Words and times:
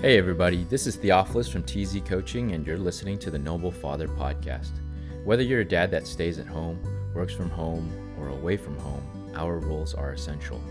Hey, 0.00 0.16
everybody, 0.16 0.62
this 0.62 0.86
is 0.86 0.94
Theophilus 0.94 1.48
from 1.48 1.64
TZ 1.64 2.02
Coaching, 2.04 2.52
and 2.52 2.64
you're 2.64 2.78
listening 2.78 3.18
to 3.18 3.32
the 3.32 3.38
Noble 3.38 3.72
Father 3.72 4.06
Podcast. 4.06 4.70
Whether 5.24 5.42
you're 5.42 5.62
a 5.62 5.64
dad 5.64 5.90
that 5.90 6.06
stays 6.06 6.38
at 6.38 6.46
home, 6.46 6.80
works 7.16 7.34
from 7.34 7.50
home, 7.50 7.90
or 8.16 8.28
away 8.28 8.56
from 8.56 8.78
home, 8.78 9.02
our 9.34 9.58
rules 9.58 9.94
are 9.94 10.12
essential. 10.12 10.62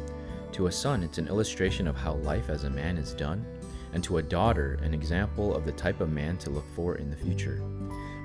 To 0.53 0.67
a 0.67 0.71
son, 0.71 1.03
it's 1.03 1.17
an 1.17 1.27
illustration 1.27 1.89
of 1.89 1.97
how 1.97 2.13
life 2.13 2.49
as 2.49 2.63
a 2.63 2.69
man 2.69 2.97
is 2.97 3.11
done, 3.11 3.45
and 3.91 4.01
to 4.05 4.19
a 4.19 4.23
daughter, 4.23 4.79
an 4.81 4.93
example 4.93 5.53
of 5.53 5.65
the 5.65 5.73
type 5.73 5.99
of 5.99 6.09
man 6.09 6.37
to 6.37 6.49
look 6.49 6.65
for 6.73 6.95
in 6.95 7.09
the 7.09 7.17
future. 7.17 7.61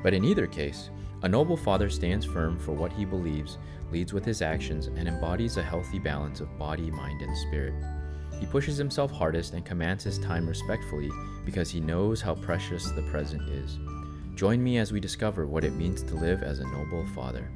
But 0.05 0.14
in 0.14 0.25
either 0.25 0.46
case, 0.46 0.91
a 1.23 1.29
noble 1.29 1.57
father 1.57 1.91
stands 1.91 2.25
firm 2.25 2.61
for 2.61 2.75
what 2.75 2.93
he 2.93 3.05
believes, 3.05 3.59
leads 3.91 4.12
with 4.12 4.25
his 4.25 4.41
actions, 4.41 4.87
and 4.87 5.09
embodies 5.09 5.57
a 5.57 5.64
healthy 5.64 5.98
balance 5.98 6.39
of 6.39 6.57
body, 6.61 6.93
mind, 6.93 7.23
and 7.23 7.37
spirit. 7.37 7.75
He 8.43 8.48
pushes 8.48 8.76
himself 8.76 9.12
hardest 9.12 9.53
and 9.53 9.64
commands 9.64 10.03
his 10.03 10.18
time 10.18 10.48
respectfully 10.48 11.12
because 11.44 11.71
he 11.71 11.79
knows 11.79 12.21
how 12.21 12.35
precious 12.35 12.90
the 12.90 13.03
present 13.03 13.48
is. 13.48 13.79
Join 14.34 14.61
me 14.64 14.79
as 14.79 14.90
we 14.90 14.98
discover 14.98 15.46
what 15.46 15.62
it 15.62 15.75
means 15.75 16.03
to 16.03 16.17
live 16.17 16.43
as 16.43 16.58
a 16.58 16.64
noble 16.64 17.07
father. 17.14 17.48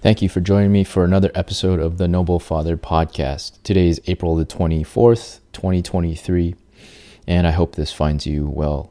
Thank 0.00 0.22
you 0.22 0.30
for 0.30 0.40
joining 0.40 0.72
me 0.72 0.82
for 0.82 1.04
another 1.04 1.30
episode 1.34 1.78
of 1.78 1.98
the 1.98 2.08
Noble 2.08 2.38
Father 2.38 2.78
podcast. 2.78 3.62
Today 3.62 3.88
is 3.88 4.00
April 4.06 4.34
the 4.34 4.46
24th, 4.46 5.40
2023, 5.52 6.54
and 7.26 7.46
I 7.46 7.50
hope 7.50 7.74
this 7.74 7.92
finds 7.92 8.26
you 8.26 8.46
well. 8.48 8.90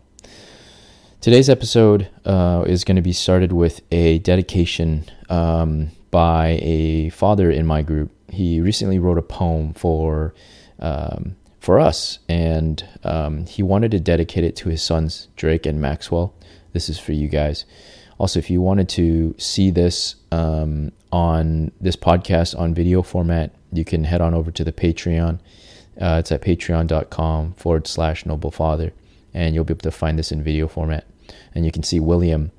Today's 1.20 1.50
episode 1.50 2.10
uh, 2.26 2.64
is 2.68 2.84
going 2.84 2.98
to 2.98 3.02
be 3.02 3.12
started 3.12 3.52
with 3.54 3.82
a 3.92 4.20
dedication 4.20 5.06
um, 5.30 5.90
by 6.12 6.60
a 6.62 7.10
father 7.10 7.52
in 7.52 7.66
my 7.66 7.82
group. 7.82 8.12
He 8.30 8.60
recently 8.60 9.00
wrote 9.00 9.18
a 9.18 9.24
poem 9.24 9.74
for 9.74 10.34
um, 10.80 11.36
for 11.60 11.80
us, 11.80 12.20
and 12.30 12.88
um, 13.04 13.46
he 13.46 13.62
wanted 13.62 13.92
to 13.92 14.00
dedicate 14.00 14.44
it 14.44 14.56
to 14.58 14.70
his 14.70 14.82
sons 14.82 15.28
Drake 15.36 15.66
and 15.66 15.82
Maxwell. 15.82 16.34
This 16.74 16.90
is 16.90 17.00
for 17.00 17.12
you 17.12 17.28
guys. 17.28 17.66
Also, 18.18 18.40
if 18.40 18.50
you 18.50 18.62
wanted 18.62 18.90
to 18.90 19.36
see 19.38 19.72
this 19.72 20.16
um, 20.32 20.92
on 21.12 21.72
this 21.80 21.96
podcast 21.96 22.58
on 22.58 22.74
video 22.74 23.02
format, 23.02 23.52
you 23.72 23.86
can 23.86 24.04
head 24.04 24.22
on 24.22 24.34
over 24.34 24.52
to 24.52 24.64
the 24.64 24.72
Patreon. 24.72 25.40
Uh, 26.00 26.18
it's 26.20 26.32
at 26.32 26.42
patreon.com 26.42 27.54
forward 27.54 27.88
slash 27.88 28.26
noble 28.26 28.52
father, 28.52 28.94
and 29.34 29.54
you'll 29.54 29.64
be 29.64 29.74
able 29.74 29.82
to 29.82 29.92
find 29.92 30.18
this 30.18 30.32
in 30.32 30.44
video 30.44 30.68
format. 30.68 31.06
And 31.54 31.66
you 31.66 31.72
can 31.72 31.84
see 31.84 32.00
William 32.00 32.52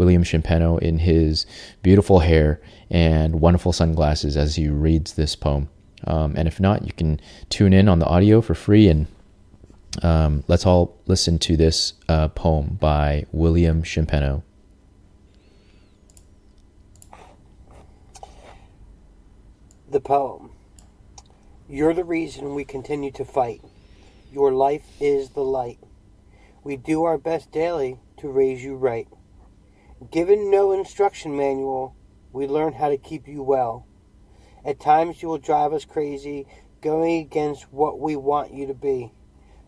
William 0.00 0.24
Chimpeno 0.24 0.78
in 0.78 1.00
his 1.00 1.44
beautiful 1.82 2.20
hair 2.20 2.58
and 2.90 3.38
wonderful 3.38 3.70
sunglasses 3.70 4.34
as 4.34 4.56
he 4.56 4.66
reads 4.66 5.12
this 5.12 5.36
poem. 5.36 5.68
Um, 6.06 6.32
and 6.38 6.48
if 6.48 6.58
not, 6.58 6.86
you 6.86 6.92
can 6.94 7.20
tune 7.50 7.74
in 7.74 7.86
on 7.86 7.98
the 7.98 8.06
audio 8.06 8.40
for 8.40 8.54
free 8.54 8.88
and 8.88 9.08
um, 10.02 10.42
let's 10.48 10.64
all 10.64 10.96
listen 11.06 11.38
to 11.40 11.54
this 11.54 11.92
uh, 12.08 12.28
poem 12.28 12.78
by 12.80 13.26
William 13.30 13.82
Chimpeno. 13.82 14.42
The 19.90 20.00
poem. 20.00 20.48
You're 21.68 21.92
the 21.92 22.04
reason 22.04 22.54
we 22.54 22.64
continue 22.64 23.10
to 23.12 23.24
fight. 23.26 23.60
Your 24.32 24.50
life 24.50 24.86
is 24.98 25.30
the 25.30 25.44
light. 25.44 25.78
We 26.64 26.76
do 26.76 27.04
our 27.04 27.18
best 27.18 27.52
daily 27.52 27.98
to 28.16 28.30
raise 28.30 28.64
you 28.64 28.76
right. 28.76 29.06
Given 30.08 30.50
no 30.50 30.72
instruction 30.72 31.36
manual, 31.36 31.94
we 32.32 32.46
learn 32.46 32.72
how 32.72 32.88
to 32.88 32.96
keep 32.96 33.28
you 33.28 33.42
well. 33.42 33.86
At 34.64 34.80
times 34.80 35.20
you 35.20 35.28
will 35.28 35.36
drive 35.36 35.74
us 35.74 35.84
crazy, 35.84 36.46
going 36.80 37.20
against 37.20 37.70
what 37.70 38.00
we 38.00 38.16
want 38.16 38.54
you 38.54 38.66
to 38.66 38.74
be, 38.74 39.12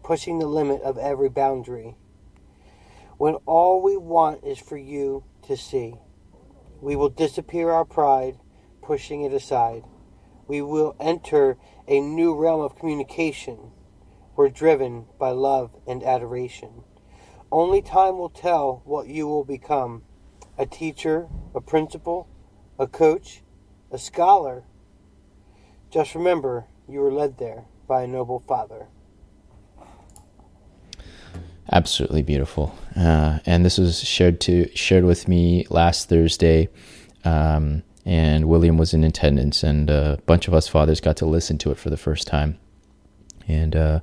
pushing 0.02 0.38
the 0.38 0.46
limit 0.46 0.80
of 0.80 0.96
every 0.96 1.28
boundary. 1.28 1.96
When 3.18 3.34
all 3.44 3.82
we 3.82 3.98
want 3.98 4.42
is 4.42 4.58
for 4.58 4.78
you 4.78 5.24
to 5.42 5.56
see, 5.56 5.96
we 6.80 6.96
will 6.96 7.10
disappear 7.10 7.70
our 7.70 7.84
pride, 7.84 8.38
pushing 8.80 9.22
it 9.22 9.34
aside. 9.34 9.84
We 10.48 10.62
will 10.62 10.96
enter 10.98 11.58
a 11.86 12.00
new 12.00 12.34
realm 12.34 12.62
of 12.62 12.78
communication. 12.78 13.70
We're 14.34 14.48
driven 14.48 15.04
by 15.18 15.32
love 15.32 15.76
and 15.86 16.02
adoration. 16.02 16.84
Only 17.52 17.82
time 17.82 18.16
will 18.16 18.30
tell 18.30 18.80
what 18.86 19.08
you 19.08 19.26
will 19.26 19.44
become 19.44 20.04
a 20.62 20.66
teacher, 20.66 21.26
a 21.56 21.60
principal, 21.60 22.28
a 22.78 22.86
coach, 22.86 23.42
a 23.90 23.98
scholar. 23.98 24.62
Just 25.90 26.14
remember, 26.14 26.66
you 26.88 27.00
were 27.00 27.12
led 27.12 27.36
there 27.38 27.64
by 27.88 28.04
a 28.04 28.06
noble 28.06 28.38
father. 28.38 28.86
Absolutely 31.72 32.22
beautiful, 32.22 32.76
uh, 32.96 33.40
and 33.44 33.64
this 33.64 33.76
was 33.76 34.04
shared 34.04 34.40
to 34.42 34.68
shared 34.76 35.04
with 35.04 35.26
me 35.26 35.66
last 35.68 36.08
Thursday, 36.08 36.68
um, 37.24 37.82
and 38.04 38.46
William 38.46 38.78
was 38.78 38.94
in 38.94 39.02
attendance, 39.04 39.64
and 39.64 39.90
a 39.90 40.20
bunch 40.26 40.46
of 40.46 40.54
us 40.54 40.68
fathers 40.68 41.00
got 41.00 41.16
to 41.16 41.26
listen 41.26 41.58
to 41.58 41.70
it 41.72 41.78
for 41.78 41.90
the 41.90 41.96
first 41.96 42.26
time, 42.28 42.58
and 43.48 43.76
uh, 43.76 44.00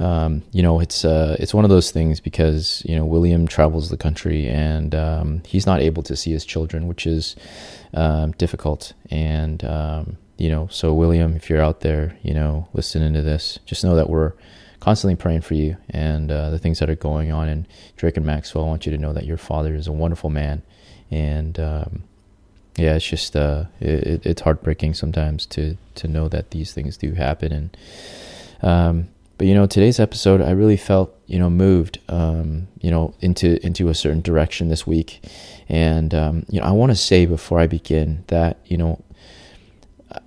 um, 0.00 0.42
you 0.50 0.62
know, 0.62 0.80
it's 0.80 1.04
uh, 1.04 1.36
it's 1.38 1.52
one 1.52 1.64
of 1.64 1.70
those 1.70 1.90
things 1.90 2.20
because 2.20 2.82
you 2.86 2.96
know 2.96 3.04
William 3.04 3.46
travels 3.46 3.90
the 3.90 3.98
country 3.98 4.48
and 4.48 4.94
um, 4.94 5.42
he's 5.46 5.66
not 5.66 5.80
able 5.80 6.02
to 6.04 6.16
see 6.16 6.32
his 6.32 6.44
children, 6.44 6.88
which 6.88 7.06
is 7.06 7.36
um, 7.92 8.32
difficult. 8.32 8.94
And 9.10 9.62
um, 9.64 10.16
you 10.38 10.48
know, 10.48 10.68
so 10.70 10.94
William, 10.94 11.36
if 11.36 11.50
you're 11.50 11.62
out 11.62 11.80
there, 11.80 12.16
you 12.22 12.32
know, 12.32 12.66
listening 12.72 13.12
to 13.12 13.20
this, 13.20 13.58
just 13.66 13.84
know 13.84 13.94
that 13.94 14.08
we're 14.08 14.32
constantly 14.80 15.16
praying 15.16 15.42
for 15.42 15.52
you 15.52 15.76
and 15.90 16.32
uh, 16.32 16.48
the 16.48 16.58
things 16.58 16.78
that 16.78 16.88
are 16.88 16.96
going 16.96 17.30
on. 17.30 17.48
And 17.48 17.68
Drake 17.96 18.16
and 18.16 18.24
Maxwell, 18.24 18.64
I 18.64 18.68
want 18.68 18.86
you 18.86 18.92
to 18.92 18.98
know 18.98 19.12
that 19.12 19.26
your 19.26 19.36
father 19.36 19.74
is 19.74 19.86
a 19.86 19.92
wonderful 19.92 20.30
man, 20.30 20.62
and 21.10 21.60
um, 21.60 22.04
yeah, 22.78 22.94
it's 22.94 23.06
just 23.06 23.36
uh, 23.36 23.64
it, 23.80 24.24
it's 24.24 24.40
heartbreaking 24.40 24.94
sometimes 24.94 25.44
to 25.46 25.76
to 25.96 26.08
know 26.08 26.26
that 26.28 26.52
these 26.52 26.72
things 26.72 26.96
do 26.96 27.12
happen 27.12 27.52
and. 27.52 27.76
Um, 28.62 29.08
but 29.38 29.46
you 29.46 29.54
know, 29.54 29.66
today's 29.66 29.98
episode, 29.98 30.42
I 30.42 30.50
really 30.50 30.76
felt 30.76 31.16
you 31.26 31.38
know 31.38 31.48
moved, 31.48 31.98
um, 32.08 32.68
you 32.80 32.90
know, 32.90 33.14
into 33.20 33.64
into 33.64 33.88
a 33.88 33.94
certain 33.94 34.20
direction 34.20 34.68
this 34.68 34.86
week, 34.86 35.24
and 35.68 36.14
um, 36.14 36.44
you 36.50 36.60
know, 36.60 36.66
I 36.66 36.72
want 36.72 36.90
to 36.90 36.96
say 36.96 37.26
before 37.26 37.58
I 37.58 37.66
begin 37.66 38.24
that 38.26 38.58
you 38.66 38.76
know, 38.76 39.02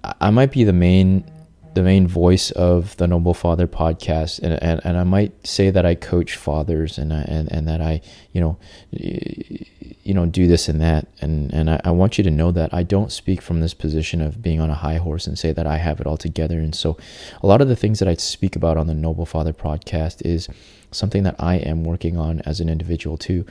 I, 0.03 0.15
I 0.21 0.29
might 0.31 0.51
be 0.51 0.63
the 0.63 0.73
main 0.73 1.23
the 1.73 1.81
main 1.81 2.07
voice 2.07 2.51
of 2.51 2.95
the 2.97 3.07
Noble 3.07 3.33
Father 3.33 3.67
podcast, 3.67 4.39
and, 4.39 4.61
and, 4.61 4.81
and 4.83 4.97
I 4.97 5.03
might 5.03 5.45
say 5.45 5.69
that 5.69 5.85
I 5.85 5.95
coach 5.95 6.35
fathers, 6.35 6.97
and 6.97 7.11
and 7.11 7.51
and 7.51 7.67
that 7.67 7.81
I 7.81 8.01
you 8.31 8.41
know 8.41 8.57
you 8.91 10.13
know 10.13 10.25
do 10.25 10.47
this 10.47 10.69
and 10.69 10.81
that, 10.81 11.07
and 11.21 11.53
and 11.53 11.69
I, 11.69 11.81
I 11.83 11.91
want 11.91 12.17
you 12.17 12.23
to 12.23 12.31
know 12.31 12.51
that 12.51 12.73
I 12.73 12.83
don't 12.83 13.11
speak 13.11 13.41
from 13.41 13.59
this 13.59 13.73
position 13.73 14.21
of 14.21 14.41
being 14.41 14.59
on 14.59 14.69
a 14.69 14.75
high 14.75 14.97
horse 14.97 15.25
and 15.25 15.37
say 15.37 15.51
that 15.51 15.65
I 15.65 15.77
have 15.77 15.99
it 15.99 16.07
all 16.07 16.17
together. 16.17 16.59
And 16.59 16.75
so, 16.75 16.97
a 17.41 17.47
lot 17.47 17.61
of 17.61 17.67
the 17.67 17.75
things 17.75 17.99
that 17.99 18.07
I 18.07 18.15
speak 18.15 18.55
about 18.55 18.77
on 18.77 18.87
the 18.87 18.93
Noble 18.93 19.25
Father 19.25 19.53
podcast 19.53 20.25
is 20.25 20.47
something 20.91 21.23
that 21.23 21.35
I 21.39 21.55
am 21.55 21.83
working 21.83 22.17
on 22.17 22.41
as 22.41 22.59
an 22.59 22.69
individual 22.69 23.17
too. 23.17 23.45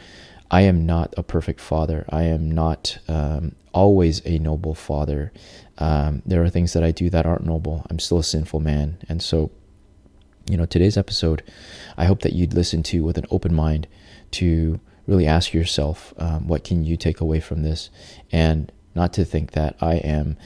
I 0.50 0.62
am 0.62 0.84
not 0.84 1.14
a 1.16 1.22
perfect 1.22 1.60
father. 1.60 2.04
I 2.10 2.24
am 2.24 2.50
not 2.50 2.98
um, 3.08 3.54
always 3.72 4.20
a 4.26 4.38
noble 4.38 4.74
father. 4.74 5.32
Um, 5.78 6.22
there 6.26 6.42
are 6.42 6.50
things 6.50 6.72
that 6.74 6.84
I 6.84 6.90
do 6.90 7.10
that 7.10 7.26
aren't 7.26 7.46
noble. 7.46 7.86
I'm 7.90 7.98
still 7.98 8.18
a 8.18 8.24
sinful 8.24 8.60
man. 8.60 8.98
And 9.08 9.22
so, 9.22 9.50
you 10.48 10.56
know, 10.56 10.66
today's 10.66 10.96
episode, 10.96 11.42
I 11.96 12.04
hope 12.04 12.20
that 12.22 12.34
you'd 12.34 12.54
listen 12.54 12.82
to 12.84 13.02
with 13.04 13.18
an 13.18 13.26
open 13.30 13.54
mind 13.54 13.86
to 14.32 14.80
really 15.06 15.26
ask 15.26 15.52
yourself, 15.52 16.14
um, 16.18 16.46
what 16.46 16.64
can 16.64 16.84
you 16.84 16.96
take 16.96 17.20
away 17.20 17.40
from 17.40 17.62
this? 17.62 17.90
And 18.30 18.70
not 18.94 19.12
to 19.14 19.24
think 19.24 19.52
that 19.52 19.76
I 19.80 19.94
am 19.96 20.36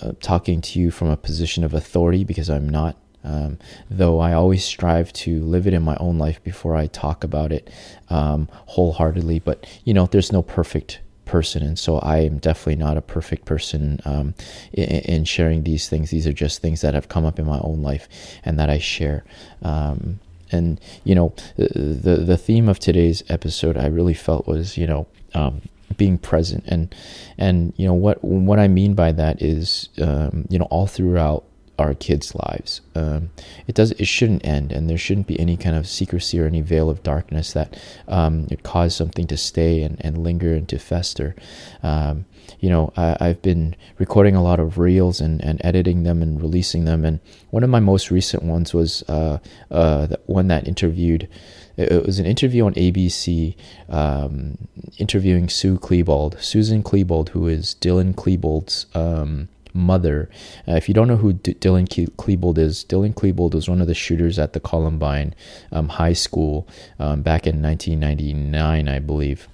uh, 0.00 0.12
talking 0.20 0.60
to 0.60 0.80
you 0.80 0.90
from 0.90 1.08
a 1.08 1.16
position 1.16 1.64
of 1.64 1.74
authority 1.74 2.24
because 2.24 2.50
I'm 2.50 2.68
not. 2.68 2.96
Um, 3.24 3.58
though 3.90 4.20
I 4.20 4.34
always 4.34 4.64
strive 4.64 5.12
to 5.14 5.42
live 5.42 5.66
it 5.66 5.74
in 5.74 5.82
my 5.82 5.96
own 5.98 6.16
life 6.16 6.40
before 6.44 6.76
I 6.76 6.86
talk 6.86 7.24
about 7.24 7.50
it 7.50 7.68
um, 8.08 8.48
wholeheartedly. 8.66 9.40
But, 9.40 9.66
you 9.84 9.92
know, 9.92 10.06
there's 10.06 10.30
no 10.30 10.42
perfect 10.42 11.00
person. 11.26 11.62
And 11.62 11.78
so 11.78 11.98
I 11.98 12.18
am 12.18 12.38
definitely 12.38 12.76
not 12.76 12.96
a 12.96 13.02
perfect 13.02 13.44
person 13.44 14.00
um, 14.04 14.34
in, 14.72 14.84
in, 14.84 15.24
sharing 15.24 15.64
these 15.64 15.88
things. 15.88 16.10
These 16.10 16.26
are 16.26 16.32
just 16.32 16.62
things 16.62 16.80
that 16.80 16.94
have 16.94 17.08
come 17.08 17.26
up 17.26 17.38
in 17.38 17.44
my 17.44 17.58
own 17.60 17.82
life 17.82 18.08
and 18.44 18.58
that 18.58 18.70
I 18.70 18.78
share. 18.78 19.24
Um, 19.62 20.20
and, 20.50 20.80
you 21.04 21.14
know, 21.14 21.34
the, 21.56 22.22
the 22.24 22.36
theme 22.36 22.68
of 22.68 22.78
today's 22.78 23.22
episode 23.28 23.76
I 23.76 23.86
really 23.86 24.14
felt 24.14 24.46
was, 24.46 24.78
you 24.78 24.86
know, 24.86 25.06
um, 25.34 25.60
being 25.96 26.18
present 26.18 26.64
and 26.66 26.94
and 27.38 27.72
you 27.76 27.86
know 27.86 27.94
what 27.94 28.22
what 28.22 28.58
I 28.58 28.68
mean 28.68 28.94
by 28.94 29.12
that 29.12 29.40
is 29.40 29.88
um, 30.02 30.44
you 30.48 30.58
know 30.58 30.66
all 30.66 30.86
throughout 30.86 31.44
our 31.78 31.94
kids' 31.94 32.34
lives. 32.34 32.80
Um, 32.94 33.30
it 33.66 33.74
does. 33.74 33.92
It 33.92 34.06
shouldn't 34.06 34.46
end, 34.46 34.72
and 34.72 34.88
there 34.88 34.98
shouldn't 34.98 35.26
be 35.26 35.38
any 35.38 35.56
kind 35.56 35.76
of 35.76 35.86
secrecy 35.86 36.40
or 36.40 36.46
any 36.46 36.60
veil 36.60 36.88
of 36.88 37.02
darkness 37.02 37.52
that 37.52 37.78
um, 38.08 38.46
it 38.50 38.62
cause 38.62 38.94
something 38.94 39.26
to 39.26 39.36
stay 39.36 39.82
and, 39.82 39.96
and 40.00 40.18
linger 40.18 40.54
and 40.54 40.68
to 40.68 40.78
fester. 40.78 41.34
Um, 41.82 42.24
you 42.60 42.70
know, 42.70 42.92
I, 42.96 43.26
have 43.26 43.42
been 43.42 43.76
recording 43.98 44.34
a 44.34 44.42
lot 44.42 44.60
of 44.60 44.78
reels 44.78 45.20
and, 45.20 45.42
and 45.42 45.60
editing 45.64 46.04
them 46.04 46.22
and 46.22 46.40
releasing 46.40 46.84
them. 46.84 47.04
And 47.04 47.20
one 47.50 47.62
of 47.62 47.70
my 47.70 47.80
most 47.80 48.10
recent 48.10 48.42
ones 48.42 48.72
was 48.72 49.02
uh, 49.08 49.38
uh, 49.70 50.08
one 50.26 50.48
that 50.48 50.66
interviewed. 50.66 51.28
It 51.76 52.06
was 52.06 52.18
an 52.18 52.24
interview 52.24 52.64
on 52.64 52.74
ABC 52.74 53.54
um, 53.90 54.56
interviewing 54.96 55.48
Sue 55.48 55.78
Klebold, 55.78 56.40
Susan 56.42 56.82
Klebold, 56.82 57.30
who 57.30 57.48
is 57.48 57.76
Dylan 57.80 58.14
Klebold's 58.14 58.86
um, 58.94 59.48
mother. 59.76 60.28
Uh, 60.66 60.72
if 60.72 60.88
you 60.88 60.94
don't 60.94 61.08
know 61.08 61.16
who 61.16 61.34
D- 61.34 61.54
Dylan 61.54 61.86
Klebold 62.16 62.58
is, 62.58 62.84
Dylan 62.84 63.14
Klebold 63.14 63.54
was 63.54 63.68
one 63.68 63.80
of 63.80 63.86
the 63.86 63.94
shooters 63.94 64.38
at 64.38 64.52
the 64.52 64.60
Columbine 64.60 65.34
um, 65.70 65.88
High 65.90 66.14
School 66.14 66.66
um, 66.98 67.22
back 67.22 67.46
in 67.46 67.62
1999, 67.62 68.88
I 68.88 68.98
believe. 68.98 69.48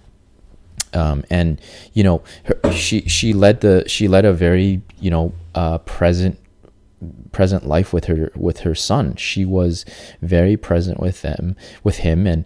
Um, 0.95 1.25
and 1.31 1.61
you 1.95 2.05
know, 2.05 2.23
her, 2.45 2.73
she 2.73 3.01
she 3.03 3.33
led 3.33 3.63
the 3.63 3.85
she 3.87 4.09
led 4.09 4.27
a 4.27 4.33
very 4.33 4.83
you 5.01 5.11
know 5.11 5.33
uh, 5.55 5.79
present 5.79 6.39
present 7.33 7.67
life 7.67 7.93
with 7.93 8.07
her 8.07 8.31
with 8.37 8.61
her 8.61 8.75
son. 8.75 9.17
She 9.17 9.45
was 9.45 9.85
very 10.21 10.57
present 10.57 11.01
with 11.01 11.23
them 11.23 11.57
with 11.83 11.99
him, 11.99 12.27
and 12.27 12.45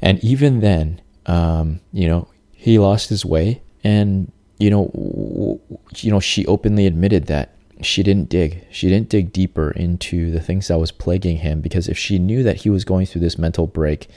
and 0.00 0.22
even 0.24 0.60
then, 0.60 1.00
um, 1.26 1.80
you 1.92 2.08
know, 2.08 2.28
he 2.52 2.78
lost 2.78 3.10
his 3.10 3.24
way, 3.24 3.62
and 3.84 4.32
you 4.58 4.70
know, 4.70 5.60
you 5.96 6.10
know, 6.10 6.20
she 6.20 6.46
openly 6.46 6.86
admitted 6.86 7.26
that 7.26 7.52
she 7.82 8.02
didn't 8.02 8.30
dig. 8.30 8.64
She 8.70 8.88
didn't 8.88 9.10
dig 9.10 9.32
deeper 9.32 9.70
into 9.70 10.30
the 10.30 10.40
things 10.40 10.68
that 10.68 10.78
was 10.78 10.90
plaguing 10.90 11.38
him 11.38 11.60
because 11.60 11.88
if 11.88 11.98
she 11.98 12.18
knew 12.18 12.42
that 12.42 12.62
he 12.62 12.70
was 12.70 12.84
going 12.84 13.06
through 13.06 13.20
this 13.20 13.38
mental 13.38 13.66
break, 13.66 14.08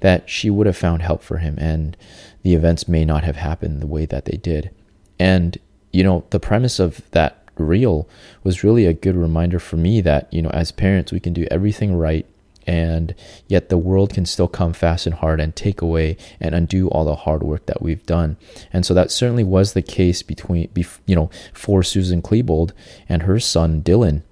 that 0.00 0.28
she 0.28 0.50
would 0.50 0.66
have 0.66 0.76
found 0.76 1.02
help 1.02 1.22
for 1.22 1.38
him 1.38 1.56
and 1.58 1.96
the 2.42 2.54
events 2.54 2.88
may 2.88 3.04
not 3.04 3.24
have 3.24 3.36
happened 3.36 3.80
the 3.80 3.86
way 3.86 4.04
that 4.04 4.24
they 4.24 4.36
did. 4.36 4.70
And 5.18 5.58
you 5.92 6.02
know, 6.02 6.24
the 6.30 6.40
premise 6.40 6.80
of 6.80 7.08
that 7.12 7.44
reel 7.56 8.08
was 8.42 8.64
really 8.64 8.84
a 8.84 8.92
good 8.92 9.14
reminder 9.14 9.60
for 9.60 9.76
me 9.76 10.00
that, 10.00 10.32
you 10.32 10.42
know, 10.42 10.50
as 10.50 10.72
parents 10.72 11.12
we 11.12 11.20
can 11.20 11.32
do 11.32 11.46
everything 11.52 11.94
right 11.94 12.26
and 12.66 13.14
yet 13.48 13.68
the 13.68 13.78
world 13.78 14.12
can 14.12 14.26
still 14.26 14.48
come 14.48 14.72
fast 14.72 15.06
and 15.06 15.16
hard 15.16 15.40
and 15.40 15.54
take 15.54 15.82
away 15.82 16.16
and 16.40 16.54
undo 16.54 16.88
all 16.88 17.04
the 17.04 17.16
hard 17.16 17.42
work 17.42 17.66
that 17.66 17.82
we've 17.82 18.04
done. 18.06 18.36
And 18.72 18.84
so 18.86 18.94
that 18.94 19.10
certainly 19.10 19.44
was 19.44 19.72
the 19.72 19.82
case 19.82 20.22
between, 20.22 20.70
you 21.06 21.14
know, 21.14 21.30
for 21.52 21.82
Susan 21.82 22.22
Klebold 22.22 22.72
and 23.08 23.22
her 23.22 23.38
son 23.38 23.82
Dylan. 23.82 24.22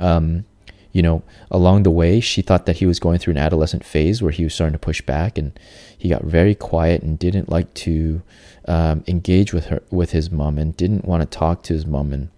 Um, 0.00 0.44
you 0.92 1.02
know, 1.02 1.22
along 1.50 1.82
the 1.82 1.90
way, 1.90 2.18
she 2.18 2.42
thought 2.42 2.66
that 2.66 2.78
he 2.78 2.86
was 2.86 2.98
going 2.98 3.18
through 3.18 3.32
an 3.32 3.38
adolescent 3.38 3.84
phase 3.84 4.22
where 4.22 4.32
he 4.32 4.44
was 4.44 4.54
starting 4.54 4.72
to 4.72 4.78
push 4.78 5.02
back, 5.02 5.36
and 5.36 5.58
he 5.96 6.08
got 6.08 6.24
very 6.24 6.54
quiet 6.54 7.02
and 7.02 7.18
didn't 7.18 7.50
like 7.50 7.72
to 7.74 8.22
um, 8.66 9.04
engage 9.06 9.52
with 9.52 9.66
her, 9.66 9.82
with 9.90 10.12
his 10.12 10.30
mom, 10.30 10.58
and 10.58 10.76
didn't 10.76 11.04
want 11.04 11.20
to 11.20 11.38
talk 11.38 11.62
to 11.64 11.74
his 11.74 11.86
mom, 11.86 12.12
and 12.12 12.30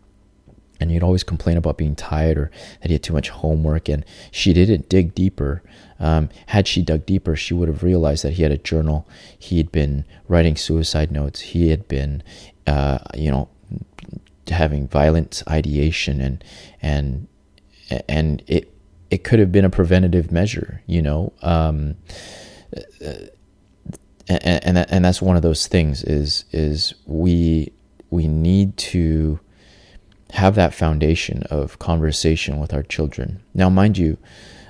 and 0.81 0.91
he'd 0.91 1.03
always 1.03 1.23
complain 1.23 1.57
about 1.57 1.77
being 1.77 1.95
tired 1.95 2.39
or 2.39 2.51
that 2.81 2.89
he 2.89 2.95
had 2.95 3.03
too 3.03 3.13
much 3.13 3.29
homework. 3.29 3.89
And 3.89 4.05
she 4.31 4.53
didn't 4.53 4.89
dig 4.89 5.15
deeper. 5.15 5.63
Um, 5.99 6.31
had 6.47 6.67
she 6.67 6.83
dug 6.83 7.05
deeper 7.05 7.37
she 7.37 7.53
would 7.53 7.69
have 7.69 7.83
realized 7.83 8.25
that 8.25 8.33
he 8.33 8.43
had 8.43 8.53
a 8.53 8.59
journal. 8.59 9.07
He 9.39 9.59
had 9.59 9.71
been 9.71 10.05
writing 10.27 10.57
suicide 10.57 11.13
notes. 11.13 11.41
He 11.41 11.69
had 11.69 11.87
been 11.87 12.23
uh, 12.67 12.99
you 13.15 13.31
know 13.31 13.49
having 14.49 14.89
violent 14.89 15.43
ideation. 15.49 16.21
And 16.21 16.45
and 16.81 17.29
and 18.09 18.43
it 18.47 18.73
it 19.11 19.25
could 19.25 19.39
have 19.39 19.53
been 19.53 19.65
a 19.65 19.71
preventative 19.71 20.33
measure 20.33 20.83
you 20.87 21.03
know? 21.03 21.33
Um, 21.43 21.97
and 24.29 24.65
and, 24.65 24.79
and 24.79 25.05
that's 25.05 25.21
one 25.21 25.37
of 25.37 25.43
those 25.43 25.67
things 25.67 26.03
is 26.05 26.45
is 26.53 26.95
we 27.07 27.73
we 28.11 28.29
need 28.29 28.77
to 28.77 29.41
have 30.33 30.55
that 30.55 30.75
foundation 30.75 31.43
of 31.51 31.79
conversation 31.79 32.61
with 32.61 32.73
our 32.73 32.83
children. 32.83 33.43
Now, 33.55 33.69
mind 33.69 33.99
you, 33.99 34.19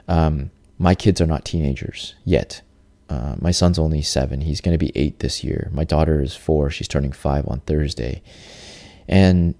um, 0.09 0.51
my 0.79 0.95
kids 0.95 1.21
are 1.21 1.27
not 1.27 1.45
teenagers 1.45 2.15
yet. 2.25 2.62
Uh, 3.09 3.37
my 3.41 3.51
son's 3.51 3.79
only 3.79 4.03
seven. 4.03 4.41
He's 4.41 4.61
going 4.61 4.75
to 4.75 4.79
be 4.79 4.93
eight 4.95 5.19
this 5.19 5.45
year. 5.45 5.69
My 5.73 5.85
daughter 5.85 6.23
is 6.23 6.35
four. 6.35 6.71
She's 6.71 6.89
turning 6.89 7.12
five 7.12 7.47
on 7.49 7.61
Thursday. 7.61 8.23
And, 9.07 9.55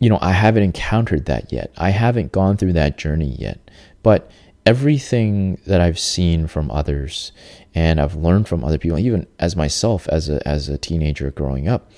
you 0.00 0.10
know, 0.10 0.18
I 0.20 0.32
haven't 0.32 0.64
encountered 0.64 1.24
that 1.26 1.52
yet. 1.52 1.72
I 1.78 1.90
haven't 1.90 2.32
gone 2.32 2.56
through 2.56 2.74
that 2.74 2.98
journey 2.98 3.36
yet. 3.38 3.70
But 4.02 4.30
everything 4.66 5.58
that 5.66 5.80
I've 5.80 5.98
seen 5.98 6.46
from 6.46 6.70
others 6.70 7.32
and 7.74 7.98
I've 7.98 8.16
learned 8.16 8.48
from 8.48 8.64
other 8.64 8.76
people, 8.76 8.98
even 8.98 9.26
as 9.38 9.56
myself 9.56 10.06
as 10.08 10.28
a, 10.28 10.46
as 10.46 10.68
a 10.68 10.76
teenager 10.76 11.30
growing 11.30 11.68
up, 11.68 11.90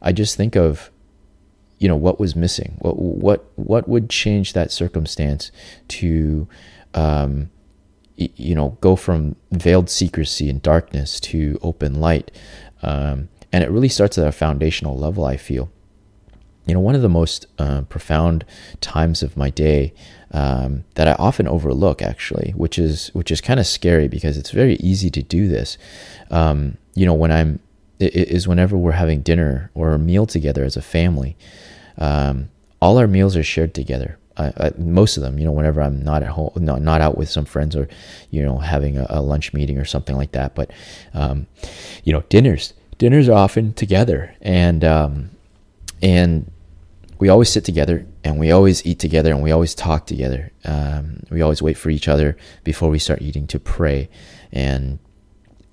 I 0.00 0.12
just 0.12 0.36
think 0.36 0.54
of 0.54 0.91
you 1.82 1.88
know 1.88 1.96
what 1.96 2.20
was 2.20 2.36
missing? 2.36 2.76
What 2.78 2.96
what 2.96 3.44
what 3.56 3.88
would 3.88 4.08
change 4.08 4.52
that 4.52 4.70
circumstance 4.70 5.50
to 5.88 6.46
um, 6.94 7.50
you 8.16 8.54
know 8.54 8.78
go 8.80 8.94
from 8.94 9.34
veiled 9.50 9.90
secrecy 9.90 10.48
and 10.48 10.62
darkness 10.62 11.18
to 11.20 11.58
open 11.60 12.00
light? 12.00 12.30
Um, 12.82 13.28
and 13.50 13.64
it 13.64 13.70
really 13.70 13.88
starts 13.88 14.16
at 14.16 14.26
a 14.26 14.32
foundational 14.32 14.96
level 14.96 15.24
i 15.24 15.36
feel. 15.36 15.72
You 16.66 16.74
know 16.74 16.80
one 16.80 16.94
of 16.94 17.02
the 17.02 17.08
most 17.08 17.46
uh, 17.58 17.82
profound 17.82 18.44
times 18.80 19.24
of 19.24 19.36
my 19.36 19.50
day 19.50 19.92
um, 20.30 20.84
that 20.94 21.08
i 21.08 21.14
often 21.14 21.48
overlook 21.48 22.00
actually 22.00 22.52
which 22.56 22.78
is 22.78 23.08
which 23.08 23.32
is 23.32 23.40
kind 23.40 23.58
of 23.58 23.66
scary 23.66 24.06
because 24.06 24.36
it's 24.36 24.52
very 24.52 24.76
easy 24.76 25.10
to 25.10 25.22
do 25.22 25.48
this. 25.48 25.76
Um, 26.30 26.78
you 26.94 27.06
know 27.06 27.14
when 27.14 27.32
i'm 27.32 27.58
is 27.98 28.48
whenever 28.48 28.76
we're 28.76 28.92
having 28.92 29.20
dinner 29.20 29.70
or 29.74 29.92
a 29.92 29.98
meal 29.98 30.26
together 30.26 30.64
as 30.64 30.76
a 30.76 30.82
family 30.82 31.36
um, 31.98 32.48
all 32.80 32.98
our 32.98 33.06
meals 33.06 33.36
are 33.36 33.42
shared 33.42 33.74
together. 33.74 34.18
Most 34.78 35.16
of 35.16 35.22
them, 35.22 35.38
you 35.38 35.44
know, 35.44 35.52
whenever 35.52 35.82
I'm 35.82 36.02
not 36.02 36.22
at 36.22 36.30
home, 36.30 36.50
not, 36.56 36.82
not 36.82 37.00
out 37.00 37.16
with 37.16 37.28
some 37.28 37.44
friends 37.44 37.76
or, 37.76 37.88
you 38.30 38.42
know, 38.42 38.58
having 38.58 38.96
a, 38.96 39.06
a 39.10 39.20
lunch 39.20 39.52
meeting 39.52 39.78
or 39.78 39.84
something 39.84 40.16
like 40.16 40.32
that. 40.32 40.54
But, 40.54 40.72
um, 41.14 41.46
you 42.02 42.12
know, 42.12 42.22
dinners, 42.28 42.72
dinners 42.98 43.28
are 43.28 43.36
often 43.36 43.74
together 43.74 44.34
and, 44.40 44.84
um, 44.84 45.30
and 46.02 46.50
we 47.18 47.28
always 47.28 47.50
sit 47.50 47.64
together 47.64 48.04
and 48.24 48.40
we 48.40 48.50
always 48.50 48.84
eat 48.84 48.98
together 48.98 49.30
and 49.30 49.42
we 49.44 49.52
always 49.52 49.76
talk 49.76 50.06
together. 50.06 50.50
Um, 50.64 51.22
we 51.30 51.40
always 51.40 51.62
wait 51.62 51.76
for 51.76 51.90
each 51.90 52.08
other 52.08 52.36
before 52.64 52.90
we 52.90 52.98
start 52.98 53.22
eating 53.22 53.46
to 53.48 53.60
pray 53.60 54.08
and 54.50 54.98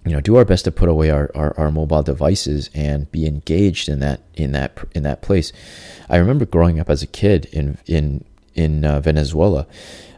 you 0.09 0.15
know 0.15 0.21
do 0.21 0.37
our 0.37 0.45
best 0.45 0.65
to 0.65 0.71
put 0.71 0.89
away 0.89 1.11
our, 1.11 1.29
our, 1.35 1.57
our, 1.59 1.69
mobile 1.69 2.01
devices 2.01 2.71
and 2.73 3.11
be 3.11 3.27
engaged 3.27 3.87
in 3.87 3.99
that 3.99 4.21
in 4.33 4.53
that 4.53 4.75
in 4.95 5.03
that 5.03 5.21
place. 5.21 5.53
I 6.09 6.17
remember 6.17 6.45
growing 6.45 6.79
up 6.79 6.89
as 6.89 7.03
a 7.03 7.07
kid 7.07 7.45
in 7.51 7.77
in 7.85 8.25
in 8.55 8.83
uh, 8.83 8.99
venezuela 8.99 9.67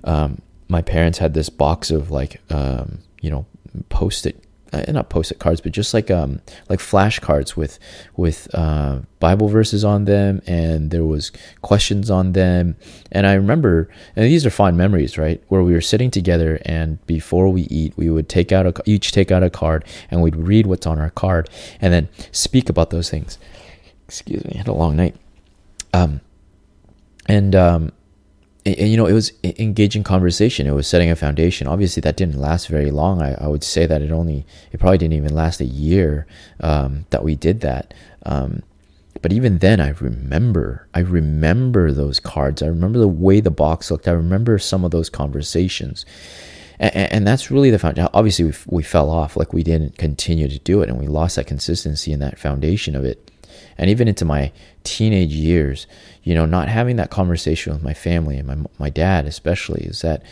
um, 0.05 0.41
my 0.69 0.81
parents 0.81 1.17
had 1.17 1.33
this 1.33 1.49
box 1.49 1.91
of 1.91 2.09
like 2.09 2.41
um, 2.49 2.99
you 3.21 3.29
know 3.29 3.45
post-it 3.89 4.40
uh, 4.73 4.83
not 4.89 5.09
post-it 5.09 5.39
cards, 5.39 5.61
but 5.61 5.71
just 5.71 5.93
like 5.93 6.09
um 6.09 6.41
like 6.69 6.79
flashcards 6.79 7.55
with 7.55 7.79
with 8.15 8.47
uh, 8.53 8.99
Bible 9.19 9.47
verses 9.47 9.83
on 9.83 10.05
them, 10.05 10.41
and 10.47 10.91
there 10.91 11.03
was 11.03 11.31
questions 11.61 12.09
on 12.09 12.33
them. 12.33 12.75
And 13.11 13.27
I 13.27 13.33
remember, 13.33 13.89
and 14.15 14.25
these 14.25 14.45
are 14.45 14.49
fond 14.49 14.77
memories, 14.77 15.17
right? 15.17 15.43
Where 15.49 15.63
we 15.63 15.73
were 15.73 15.81
sitting 15.81 16.11
together, 16.11 16.59
and 16.65 17.05
before 17.05 17.49
we 17.49 17.63
eat, 17.63 17.93
we 17.97 18.09
would 18.09 18.29
take 18.29 18.51
out 18.51 18.65
a 18.65 18.73
each 18.85 19.11
take 19.11 19.31
out 19.31 19.43
a 19.43 19.49
card, 19.49 19.85
and 20.09 20.21
we'd 20.21 20.35
read 20.35 20.67
what's 20.67 20.87
on 20.87 20.99
our 20.99 21.11
card, 21.11 21.49
and 21.81 21.93
then 21.93 22.09
speak 22.31 22.69
about 22.69 22.89
those 22.89 23.09
things. 23.09 23.37
Excuse 24.07 24.43
me, 24.45 24.51
I 24.55 24.57
had 24.57 24.67
a 24.67 24.73
long 24.73 24.95
night. 24.95 25.15
Um, 25.93 26.21
and 27.27 27.55
um, 27.55 27.91
and, 28.65 28.77
you 28.77 28.97
know, 28.97 29.07
it 29.07 29.13
was 29.13 29.31
engaging 29.43 30.03
conversation. 30.03 30.67
It 30.67 30.73
was 30.73 30.87
setting 30.87 31.09
a 31.09 31.15
foundation. 31.15 31.67
Obviously, 31.67 32.01
that 32.01 32.15
didn't 32.15 32.39
last 32.39 32.67
very 32.67 32.91
long. 32.91 33.21
I, 33.21 33.33
I 33.43 33.47
would 33.47 33.63
say 33.63 33.85
that 33.87 34.01
it 34.01 34.11
only, 34.11 34.45
it 34.71 34.79
probably 34.79 34.99
didn't 34.99 35.17
even 35.17 35.33
last 35.33 35.61
a 35.61 35.65
year 35.65 36.27
um, 36.59 37.05
that 37.09 37.23
we 37.23 37.35
did 37.35 37.61
that. 37.61 37.93
Um, 38.23 38.61
but 39.21 39.33
even 39.33 39.57
then, 39.57 39.79
I 39.79 39.89
remember, 39.89 40.87
I 40.93 40.99
remember 40.99 41.91
those 41.91 42.19
cards. 42.19 42.61
I 42.61 42.67
remember 42.67 42.99
the 42.99 43.07
way 43.07 43.39
the 43.39 43.51
box 43.51 43.89
looked. 43.89 44.07
I 44.07 44.11
remember 44.11 44.59
some 44.59 44.85
of 44.85 44.91
those 44.91 45.09
conversations. 45.09 46.05
And, 46.79 47.11
and 47.13 47.27
that's 47.27 47.49
really 47.49 47.71
the 47.71 47.79
foundation. 47.79 48.09
Obviously, 48.13 48.45
we, 48.45 48.53
we 48.67 48.83
fell 48.83 49.09
off, 49.09 49.35
like 49.35 49.53
we 49.53 49.63
didn't 49.63 49.97
continue 49.97 50.47
to 50.47 50.59
do 50.59 50.81
it, 50.81 50.89
and 50.89 50.99
we 50.99 51.07
lost 51.07 51.35
that 51.35 51.47
consistency 51.47 52.13
and 52.13 52.21
that 52.21 52.37
foundation 52.37 52.95
of 52.95 53.05
it 53.05 53.30
and 53.77 53.89
even 53.89 54.07
into 54.07 54.25
my 54.25 54.51
teenage 54.83 55.33
years, 55.33 55.87
you 56.23 56.33
know, 56.35 56.45
not 56.45 56.67
having 56.67 56.95
that 56.97 57.09
conversation 57.09 57.73
with 57.73 57.83
my 57.83 57.93
family 57.93 58.37
and 58.37 58.47
my 58.47 58.57
my 58.79 58.89
dad 58.89 59.25
especially 59.25 59.83
is 59.83 60.01
that 60.01 60.23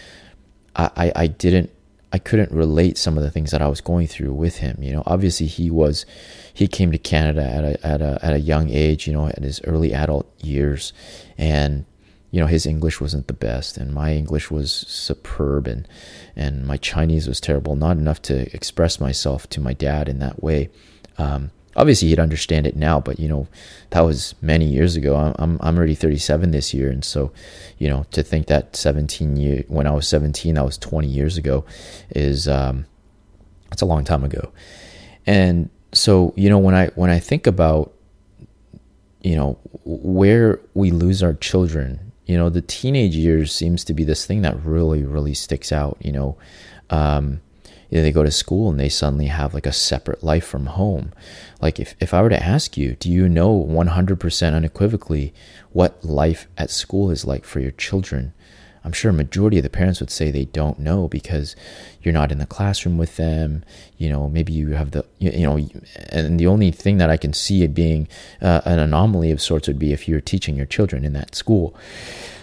I, 0.75 1.11
I, 1.15 1.27
didn't 1.27 1.71
I 2.11 2.19
couldn't 2.19 2.51
relate 2.51 2.97
some 2.97 3.17
of 3.17 3.23
the 3.23 3.31
things 3.31 3.51
that 3.51 3.61
I 3.61 3.67
was 3.67 3.81
going 3.81 4.07
through 4.07 4.33
with 4.33 4.57
him. 4.57 4.81
You 4.81 4.93
know, 4.93 5.03
obviously 5.05 5.45
he 5.45 5.69
was 5.69 6.05
he 6.53 6.67
came 6.67 6.91
to 6.91 6.97
Canada 6.97 7.43
at 7.43 7.63
a 7.63 7.85
at 7.85 8.01
a 8.01 8.19
at 8.23 8.33
a 8.33 8.39
young 8.39 8.69
age, 8.69 9.07
you 9.07 9.13
know, 9.13 9.27
at 9.27 9.43
his 9.43 9.61
early 9.65 9.93
adult 9.93 10.31
years, 10.41 10.93
and 11.37 11.85
you 12.31 12.39
know 12.39 12.47
his 12.47 12.65
English 12.65 12.99
wasn't 12.99 13.27
the 13.27 13.33
best, 13.33 13.77
and 13.77 13.93
my 13.93 14.13
English 14.13 14.49
was 14.49 14.71
superb, 14.71 15.67
and 15.67 15.87
and 16.35 16.65
my 16.65 16.77
Chinese 16.77 17.27
was 17.27 17.39
terrible, 17.39 17.75
not 17.75 17.97
enough 17.97 18.21
to 18.23 18.53
express 18.55 18.99
myself 18.99 19.47
to 19.49 19.61
my 19.61 19.73
dad 19.73 20.09
in 20.09 20.19
that 20.19 20.41
way. 20.41 20.69
Um, 21.17 21.51
obviously, 21.75 22.09
he'd 22.09 22.19
understand 22.19 22.67
it 22.67 22.75
now, 22.75 22.99
but 22.99 23.19
you 23.19 23.27
know 23.27 23.47
that 23.91 24.01
was 24.01 24.35
many 24.41 24.65
years 24.65 24.95
ago. 24.95 25.15
I'm 25.15 25.35
I'm, 25.39 25.59
I'm 25.61 25.77
already 25.77 25.95
37 25.95 26.51
this 26.51 26.73
year, 26.73 26.89
and 26.89 27.03
so 27.03 27.31
you 27.77 27.89
know 27.89 28.05
to 28.11 28.23
think 28.23 28.47
that 28.47 28.75
17 28.75 29.37
year 29.37 29.63
when 29.67 29.87
I 29.87 29.91
was 29.91 30.07
17, 30.07 30.55
that 30.55 30.65
was 30.65 30.77
20 30.77 31.07
years 31.07 31.37
ago, 31.37 31.65
is 32.09 32.47
um, 32.47 32.85
that's 33.69 33.81
a 33.81 33.85
long 33.87 34.03
time 34.03 34.23
ago, 34.23 34.51
and 35.25 35.69
so 35.93 36.33
you 36.35 36.49
know 36.49 36.59
when 36.59 36.75
I 36.75 36.87
when 36.95 37.09
I 37.09 37.19
think 37.19 37.47
about 37.47 37.93
you 39.21 39.35
know 39.35 39.57
where 39.83 40.59
we 40.73 40.91
lose 40.91 41.21
our 41.21 41.33
children 41.33 42.09
you 42.25 42.37
know 42.37 42.49
the 42.49 42.61
teenage 42.61 43.15
years 43.15 43.51
seems 43.51 43.83
to 43.83 43.93
be 43.93 44.03
this 44.03 44.25
thing 44.25 44.43
that 44.43 44.63
really 44.63 45.03
really 45.03 45.33
sticks 45.33 45.71
out 45.71 45.97
you 45.99 46.11
know 46.11 46.37
um, 46.89 47.41
you 47.89 47.97
know, 47.97 48.03
they 48.03 48.11
go 48.11 48.23
to 48.23 48.31
school 48.31 48.69
and 48.69 48.79
they 48.79 48.89
suddenly 48.89 49.27
have 49.27 49.53
like 49.53 49.65
a 49.65 49.71
separate 49.71 50.23
life 50.23 50.45
from 50.45 50.67
home 50.67 51.11
like 51.61 51.79
if, 51.79 51.95
if 51.99 52.13
i 52.13 52.21
were 52.21 52.29
to 52.29 52.43
ask 52.43 52.77
you 52.77 52.95
do 52.95 53.09
you 53.11 53.27
know 53.27 53.53
100% 53.67 54.55
unequivocally 54.55 55.33
what 55.71 56.03
life 56.03 56.47
at 56.57 56.69
school 56.69 57.11
is 57.11 57.25
like 57.25 57.45
for 57.45 57.59
your 57.59 57.71
children 57.71 58.33
I'm 58.83 58.93
sure 58.93 59.11
a 59.11 59.13
majority 59.13 59.57
of 59.57 59.63
the 59.63 59.69
parents 59.69 59.99
would 59.99 60.09
say 60.09 60.31
they 60.31 60.45
don't 60.45 60.79
know 60.79 61.07
because 61.07 61.55
you're 62.01 62.13
not 62.13 62.31
in 62.31 62.37
the 62.37 62.45
classroom 62.45 62.97
with 62.97 63.17
them. 63.17 63.63
You 63.97 64.09
know, 64.09 64.29
maybe 64.29 64.53
you 64.53 64.69
have 64.69 64.91
the, 64.91 65.05
you, 65.19 65.45
know, 65.45 65.59
and 66.09 66.39
the 66.39 66.47
only 66.47 66.71
thing 66.71 66.97
that 66.97 67.09
I 67.09 67.17
can 67.17 67.33
see 67.33 67.63
it 67.63 67.73
being 67.73 68.07
uh, 68.41 68.61
an 68.65 68.79
anomaly 68.79 69.31
of 69.31 69.41
sorts 69.41 69.67
would 69.67 69.79
be 69.79 69.91
if 69.93 70.07
you're 70.07 70.21
teaching 70.21 70.55
your 70.55 70.65
children 70.65 71.03
in 71.03 71.13
that 71.13 71.35
school. 71.35 71.75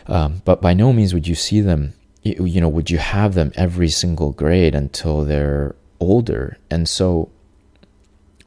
Um, 0.07 0.43
but 0.45 0.61
by 0.61 0.75
no 0.75 0.93
means 0.93 1.15
would 1.15 1.27
you 1.27 1.35
see 1.35 1.61
them, 1.61 1.95
you, 2.35 2.61
know, 2.61 2.69
would 2.69 2.91
you 2.91 2.99
have 2.99 3.35
them 3.35 3.53
every 3.55 3.89
single 3.89 4.33
grade 4.33 4.75
until 4.75 5.25
they're 5.25 5.75
older. 6.01 6.59
And 6.71 6.89
so, 6.89 7.31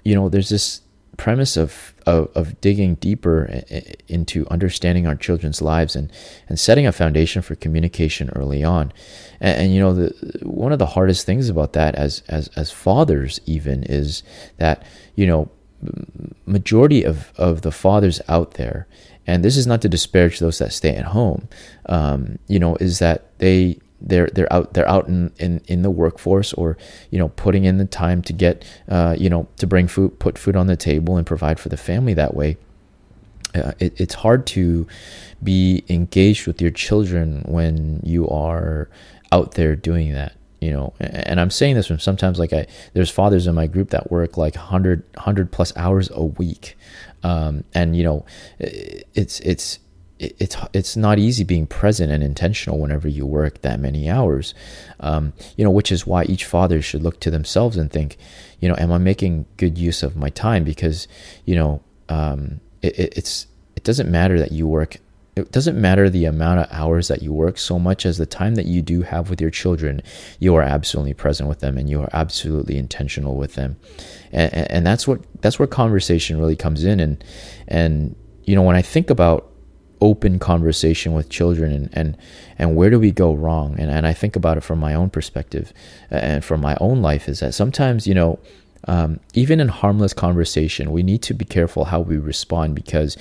you 0.03 0.15
know, 0.15 0.29
there's 0.29 0.49
this 0.49 0.81
premise 1.17 1.57
of, 1.57 1.93
of, 2.05 2.29
of 2.33 2.59
digging 2.61 2.95
deeper 2.95 3.61
into 4.07 4.47
understanding 4.47 5.05
our 5.05 5.15
children's 5.15 5.61
lives 5.61 5.95
and, 5.95 6.11
and 6.47 6.57
setting 6.57 6.87
a 6.87 6.91
foundation 6.91 7.41
for 7.41 7.55
communication 7.55 8.29
early 8.35 8.63
on. 8.63 8.93
And, 9.41 9.63
and, 9.63 9.73
you 9.73 9.81
know, 9.81 9.93
the, 9.93 10.39
one 10.43 10.71
of 10.71 10.79
the 10.79 10.85
hardest 10.85 11.25
things 11.25 11.49
about 11.49 11.73
that 11.73 11.95
as, 11.95 12.23
as, 12.29 12.47
as 12.55 12.71
fathers 12.71 13.41
even 13.45 13.83
is 13.83 14.23
that, 14.57 14.83
you 15.15 15.27
know, 15.27 15.51
majority 16.45 17.03
of, 17.03 17.31
of 17.37 17.61
the 17.61 17.71
fathers 17.71 18.21
out 18.27 18.53
there, 18.55 18.87
and 19.27 19.43
this 19.43 19.57
is 19.57 19.67
not 19.67 19.81
to 19.81 19.89
disparage 19.89 20.39
those 20.39 20.57
that 20.59 20.73
stay 20.73 20.95
at 20.95 21.05
home, 21.05 21.47
um, 21.85 22.39
you 22.47 22.59
know, 22.59 22.75
is 22.77 22.99
that 22.99 23.37
they 23.39 23.79
they're 24.01 24.27
they're 24.27 24.51
out 24.51 24.73
they're 24.73 24.87
out 24.87 25.07
in, 25.07 25.31
in, 25.37 25.61
in 25.67 25.81
the 25.81 25.91
workforce 25.91 26.53
or 26.53 26.77
you 27.11 27.19
know 27.19 27.29
putting 27.29 27.65
in 27.65 27.77
the 27.77 27.85
time 27.85 28.21
to 28.21 28.33
get 28.33 28.63
uh, 28.87 29.15
you 29.17 29.29
know 29.29 29.47
to 29.57 29.67
bring 29.67 29.87
food 29.87 30.17
put 30.19 30.37
food 30.37 30.55
on 30.55 30.67
the 30.67 30.75
table 30.75 31.17
and 31.17 31.27
provide 31.27 31.59
for 31.59 31.69
the 31.69 31.77
family 31.77 32.13
that 32.13 32.33
way. 32.33 32.57
Uh, 33.55 33.71
it, 33.79 33.99
it's 33.99 34.13
hard 34.13 34.45
to 34.45 34.87
be 35.43 35.83
engaged 35.89 36.45
with 36.45 36.61
your 36.61 36.69
children 36.69 37.43
when 37.47 37.99
you 38.03 38.29
are 38.29 38.87
out 39.31 39.53
there 39.53 39.75
doing 39.75 40.13
that 40.13 40.33
you 40.61 40.71
know. 40.71 40.93
And 40.99 41.39
i'm 41.39 41.49
saying 41.49 41.75
this 41.75 41.87
from 41.87 41.99
sometimes 41.99 42.37
like 42.37 42.53
i 42.53 42.67
there's 42.93 43.09
fathers 43.09 43.47
in 43.47 43.55
my 43.55 43.67
group 43.67 43.89
that 43.89 44.11
work 44.11 44.37
like 44.37 44.55
100 44.55 45.03
100 45.15 45.51
plus 45.51 45.75
hours 45.75 46.09
a 46.13 46.23
week 46.23 46.77
um, 47.23 47.63
and 47.73 47.95
you 47.95 48.03
know 48.03 48.25
it's 48.59 49.39
it's 49.41 49.79
it's 50.19 50.57
it's 50.73 50.97
not 50.97 51.17
easy 51.17 51.43
being 51.45 51.65
present 51.65 52.11
and 52.11 52.21
intentional 52.21 52.77
whenever 52.77 53.07
you 53.07 53.25
work 53.25 53.61
that 53.61 53.79
many 53.79 54.09
hours, 54.09 54.53
um, 54.99 55.31
you 55.55 55.63
know, 55.63 55.71
which 55.71 55.91
is 55.91 56.05
why 56.05 56.25
each 56.25 56.43
father 56.43 56.81
should 56.81 57.01
look 57.01 57.21
to 57.21 57.31
themselves 57.31 57.77
and 57.77 57.89
think, 57.89 58.17
you 58.59 58.67
know, 58.67 58.75
am 58.77 58.91
I 58.91 58.97
making 58.97 59.45
good 59.55 59.77
use 59.77 60.03
of 60.03 60.17
my 60.17 60.29
time? 60.29 60.65
Because 60.65 61.07
you 61.45 61.55
know, 61.55 61.81
um, 62.09 62.59
it, 62.81 63.17
it's 63.17 63.47
it 63.77 63.83
doesn't 63.83 64.11
matter 64.11 64.37
that 64.39 64.51
you 64.51 64.67
work. 64.67 64.97
It 65.41 65.51
doesn't 65.51 65.79
matter 65.79 66.09
the 66.09 66.25
amount 66.25 66.61
of 66.61 66.67
hours 66.71 67.07
that 67.07 67.21
you 67.21 67.33
work 67.33 67.57
so 67.57 67.79
much 67.79 68.05
as 68.05 68.17
the 68.17 68.25
time 68.25 68.55
that 68.55 68.65
you 68.65 68.81
do 68.81 69.01
have 69.01 69.29
with 69.29 69.41
your 69.41 69.49
children, 69.49 70.01
you 70.39 70.55
are 70.55 70.61
absolutely 70.61 71.13
present 71.13 71.49
with 71.49 71.59
them 71.59 71.77
and 71.77 71.89
you 71.89 72.01
are 72.01 72.09
absolutely 72.13 72.77
intentional 72.77 73.35
with 73.35 73.55
them, 73.55 73.77
and, 74.31 74.53
and 74.53 74.85
that's 74.85 75.07
what 75.07 75.21
that's 75.41 75.59
where 75.59 75.67
conversation 75.67 76.39
really 76.39 76.55
comes 76.55 76.83
in. 76.83 76.99
And 76.99 77.23
and 77.67 78.15
you 78.43 78.55
know, 78.55 78.63
when 78.63 78.75
I 78.75 78.81
think 78.81 79.09
about 79.09 79.49
open 80.01 80.39
conversation 80.39 81.13
with 81.13 81.29
children 81.29 81.71
and, 81.71 81.89
and, 81.93 82.17
and 82.57 82.75
where 82.75 82.89
do 82.89 82.99
we 82.99 83.11
go 83.11 83.33
wrong? 83.33 83.75
And, 83.77 83.91
and 83.91 84.07
I 84.07 84.13
think 84.13 84.35
about 84.35 84.57
it 84.57 84.61
from 84.61 84.79
my 84.79 84.93
own 84.93 85.09
perspective 85.09 85.73
and 86.09 86.43
from 86.43 86.61
my 86.61 86.77
own 86.79 87.01
life 87.01 87.27
is 87.27 87.41
that 87.41 87.53
sometimes, 87.53 88.07
you 88.07 88.13
know, 88.13 88.39
um, 88.87 89.19
even 89.33 89.59
in 89.59 89.67
harmless 89.67 90.13
conversation, 90.13 90.91
we 90.91 91.03
need 91.03 91.21
to 91.23 91.33
be 91.33 91.45
careful 91.45 91.85
how 91.85 91.99
we 91.99 92.17
respond 92.17 92.75
because 92.75 93.17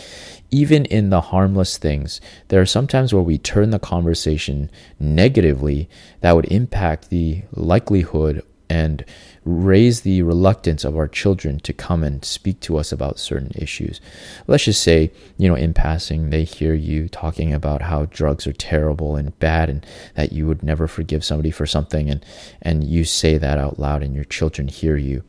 even 0.51 0.85
in 0.87 1.11
the 1.11 1.21
harmless 1.21 1.79
things, 1.79 2.21
there 2.49 2.61
are 2.61 2.67
sometimes 2.67 3.13
where 3.13 3.23
we 3.23 3.39
turn 3.39 3.71
the 3.71 3.79
conversation 3.79 4.71
negatively 4.99 5.89
that 6.21 6.37
would 6.37 6.47
impact 6.47 7.11
the 7.11 7.43
likelihood 7.53 8.43
and 8.71 9.05
raise 9.49 10.03
the 10.03 10.23
reluctance 10.23 10.85
of 10.85 10.97
our 10.97 11.09
children 11.09 11.59
to 11.61 11.73
come 11.73 12.05
and 12.05 12.25
speak 12.25 12.61
to 12.61 12.77
us 12.77 12.93
about 12.93 13.19
certain 13.19 13.51
issues. 13.55 14.01
Let's 14.47 14.65
just 14.65 14.83
say, 14.83 15.11
you 15.39 15.49
know, 15.49 15.55
in 15.55 15.73
passing, 15.73 16.31
they 16.31 16.45
hear 16.45 16.75
you 16.75 17.09
talking 17.09 17.53
about 17.53 17.83
how 17.83 18.05
drugs 18.07 18.47
are 18.47 18.53
terrible 18.53 19.17
and 19.17 19.39
bad 19.39 19.71
and 19.71 19.87
that 20.15 20.33
you 20.33 20.47
would 20.47 20.63
never 20.63 20.87
forgive 20.87 21.25
somebody 21.25 21.51
for 21.51 21.67
something 21.67 22.11
and 22.11 22.25
and 22.61 22.85
you 22.85 23.05
say 23.05 23.39
that 23.39 23.59
out 23.59 23.79
loud 23.79 24.03
and 24.03 24.15
your 24.15 24.25
children 24.25 24.69
hear 24.69 24.97
you. 24.97 25.25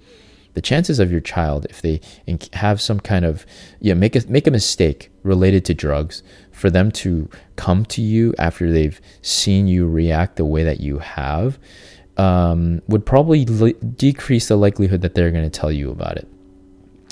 The 0.56 0.62
chances 0.62 1.00
of 1.00 1.12
your 1.12 1.22
child, 1.22 1.68
if 1.70 1.82
they 1.82 2.02
have 2.54 2.82
some 2.82 3.00
kind 3.00 3.24
of, 3.24 3.46
you 3.80 3.94
know, 3.94 4.00
make 4.00 4.16
a, 4.16 4.28
make 4.28 4.48
a 4.48 4.52
mistake 4.52 5.12
related 5.24 5.64
to 5.66 5.74
drugs, 5.74 6.24
for 6.52 6.70
them 6.70 6.92
to 6.92 7.30
come 7.56 7.86
to 7.86 8.02
you 8.02 8.34
after 8.38 8.72
they've 8.72 9.00
seen 9.22 9.68
you 9.68 9.88
react 9.88 10.36
the 10.36 10.44
way 10.44 10.64
that 10.64 10.82
you 10.82 10.98
have, 10.98 11.58
um, 12.20 12.82
would 12.90 13.06
probably 13.06 13.46
decrease 13.46 14.50
the 14.50 14.58
likelihood 14.58 15.02
that 15.02 15.16
they're 15.16 15.32
going 15.32 15.50
to 15.50 15.60
tell 15.60 15.72
you 15.72 15.90
about 15.90 16.18
it. 16.18 16.28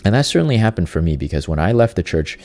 And 0.03 0.13
that 0.13 0.25
certainly 0.25 0.57
happened 0.57 0.89
for 0.89 1.01
me 1.01 1.15
because 1.15 1.47
when 1.47 1.59
I 1.59 1.71
left 1.71 1.95
the 1.95 2.03
church 2.03 2.37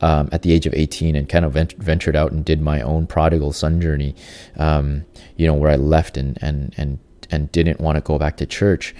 um, 0.00 0.28
at 0.30 0.42
the 0.42 0.52
age 0.52 0.64
of 0.64 0.74
18 0.74 1.16
and 1.16 1.28
kind 1.28 1.44
of 1.44 1.52
vent- 1.52 1.74
ventured 1.74 2.14
out 2.14 2.30
and 2.30 2.44
did 2.44 2.60
my 2.60 2.80
own 2.82 3.08
prodigal 3.08 3.52
son 3.52 3.80
journey, 3.80 4.14
um, 4.56 5.04
you 5.36 5.44
know, 5.44 5.54
where 5.54 5.72
I 5.72 5.76
left 5.76 6.16
and, 6.16 6.38
and, 6.40 6.72
and, 6.76 7.00
and 7.32 7.50
didn't 7.50 7.80
want 7.80 7.96
to 7.96 8.00
go 8.00 8.16
back 8.16 8.36
to 8.36 8.46
church, 8.46 8.94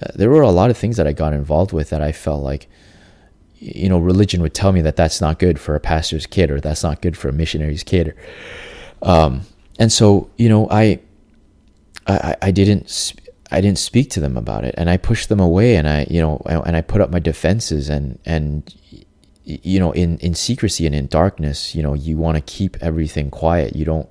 uh, 0.00 0.12
there 0.14 0.30
were 0.30 0.42
a 0.42 0.50
lot 0.50 0.70
of 0.70 0.76
things 0.76 0.96
that 0.98 1.08
I 1.08 1.12
got 1.12 1.32
involved 1.32 1.72
with 1.72 1.90
that 1.90 2.00
I 2.00 2.12
felt 2.12 2.44
like, 2.44 2.68
you 3.58 3.88
know, 3.88 3.98
religion 3.98 4.40
would 4.40 4.54
tell 4.54 4.70
me 4.70 4.82
that 4.82 4.94
that's 4.94 5.20
not 5.20 5.40
good 5.40 5.58
for 5.58 5.74
a 5.74 5.80
pastor's 5.80 6.26
kid 6.26 6.48
or 6.48 6.60
that's 6.60 6.84
not 6.84 7.02
good 7.02 7.16
for 7.16 7.28
a 7.28 7.32
missionary's 7.32 7.82
kid. 7.82 8.14
Um, 9.02 9.42
and 9.80 9.92
so, 9.92 10.30
you 10.36 10.48
know, 10.48 10.68
I, 10.70 11.00
I, 12.06 12.36
I 12.42 12.50
didn't 12.50 13.14
I 13.50 13.60
didn't 13.60 13.78
speak 13.78 14.10
to 14.10 14.20
them 14.20 14.36
about 14.36 14.64
it, 14.64 14.74
and 14.78 14.88
I 14.88 14.96
pushed 14.96 15.28
them 15.28 15.40
away, 15.40 15.76
and 15.76 15.88
I 15.88 16.06
you 16.10 16.20
know 16.20 16.42
and 16.46 16.76
I 16.76 16.80
put 16.80 17.00
up 17.00 17.10
my 17.10 17.18
defenses, 17.18 17.88
and 17.88 18.18
and 18.24 18.74
you 19.44 19.78
know 19.78 19.92
in 19.92 20.18
in 20.18 20.34
secrecy 20.34 20.86
and 20.86 20.94
in 20.94 21.06
darkness, 21.06 21.74
you 21.74 21.82
know 21.82 21.94
you 21.94 22.16
want 22.16 22.36
to 22.36 22.40
keep 22.40 22.76
everything 22.80 23.30
quiet. 23.30 23.76
You 23.76 23.84
don't 23.84 24.08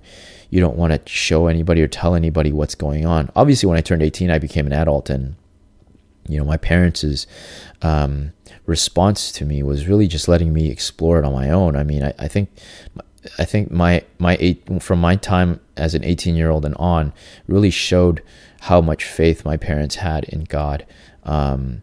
you 0.49 0.59
don't 0.59 0.77
want 0.77 0.93
to 0.93 1.11
show 1.11 1.47
anybody 1.47 1.81
or 1.81 1.87
tell 1.87 2.13
anybody 2.13 2.51
what's 2.51 2.75
going 2.75 3.05
on. 3.05 3.31
Obviously, 3.35 3.67
when 3.67 3.77
I 3.77 3.81
turned 3.81 4.03
eighteen, 4.03 4.29
I 4.29 4.37
became 4.37 4.67
an 4.67 4.73
adult, 4.73 5.09
and 5.09 5.35
you 6.27 6.37
know 6.37 6.45
my 6.45 6.57
parents' 6.57 7.25
um, 7.81 8.33
response 8.65 9.31
to 9.33 9.45
me 9.45 9.63
was 9.63 9.87
really 9.87 10.07
just 10.07 10.27
letting 10.27 10.53
me 10.53 10.69
explore 10.69 11.17
it 11.19 11.25
on 11.25 11.33
my 11.33 11.49
own. 11.49 11.75
I 11.75 11.83
mean, 11.83 12.03
I, 12.03 12.13
I 12.19 12.27
think 12.27 12.49
I 13.37 13.45
think 13.45 13.71
my 13.71 14.03
my 14.19 14.37
eight 14.39 14.81
from 14.81 15.01
my 15.01 15.15
time 15.15 15.59
as 15.81 15.95
an 15.95 16.05
18 16.05 16.35
year 16.35 16.49
old 16.49 16.63
and 16.63 16.75
on 16.75 17.11
really 17.47 17.71
showed 17.71 18.21
how 18.61 18.79
much 18.79 19.03
faith 19.03 19.43
my 19.43 19.57
parents 19.57 19.95
had 19.95 20.23
in 20.25 20.43
God. 20.43 20.85
Um, 21.23 21.81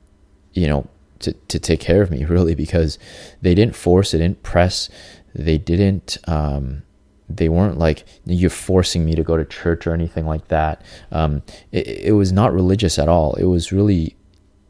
you 0.52 0.68
know, 0.68 0.88
to 1.18 1.32
to 1.32 1.58
take 1.58 1.80
care 1.80 2.00
of 2.00 2.10
me 2.10 2.24
really 2.36 2.54
because 2.54 2.98
they 3.42 3.54
didn't 3.54 3.76
force, 3.76 4.12
they 4.12 4.18
didn't 4.18 4.42
press, 4.42 4.88
they 5.34 5.58
didn't. 5.58 6.16
Um, 6.26 6.84
they 7.30 7.50
weren't 7.50 7.78
like 7.78 8.04
you're 8.24 8.48
forcing 8.48 9.04
me 9.04 9.14
to 9.14 9.22
go 9.22 9.36
to 9.36 9.44
church 9.44 9.86
or 9.86 9.92
anything 9.92 10.24
like 10.24 10.48
that. 10.48 10.80
Um, 11.12 11.42
it, 11.72 11.86
it 11.86 12.12
was 12.12 12.32
not 12.32 12.54
religious 12.54 12.98
at 12.98 13.06
all. 13.06 13.34
It 13.34 13.44
was 13.44 13.70
really 13.70 14.16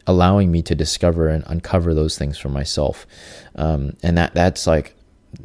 allowing 0.09 0.51
me 0.51 0.63
to 0.63 0.75
discover 0.75 1.29
and 1.29 1.45
uncover 1.47 1.95
those 1.95 2.19
things 2.19 2.37
for 2.37 2.49
myself. 2.49 3.07
Um, 3.55 3.97
and 4.03 4.19
that 4.19 4.35
that's 4.35 4.67
like 4.67 4.97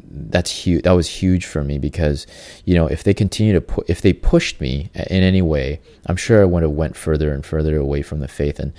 that's 0.10 0.52
huge. 0.52 0.84
That 0.84 0.94
was 0.94 1.10
huge 1.10 1.46
for 1.46 1.64
me 1.64 1.78
because, 1.78 2.26
you 2.66 2.74
know, 2.76 2.88
if 2.88 3.04
they 3.04 3.14
continue 3.14 3.54
to 3.54 3.62
put, 3.62 3.90
if 3.90 4.02
they 4.02 4.14
pushed 4.14 4.62
me 4.62 4.90
in 4.96 5.24
any 5.24 5.42
way, 5.42 5.82
I'm 6.06 6.16
sure 6.16 6.42
I 6.42 6.46
would 6.46 6.64
have 6.64 6.72
went 6.72 6.96
further 6.96 7.34
and 7.34 7.46
further 7.46 7.78
away 7.78 8.02
from 8.02 8.20
the 8.20 8.28
faith. 8.28 8.60
And, 8.60 8.74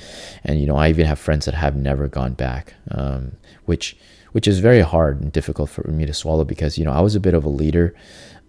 and 0.44 0.60
you 0.60 0.66
know, 0.66 0.76
I 0.76 0.88
even 0.88 1.06
have 1.06 1.18
friends 1.18 1.44
that 1.44 1.54
have 1.54 1.76
never 1.76 2.08
gone 2.08 2.32
back, 2.34 2.74
um, 2.90 3.32
which, 3.66 3.96
which 4.32 4.48
is 4.48 4.58
very 4.58 4.80
hard 4.80 5.20
and 5.20 5.30
difficult 5.30 5.70
for 5.70 5.86
me 5.88 6.06
to 6.06 6.12
swallow 6.12 6.44
because 6.44 6.76
you 6.76 6.84
know 6.84 6.90
I 6.90 7.00
was 7.00 7.14
a 7.14 7.20
bit 7.20 7.34
of 7.34 7.44
a 7.44 7.48
leader 7.48 7.94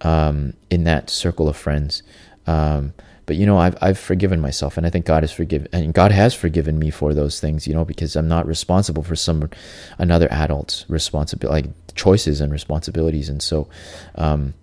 um, 0.02 0.54
in 0.72 0.84
that 0.86 1.12
circle 1.12 1.48
of 1.48 1.56
friends. 1.56 2.02
Um, 2.48 2.94
but 3.26 3.36
you 3.36 3.46
know, 3.46 3.58
I've 3.58 3.78
I've 3.82 3.98
forgiven 3.98 4.40
myself, 4.40 4.78
and 4.78 4.86
I 4.86 4.90
think 4.90 5.06
God 5.06 5.24
has 5.24 5.32
forgiven, 5.32 5.68
and 5.74 5.94
God 5.94 6.12
has 6.12 6.34
forgiven 6.34 6.78
me 6.78 6.90
for 6.90 7.14
those 7.14 7.40
things. 7.40 7.68
You 7.68 7.74
know, 7.74 7.86
because 7.86 8.16
I'm 8.16 8.28
not 8.28 8.46
responsible 8.46 9.04
for 9.04 9.16
some 9.16 9.50
another 9.98 10.28
adult's 10.32 10.86
responsibility, 10.88 11.68
like 11.68 11.96
choices 11.96 12.42
and 12.42 12.52
responsibilities. 12.52 13.30
And 13.30 13.42
so, 13.42 13.68
um, 14.16 14.54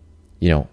you 0.41 0.51
know, 0.51 0.69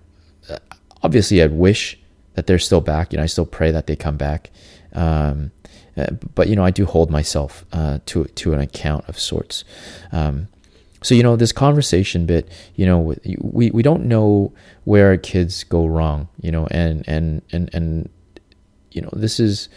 obviously, 1.02 1.42
I 1.42 1.48
wish 1.48 1.98
that 2.36 2.48
they're 2.48 2.60
still 2.60 2.82
back. 2.82 3.12
You 3.12 3.18
know, 3.18 3.24
I 3.24 3.28
still 3.28 3.46
pray 3.46 3.72
that 3.72 3.88
they 3.88 3.96
come 3.96 4.18
back. 4.18 4.52
Um, 4.94 5.52
uh, 5.98 6.12
but 6.36 6.48
you 6.48 6.56
know, 6.56 6.64
I 6.64 6.72
do 6.72 6.86
hold 6.86 7.10
myself 7.10 7.66
uh, 7.74 8.00
to 8.08 8.26
to 8.26 8.54
an 8.54 8.60
account 8.60 9.10
of 9.10 9.20
sorts. 9.20 9.64
Um, 10.12 10.48
so 11.02 11.16
you 11.16 11.24
know 11.24 11.36
this 11.36 11.52
conversation 11.52 12.26
bit 12.26 12.50
you 12.76 12.86
know 12.86 13.16
we 13.40 13.72
we 13.72 13.82
don't 13.82 14.06
know 14.06 14.52
where 14.84 15.08
our 15.08 15.18
kids 15.18 15.64
go 15.64 15.86
wrong 15.86 16.28
you 16.42 16.52
know 16.52 16.68
and 16.72 17.04
and 17.08 17.42
and 17.52 17.70
and 17.74 18.10
you 18.92 19.02
know 19.02 19.10
this 19.14 19.40
is 19.40 19.70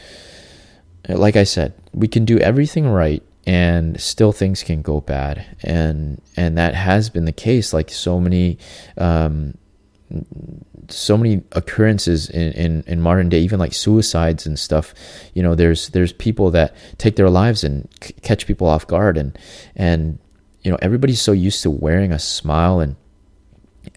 like 1.09 1.37
i 1.37 1.45
said 1.45 1.73
we 1.93 2.09
can 2.09 2.25
do 2.25 2.39
everything 2.39 2.89
right 2.89 3.23
and 3.45 4.01
still 4.01 4.33
things 4.33 4.63
can 4.63 4.83
go 4.83 5.01
bad 5.01 5.45
and 5.63 6.21
and 6.37 6.57
that 6.57 6.75
has 6.75 7.11
been 7.11 7.25
the 7.25 7.33
case 7.33 7.73
like 7.73 7.91
so 7.91 8.21
many 8.21 8.59
um 8.99 9.55
so 10.89 11.17
many 11.17 11.43
occurrences 11.53 12.29
in, 12.29 12.53
in, 12.53 12.85
in 12.87 13.01
modern 13.01 13.29
day, 13.29 13.41
even 13.41 13.59
like 13.59 13.73
suicides 13.73 14.47
and 14.47 14.59
stuff. 14.59 14.95
You 15.35 15.43
know, 15.43 15.55
there's 15.55 15.89
there's 15.91 16.13
people 16.13 16.51
that 16.51 16.75
take 16.99 17.17
their 17.17 17.31
lives 17.31 17.65
and 17.65 17.89
c- 18.03 18.15
catch 18.23 18.47
people 18.47 18.67
off 18.67 18.87
guard, 18.87 19.17
and 19.17 19.39
and 19.75 20.19
you 20.63 20.71
know 20.71 20.79
everybody's 20.83 21.21
so 21.21 21.33
used 21.33 21.63
to 21.63 21.71
wearing 21.71 22.13
a 22.13 22.19
smile 22.19 22.81
and 22.81 22.97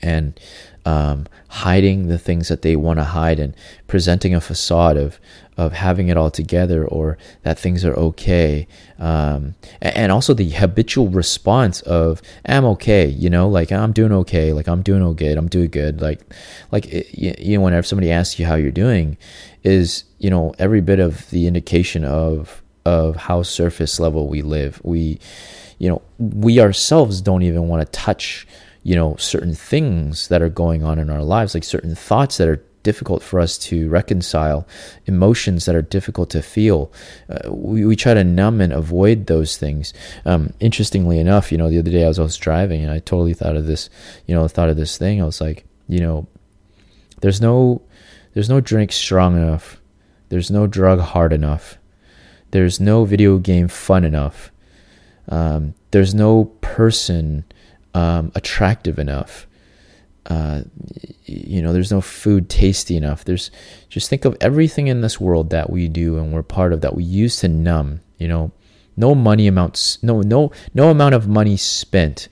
and 0.01 0.39
um, 0.85 1.25
hiding 1.47 2.07
the 2.07 2.17
things 2.17 2.47
that 2.47 2.61
they 2.61 2.75
want 2.75 2.99
to 2.99 3.03
hide 3.03 3.39
and 3.39 3.55
presenting 3.87 4.35
a 4.35 4.41
facade 4.41 4.97
of 4.97 5.19
of 5.57 5.73
having 5.73 6.09
it 6.09 6.17
all 6.17 6.29
together 6.29 6.85
or 6.85 7.17
that 7.43 7.57
things 7.57 7.85
are 7.85 7.95
okay 7.95 8.67
um, 8.99 9.55
and 9.81 10.11
also 10.11 10.33
the 10.33 10.49
habitual 10.49 11.07
response 11.09 11.81
of 11.81 12.21
i'm 12.47 12.65
okay 12.65 13.07
you 13.07 13.29
know 13.29 13.47
like 13.47 13.71
i'm 13.71 13.93
doing 13.93 14.11
okay 14.11 14.53
like 14.53 14.67
i'm 14.67 14.81
doing 14.81 15.01
okay 15.01 15.33
i'm 15.33 15.47
doing 15.47 15.69
good 15.69 16.01
like 16.01 16.21
like 16.71 16.85
you 17.11 17.57
know 17.57 17.63
whenever 17.63 17.83
somebody 17.83 18.11
asks 18.11 18.37
you 18.37 18.45
how 18.45 18.55
you're 18.55 18.71
doing 18.71 19.17
is 19.63 20.03
you 20.19 20.29
know 20.29 20.53
every 20.59 20.81
bit 20.81 20.99
of 20.99 21.29
the 21.29 21.47
indication 21.47 22.03
of 22.03 22.61
of 22.85 23.15
how 23.15 23.41
surface 23.41 23.99
level 23.99 24.27
we 24.27 24.41
live. 24.41 24.79
We 24.83 25.19
you 25.77 25.89
know, 25.89 26.01
we 26.19 26.59
ourselves 26.59 27.21
don't 27.21 27.43
even 27.43 27.67
want 27.67 27.85
to 27.85 27.91
touch, 27.91 28.47
you 28.83 28.95
know, 28.95 29.15
certain 29.17 29.53
things 29.55 30.27
that 30.29 30.41
are 30.41 30.49
going 30.49 30.83
on 30.83 30.99
in 30.99 31.09
our 31.09 31.23
lives, 31.23 31.53
like 31.53 31.63
certain 31.63 31.95
thoughts 31.95 32.37
that 32.37 32.47
are 32.47 32.63
difficult 32.83 33.23
for 33.23 33.39
us 33.39 33.57
to 33.57 33.89
reconcile, 33.89 34.65
emotions 35.07 35.65
that 35.65 35.75
are 35.75 35.81
difficult 35.81 36.29
to 36.29 36.41
feel. 36.41 36.93
Uh, 37.27 37.51
we, 37.51 37.83
we 37.83 37.95
try 37.95 38.13
to 38.13 38.23
numb 38.23 38.61
and 38.61 38.71
avoid 38.71 39.25
those 39.25 39.57
things. 39.57 39.91
Um, 40.23 40.53
interestingly 40.59 41.19
enough, 41.19 41.51
you 41.51 41.57
know, 41.57 41.69
the 41.69 41.79
other 41.79 41.91
day 41.91 42.05
I 42.05 42.07
was, 42.07 42.19
I 42.19 42.23
was 42.23 42.37
driving 42.37 42.83
and 42.83 42.91
I 42.91 42.99
totally 42.99 43.33
thought 43.33 43.55
of 43.57 43.65
this, 43.65 43.89
you 44.27 44.35
know, 44.35 44.47
thought 44.47 44.69
of 44.69 44.77
this 44.77 44.97
thing. 44.97 45.21
I 45.21 45.25
was 45.25 45.41
like, 45.41 45.65
you 45.87 45.99
know, 45.99 46.27
there's 47.21 47.41
no, 47.41 47.81
there's 48.33 48.49
no 48.49 48.61
drink 48.61 48.91
strong 48.91 49.35
enough. 49.35 49.81
There's 50.29 50.51
no 50.51 50.67
drug 50.67 50.99
hard 50.99 51.33
enough. 51.33 51.77
There's 52.51 52.79
no 52.79 53.03
video 53.03 53.39
game 53.39 53.67
fun 53.67 54.05
enough. 54.05 54.51
Um, 55.29 55.73
there's 55.91 56.13
no 56.13 56.45
person 56.61 57.45
um, 57.93 58.31
attractive 58.35 58.99
enough. 58.99 59.47
Uh, 60.25 60.63
you 61.25 61.61
know, 61.61 61.71
there's 61.71 61.91
no 61.91 62.01
food 62.01 62.49
tasty 62.49 62.97
enough. 62.97 63.25
There's 63.25 63.51
just 63.89 64.09
think 64.09 64.25
of 64.25 64.35
everything 64.41 64.87
in 64.87 65.01
this 65.01 65.19
world 65.19 65.51
that 65.51 65.69
we 65.69 65.87
do 65.87 66.17
and 66.17 66.33
we're 66.33 66.43
part 66.43 66.73
of 66.73 66.81
that 66.81 66.95
we 66.95 67.03
use 67.03 67.37
to 67.37 67.47
numb. 67.47 68.01
You 68.17 68.27
know, 68.27 68.51
no 68.97 69.13
money 69.13 69.47
amounts, 69.47 70.01
no 70.01 70.21
no 70.21 70.51
no 70.73 70.89
amount 70.89 71.15
of 71.15 71.27
money 71.27 71.57
spent 71.57 72.27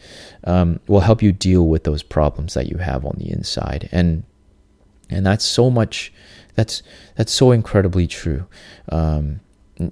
um, 0.46 0.80
will 0.88 1.02
help 1.02 1.22
you 1.22 1.32
deal 1.32 1.68
with 1.68 1.84
those 1.84 2.04
problems 2.04 2.54
that 2.54 2.68
you 2.68 2.78
have 2.78 3.06
on 3.06 3.16
the 3.18 3.32
inside, 3.32 3.90
and 3.92 4.24
and 5.10 5.26
that's 5.26 5.46
so 5.46 5.70
much. 5.70 6.14
That's 6.56 6.84
that's 7.16 7.32
so 7.32 7.52
incredibly 7.52 8.08
true. 8.08 8.48
Um, 8.90 9.42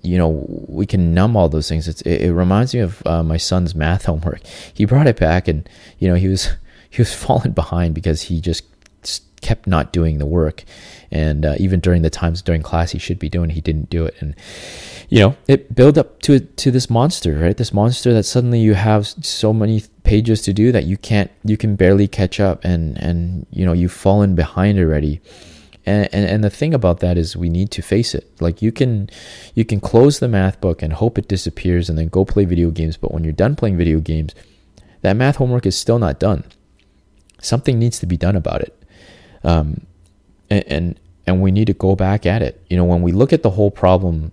you 0.01 0.17
know 0.17 0.45
we 0.67 0.85
can 0.85 1.13
numb 1.13 1.35
all 1.35 1.49
those 1.49 1.67
things. 1.67 1.87
It's, 1.87 2.01
it, 2.01 2.21
it 2.21 2.33
reminds 2.33 2.73
me 2.73 2.81
of 2.81 3.05
uh, 3.05 3.23
my 3.23 3.37
son's 3.37 3.75
math 3.75 4.05
homework. 4.11 4.41
He 4.73 4.85
brought 4.85 5.07
it 5.07 5.19
back 5.19 5.47
and 5.47 5.67
you 5.99 6.07
know 6.07 6.15
he 6.15 6.27
was 6.27 6.49
he 6.89 7.01
was 7.01 7.13
falling 7.13 7.51
behind 7.51 7.95
because 7.95 8.23
he 8.23 8.41
just 8.41 8.63
kept 9.41 9.65
not 9.65 9.91
doing 9.91 10.19
the 10.19 10.25
work. 10.25 10.63
And 11.11 11.45
uh, 11.45 11.55
even 11.57 11.79
during 11.79 12.03
the 12.03 12.09
times 12.09 12.41
during 12.41 12.61
class 12.61 12.91
he 12.91 12.99
should 12.99 13.19
be 13.19 13.27
doing 13.29 13.49
he 13.49 13.61
didn't 13.61 13.89
do 13.89 14.05
it. 14.05 14.15
And 14.19 14.35
you 15.09 15.19
know 15.19 15.35
it 15.47 15.75
built 15.75 15.97
up 15.97 16.21
to 16.21 16.39
to 16.39 16.71
this 16.71 16.89
monster 16.89 17.37
right? 17.39 17.57
This 17.57 17.73
monster 17.73 18.13
that 18.13 18.23
suddenly 18.23 18.59
you 18.59 18.75
have 18.75 19.07
so 19.07 19.51
many 19.51 19.83
pages 20.03 20.41
to 20.43 20.53
do 20.53 20.71
that 20.71 20.85
you 20.85 20.97
can't 20.97 21.31
you 21.43 21.57
can 21.57 21.75
barely 21.75 22.07
catch 22.07 22.39
up. 22.39 22.63
And 22.63 22.97
and 23.01 23.45
you 23.51 23.65
know 23.65 23.73
you've 23.73 23.91
fallen 23.91 24.35
behind 24.35 24.79
already 24.79 25.21
and, 25.85 26.07
and, 26.13 26.25
and 26.25 26.43
the 26.43 26.49
thing 26.49 26.73
about 26.73 26.99
that 26.99 27.17
is 27.17 27.35
we 27.35 27.49
need 27.49 27.71
to 27.71 27.81
face 27.81 28.13
it. 28.13 28.29
Like 28.39 28.61
you 28.61 28.71
can 28.71 29.09
you 29.55 29.65
can 29.65 29.79
close 29.79 30.19
the 30.19 30.27
math 30.27 30.61
book 30.61 30.81
and 30.81 30.93
hope 30.93 31.17
it 31.17 31.27
disappears 31.27 31.89
and 31.89 31.97
then 31.97 32.07
go 32.07 32.25
play 32.25 32.45
video 32.45 32.71
games, 32.71 32.97
but 32.97 33.11
when 33.11 33.23
you're 33.23 33.33
done 33.33 33.55
playing 33.55 33.77
video 33.77 33.99
games, 33.99 34.35
that 35.01 35.15
math 35.15 35.37
homework 35.37 35.65
is 35.65 35.77
still 35.77 35.99
not 35.99 36.19
done. 36.19 36.43
Something 37.41 37.79
needs 37.79 37.99
to 37.99 38.05
be 38.05 38.17
done 38.17 38.35
about 38.35 38.61
it. 38.61 38.83
Um, 39.43 39.87
and, 40.49 40.63
and 40.67 40.99
and 41.25 41.41
we 41.41 41.51
need 41.51 41.67
to 41.67 41.73
go 41.73 41.95
back 41.95 42.25
at 42.25 42.41
it. 42.41 42.63
You 42.69 42.77
know, 42.77 42.85
when 42.85 43.01
we 43.01 43.11
look 43.11 43.33
at 43.33 43.43
the 43.43 43.51
whole 43.51 43.71
problem 43.71 44.31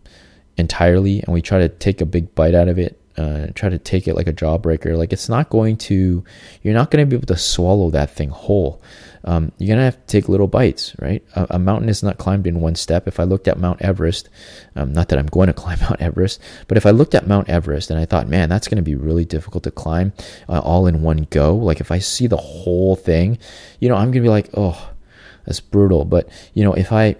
entirely 0.57 1.23
and 1.23 1.33
we 1.33 1.41
try 1.41 1.59
to 1.59 1.69
take 1.69 2.01
a 2.01 2.07
big 2.07 2.35
bite 2.35 2.55
out 2.55 2.69
of 2.69 2.79
it, 2.79 3.01
uh, 3.17 3.49
try 3.55 3.69
to 3.69 3.79
take 3.79 4.07
it 4.07 4.15
like 4.15 4.27
a 4.27 4.33
jawbreaker, 4.33 4.97
like 4.97 5.13
it's 5.13 5.29
not 5.29 5.51
going 5.51 5.77
to, 5.77 6.25
you're 6.63 6.75
not 6.75 6.91
going 6.91 7.05
to 7.05 7.07
be 7.07 7.17
able 7.17 7.27
to 7.27 7.37
swallow 7.37 7.91
that 7.91 8.11
thing 8.11 8.31
whole 8.31 8.81
um, 9.29 9.53
you're 9.59 9.69
gonna 9.69 9.85
have 9.85 10.01
to 10.01 10.07
take 10.07 10.31
little 10.31 10.47
bites, 10.47 10.99
right? 11.01 11.23
A, 11.37 11.57
a, 11.57 11.59
mountain 11.59 11.91
is 11.91 12.03
not 12.03 12.17
climbed 12.17 12.47
in 12.47 12.63
one 12.63 12.75
step. 12.75 13.07
If 13.07 13.21
I 13.21 13.25
looked 13.25 13.47
at 13.47 13.59
Mount 13.59 13.83
Everest, 13.83 14.31
um, 14.75 14.95
not 14.95 15.11
that 15.11 15.19
I'm 15.19 15.27
going 15.27 15.49
to 15.49 15.53
climb 15.63 15.79
Mount 15.81 16.01
Everest, 16.01 16.41
but 16.67 16.79
if 16.79 16.87
I 16.87 16.93
looked 16.93 17.15
at 17.15 17.27
Mount 17.27 17.51
Everest 17.51 17.91
and 17.91 18.01
I 18.01 18.07
thought, 18.07 18.27
man, 18.27 18.49
that's 18.49 18.69
gonna 18.69 18.81
be 18.81 18.95
really 18.95 19.27
difficult 19.27 19.65
to 19.65 19.71
climb 19.71 20.15
uh, 20.49 20.61
all 20.61 20.87
in 20.87 21.03
one 21.03 21.27
go. 21.29 21.55
Like 21.55 21.79
if 21.79 21.93
I 21.93 21.99
see 21.99 22.27
the 22.27 22.39
whole 22.39 22.97
thing, 22.97 23.37
you 23.81 23.91
know, 23.91 23.97
I'm 23.97 24.11
gonna 24.11 24.23
be 24.23 24.31
like, 24.31 24.49
oh, 24.55 24.93
that's 25.45 25.61
brutal. 25.61 26.07
But 26.07 26.31
you 26.55 26.65
know, 26.65 26.73
if 26.73 26.91
I 26.91 27.17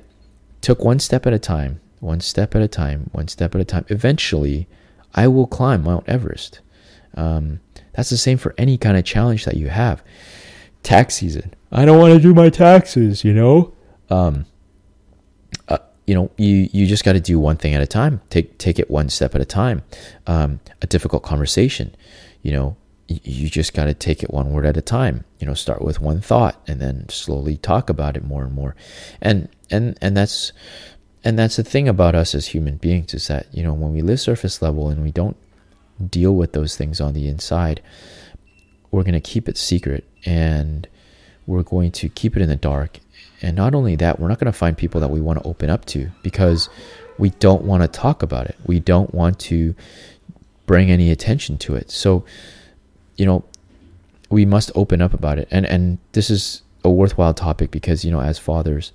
took 0.63 0.83
one 0.83 1.01
step 1.01 1.27
at 1.27 1.35
a 1.35 1.39
time, 1.39 1.79
one 2.01 2.21
step 2.21 2.55
at 2.55 2.63
a 2.63 2.69
time, 2.69 3.11
one 3.13 3.29
step 3.29 3.55
at 3.55 3.61
a 3.61 3.67
time, 3.67 3.85
eventually, 3.89 4.67
I 5.15 5.29
will 5.29 5.47
climb 5.47 5.83
Mount 5.83 6.09
Everest. 6.09 6.61
Um, 7.15 7.61
that's 7.93 8.09
the 8.09 8.17
same 8.17 8.39
for 8.39 8.55
any 8.57 8.79
kind 8.79 8.97
of 8.97 9.05
challenge 9.05 9.45
that 9.45 9.59
you 9.59 9.69
have. 9.69 10.03
Tax 10.83 11.17
season 11.17 11.53
I 11.71 11.85
don't 11.85 11.99
want 11.99 12.15
to 12.15 12.21
do 12.21 12.35
my 12.35 12.49
taxes, 12.49 13.25
you 13.25 13.33
know. 13.33 13.75
Um, 14.11 14.47
uh, 15.69 15.79
you 16.07 16.15
know, 16.15 16.31
you 16.37 16.69
you 16.73 16.87
just 16.87 17.05
got 17.05 17.13
to 17.13 17.21
do 17.21 17.39
one 17.39 17.57
thing 17.57 17.75
at 17.75 17.83
a 17.83 17.87
time. 17.87 18.21
Take 18.31 18.59
take 18.59 18.79
it 18.79 18.91
one 18.91 19.09
step 19.11 19.35
at 19.35 19.41
a 19.41 19.45
time. 19.45 19.83
Um, 20.27 20.61
a 20.81 20.87
difficult 20.87 21.23
conversation, 21.23 21.95
you 22.43 22.53
know, 22.53 22.77
you, 23.09 23.49
just 23.49 23.75
got 23.75 23.87
to 23.87 23.95
take 23.95 24.23
it 24.23 24.31
one 24.31 24.53
word 24.53 24.67
at 24.67 24.77
a 24.77 24.83
time. 24.83 25.25
You 25.39 25.47
know, 25.47 25.55
start 25.55 25.83
with 25.83 26.01
one 26.01 26.21
thought 26.21 26.61
and 26.67 26.81
then 26.81 27.09
slowly 27.09 27.57
talk 27.57 27.89
about 27.89 28.17
it 28.17 28.25
more 28.25 28.45
and 28.45 28.53
more. 28.53 28.77
And 29.21 29.49
and 29.71 29.99
and 30.01 30.17
that's 30.17 30.53
and 31.25 31.39
that's 31.39 31.57
the 31.57 31.65
thing 31.65 31.89
about 31.89 32.15
us 32.15 32.35
as 32.35 32.49
human 32.49 32.77
beings 32.77 33.15
is 33.15 33.29
that 33.29 33.47
you 33.53 33.63
know 33.63 33.73
when 33.73 33.93
we 33.93 34.03
live 34.03 34.21
surface 34.21 34.63
level 34.63 34.89
and 34.89 35.03
we 35.03 35.11
don't 35.11 35.37
deal 36.11 36.35
with 36.35 36.53
those 36.53 36.77
things 36.77 37.01
on 37.01 37.15
the 37.15 37.29
inside, 37.29 37.83
we're 38.91 39.03
gonna 39.05 39.21
keep 39.21 39.49
it 39.49 39.57
secret 39.57 40.05
and 40.25 40.87
we're 41.49 41.63
going 41.63 41.91
to 41.91 42.09
keep 42.11 42.37
it 42.37 42.43
in 42.43 42.49
the 42.49 42.57
dark. 42.57 43.01
And 43.41 43.57
not 43.57 43.75
only 43.75 43.97
that, 43.97 44.21
we're 44.21 44.29
not 44.29 44.39
going 44.39 44.53
to 44.53 44.59
find 44.59 44.77
people 44.77 45.01
that 45.01 45.09
we 45.09 45.21
want 45.21 45.43
to 45.43 45.49
open 45.49 45.71
up 45.71 45.87
to 45.87 46.11
because 46.23 46.69
we 47.17 47.31
don't 47.31 47.63
want 47.63 47.83
to 47.83 47.89
talk 47.89 48.23
about 48.23 48.47
it. 48.47 48.57
We 48.67 48.79
don't 48.79 49.13
want 49.15 49.41
to 49.41 49.75
bring 50.67 50.91
any 50.91 51.11
attention 51.11 51.57
to 51.59 51.75
it. 51.75 51.91
So, 51.91 52.25
you 53.17 53.25
know, 53.25 53.45
we 54.29 54.45
must 54.45 54.71
open 54.75 55.01
up 55.01 55.15
about 55.15 55.39
it. 55.39 55.49
And 55.51 55.65
and 55.65 55.99
this 56.13 56.29
is 56.29 56.63
a 56.85 56.91
worthwhile 56.91 57.33
topic 57.33 57.71
because, 57.71 58.05
you 58.05 58.11
know, 58.11 58.21
as 58.21 58.39
fathers, 58.39 58.93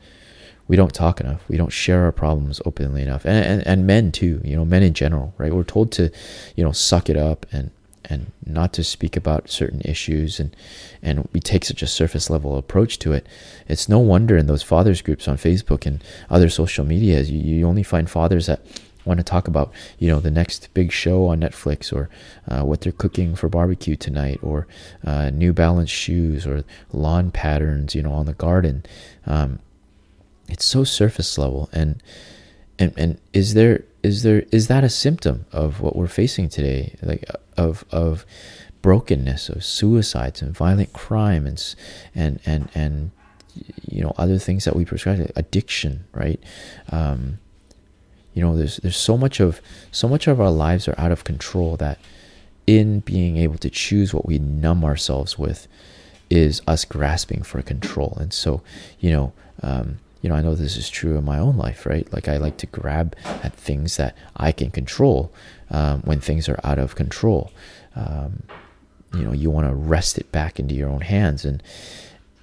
we 0.67 0.75
don't 0.75 0.93
talk 0.93 1.19
enough. 1.19 1.41
We 1.49 1.57
don't 1.57 1.71
share 1.71 2.03
our 2.03 2.11
problems 2.11 2.61
openly 2.65 3.01
enough. 3.01 3.25
And, 3.25 3.43
and 3.43 3.67
and 3.67 3.87
men 3.87 4.11
too, 4.11 4.41
you 4.43 4.55
know, 4.55 4.63
men 4.63 4.83
in 4.83 4.93
general, 4.93 5.33
right? 5.39 5.53
We're 5.53 5.63
told 5.63 5.91
to, 5.93 6.11
you 6.55 6.63
know, 6.63 6.71
suck 6.71 7.09
it 7.09 7.17
up 7.17 7.47
and 7.51 7.71
and 8.05 8.31
not 8.45 8.73
to 8.73 8.83
speak 8.83 9.15
about 9.15 9.49
certain 9.49 9.81
issues 9.85 10.39
and 10.39 10.55
and 11.01 11.27
we 11.33 11.39
take 11.39 11.65
such 11.65 11.81
a 11.81 11.87
surface 11.87 12.29
level 12.29 12.57
approach 12.57 12.99
to 12.99 13.13
it 13.13 13.25
it's 13.67 13.89
no 13.89 13.99
wonder 13.99 14.37
in 14.37 14.47
those 14.47 14.63
fathers 14.63 15.01
groups 15.01 15.27
on 15.27 15.37
facebook 15.37 15.85
and 15.85 16.03
other 16.29 16.49
social 16.49 16.85
medias 16.85 17.29
you, 17.31 17.39
you 17.39 17.67
only 17.67 17.83
find 17.83 18.09
fathers 18.09 18.45
that 18.47 18.61
want 19.05 19.19
to 19.19 19.23
talk 19.23 19.47
about 19.47 19.71
you 19.99 20.09
know 20.09 20.19
the 20.19 20.31
next 20.31 20.69
big 20.73 20.91
show 20.91 21.27
on 21.27 21.41
Netflix 21.41 21.91
or 21.91 22.09
uh, 22.47 22.63
what 22.63 22.81
they're 22.81 22.91
cooking 22.91 23.35
for 23.35 23.49
barbecue 23.49 23.95
tonight 23.95 24.39
or 24.41 24.67
uh, 25.05 25.29
New 25.29 25.53
Balance 25.53 25.89
shoes 25.89 26.47
or 26.47 26.63
lawn 26.91 27.31
patterns 27.31 27.95
you 27.95 28.01
know 28.01 28.13
on 28.13 28.25
the 28.25 28.33
garden. 28.33 28.85
Um, 29.25 29.59
it's 30.47 30.65
so 30.65 30.83
surface 30.83 31.37
level 31.37 31.69
and 31.73 32.01
and 32.79 32.93
and 32.97 33.17
is 33.33 33.53
there 33.53 33.83
is 34.03 34.23
there 34.23 34.43
is 34.51 34.67
that 34.67 34.83
a 34.83 34.89
symptom 34.89 35.45
of 35.51 35.79
what 35.79 35.95
we're 35.95 36.07
facing 36.07 36.49
today? 36.49 36.95
Like 37.01 37.25
of 37.57 37.85
of 37.89 38.25
brokenness 38.81 39.47
of 39.47 39.63
suicides 39.63 40.41
and 40.41 40.55
violent 40.55 40.91
crime 40.91 41.47
and 41.47 41.75
and 42.13 42.39
and 42.45 42.69
and 42.75 43.11
you 43.87 44.03
know 44.03 44.13
other 44.17 44.37
things 44.37 44.65
that 44.65 44.75
we 44.75 44.83
prescribe 44.85 45.31
addiction 45.35 46.05
right? 46.13 46.41
Um, 46.91 47.39
you 48.33 48.41
know 48.41 48.55
there's 48.57 48.77
there's 48.77 48.97
so 48.97 49.17
much 49.17 49.39
of 49.39 49.61
so 49.91 50.07
much 50.07 50.27
of 50.27 50.41
our 50.41 50.51
lives 50.51 50.87
are 50.87 50.95
out 50.97 51.11
of 51.11 51.23
control 51.23 51.77
that 51.77 51.97
in 52.67 52.99
being 52.99 53.37
able 53.37 53.57
to 53.57 53.69
choose 53.69 54.13
what 54.13 54.25
we 54.25 54.37
numb 54.37 54.83
ourselves 54.83 55.37
with 55.39 55.67
is 56.29 56.61
us 56.67 56.83
grasping 56.83 57.43
for 57.43 57.61
control. 57.61 58.17
And 58.19 58.33
so 58.33 58.61
you 58.99 59.11
know 59.11 59.33
um, 59.61 59.99
you 60.23 60.29
know 60.29 60.35
i 60.35 60.41
know 60.41 60.55
this 60.55 60.77
is 60.77 60.89
true 60.89 61.15
in 61.17 61.23
my 61.23 61.37
own 61.37 61.55
life 61.57 61.85
right? 61.85 62.11
Like 62.11 62.27
i 62.27 62.37
like 62.37 62.57
to 62.57 62.65
grab 62.65 63.15
at 63.25 63.53
things 63.53 63.97
that 63.97 64.17
i 64.35 64.51
can 64.51 64.71
control 64.71 65.31
um, 65.69 66.01
when 66.01 66.19
things 66.19 66.49
are 66.49 66.59
out 66.63 66.79
of 66.79 66.95
control. 66.95 67.51
Um, 67.95 68.41
you 69.13 69.23
know 69.23 69.33
you 69.33 69.51
want 69.51 69.67
to 69.67 69.75
wrest 69.75 70.17
it 70.17 70.31
back 70.31 70.59
into 70.59 70.73
your 70.73 70.89
own 70.89 71.01
hands 71.01 71.45
and 71.45 71.61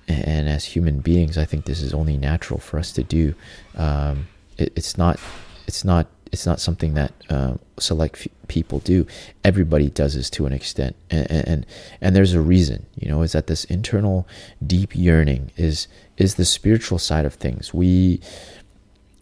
and 0.07 0.49
as 0.49 0.65
human 0.65 1.01
beings 1.01 1.37
i 1.37 1.45
think 1.45 1.65
this 1.65 1.83
is 1.83 1.93
only 1.93 2.17
natural 2.17 2.61
for 2.61 2.79
us 2.79 2.93
to 2.93 3.03
do. 3.03 3.35
Um, 3.75 4.29
it, 4.59 4.73
it's 4.77 4.97
not 4.97 5.19
it's 5.67 5.85
not 5.85 6.07
it's 6.33 6.47
not 6.47 6.61
something 6.61 6.95
that 6.95 7.13
uh, 7.29 7.55
select 7.79 8.29
people 8.49 8.79
do. 8.81 9.07
Everybody 9.45 9.91
does 9.91 10.15
this 10.15 10.31
to 10.31 10.47
an 10.47 10.53
extent, 10.53 10.97
and, 11.11 11.31
and 11.31 11.67
and 12.01 12.17
there's 12.17 12.35
a 12.35 12.41
reason. 12.41 12.87
You 12.97 13.09
know, 13.11 13.23
is 13.23 13.33
that 13.33 13.47
this 13.47 13.65
internal 13.65 14.29
deep 14.65 14.95
yearning 14.95 15.51
is 15.57 15.89
is 16.17 16.37
the 16.37 16.45
spiritual 16.45 16.99
side 16.99 17.25
of 17.25 17.35
things. 17.35 17.75
We 17.75 18.21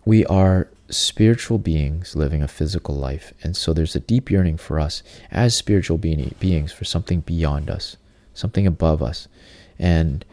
we 0.05 0.25
are 0.27 0.69
spiritual 0.91 1.59
beings 1.59 2.17
living 2.17 2.43
a 2.43 2.49
physical 2.49 2.95
life, 2.95 3.33
and 3.43 3.57
so 3.57 3.73
there's 3.73 3.97
a 3.97 4.01
deep 4.01 4.31
yearning 4.31 4.59
for 4.59 4.79
us 4.79 5.03
as 5.31 5.55
spiritual 5.55 5.99
being, 5.99 6.35
beings 6.41 6.73
for 6.73 6.85
something 6.85 7.21
beyond 7.21 7.71
us, 7.71 7.97
something 8.35 8.67
above 8.67 9.03
us, 9.03 9.29
and 9.79 10.25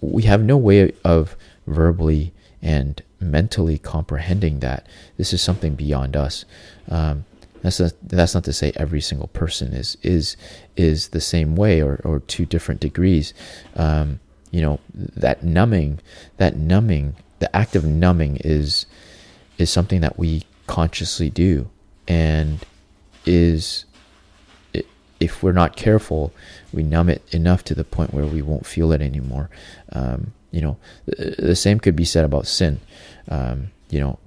we 0.00 0.22
have 0.22 0.42
no 0.42 0.56
way 0.56 0.94
of 1.04 1.36
verbally 1.66 2.32
and 2.62 3.02
mentally 3.20 3.78
comprehending 3.78 4.60
that 4.60 4.86
this 5.16 5.32
is 5.32 5.42
something 5.42 5.74
beyond 5.74 6.16
us. 6.16 6.44
Um, 6.88 7.24
that's 7.62 7.78
not, 7.78 7.92
that's 8.02 8.34
not 8.34 8.44
to 8.44 8.52
say 8.52 8.72
every 8.76 9.00
single 9.02 9.28
person 9.28 9.74
is 9.74 9.96
is 10.02 10.36
is 10.76 11.08
the 11.08 11.20
same 11.20 11.56
way 11.56 11.82
or, 11.82 12.00
or 12.04 12.20
to 12.20 12.46
different 12.46 12.80
degrees. 12.80 13.34
Um, 13.76 14.20
you 14.50 14.62
know 14.62 14.80
that 14.94 15.44
numbing, 15.44 16.00
that 16.38 16.56
numbing, 16.56 17.16
the 17.38 17.54
act 17.54 17.76
of 17.76 17.84
numbing 17.84 18.38
is 18.38 18.86
is 19.58 19.70
something 19.70 20.00
that 20.00 20.18
we 20.18 20.44
consciously 20.66 21.28
do, 21.28 21.68
and 22.08 22.64
is 23.26 23.84
if 25.20 25.42
we're 25.42 25.52
not 25.52 25.76
careful, 25.76 26.32
we 26.72 26.82
numb 26.82 27.10
it 27.10 27.22
enough 27.32 27.62
to 27.64 27.74
the 27.74 27.84
point 27.84 28.14
where 28.14 28.26
we 28.26 28.40
won't 28.40 28.66
feel 28.66 28.90
it 28.90 29.02
anymore. 29.02 29.50
Um, 29.92 30.32
you 30.50 30.62
know, 30.62 30.78
the, 31.04 31.36
the, 31.38 31.56
same 31.56 31.78
could 31.78 31.94
be 31.94 32.06
said 32.06 32.24
about 32.24 32.46
sin. 32.46 32.80
Um, 33.30 33.70
you 33.88 34.00
know, 34.00 34.18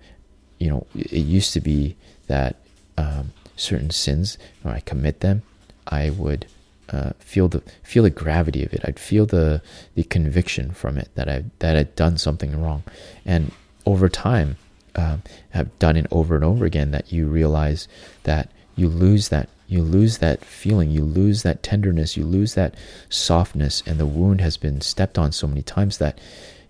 you 0.60 0.70
know, 0.70 0.88
it 0.96 1.12
used 1.12 1.54
to 1.54 1.62
be 1.62 1.96
that 2.28 2.56
um, 2.98 3.34
certain 3.56 3.90
sins, 3.90 4.38
when 4.62 4.74
I 4.74 4.80
commit 4.80 5.20
them, 5.20 5.44
I 5.88 6.10
would 6.10 6.46
uh, 6.90 7.12
feel 7.20 7.48
the 7.48 7.62
feel 7.82 8.04
the 8.04 8.10
gravity 8.10 8.64
of 8.64 8.74
it. 8.74 8.82
I'd 8.86 9.00
feel 9.00 9.26
the 9.26 9.62
the 9.96 10.04
conviction 10.04 10.72
from 10.72 10.98
it 10.98 11.10
that 11.16 11.28
I 11.28 11.46
that 11.60 11.76
I'd 11.76 11.96
done 11.96 12.18
something 12.18 12.62
wrong, 12.62 12.84
and 13.26 13.52
over 13.86 14.10
time, 14.10 14.58
um, 14.96 15.24
have 15.52 15.78
done 15.80 15.98
it 15.98 16.08
over 16.12 16.36
and 16.36 16.44
over 16.44 16.66
again. 16.66 16.92
That 16.92 17.12
you 17.12 17.28
realize 17.28 17.88
that 18.24 18.50
you 18.76 18.88
lose 18.88 19.30
that 19.30 19.50
you 19.68 19.82
lose 19.82 20.20
that 20.20 20.46
feeling, 20.46 20.92
you 20.92 21.04
lose 21.04 21.44
that 21.44 21.64
tenderness, 21.64 22.16
you 22.16 22.26
lose 22.26 22.54
that 22.54 22.76
softness, 23.10 23.82
and 23.86 24.00
the 24.00 24.06
wound 24.06 24.42
has 24.42 24.58
been 24.58 24.82
stepped 24.82 25.18
on 25.18 25.32
so 25.32 25.48
many 25.48 25.64
times 25.64 25.98
that 25.98 26.20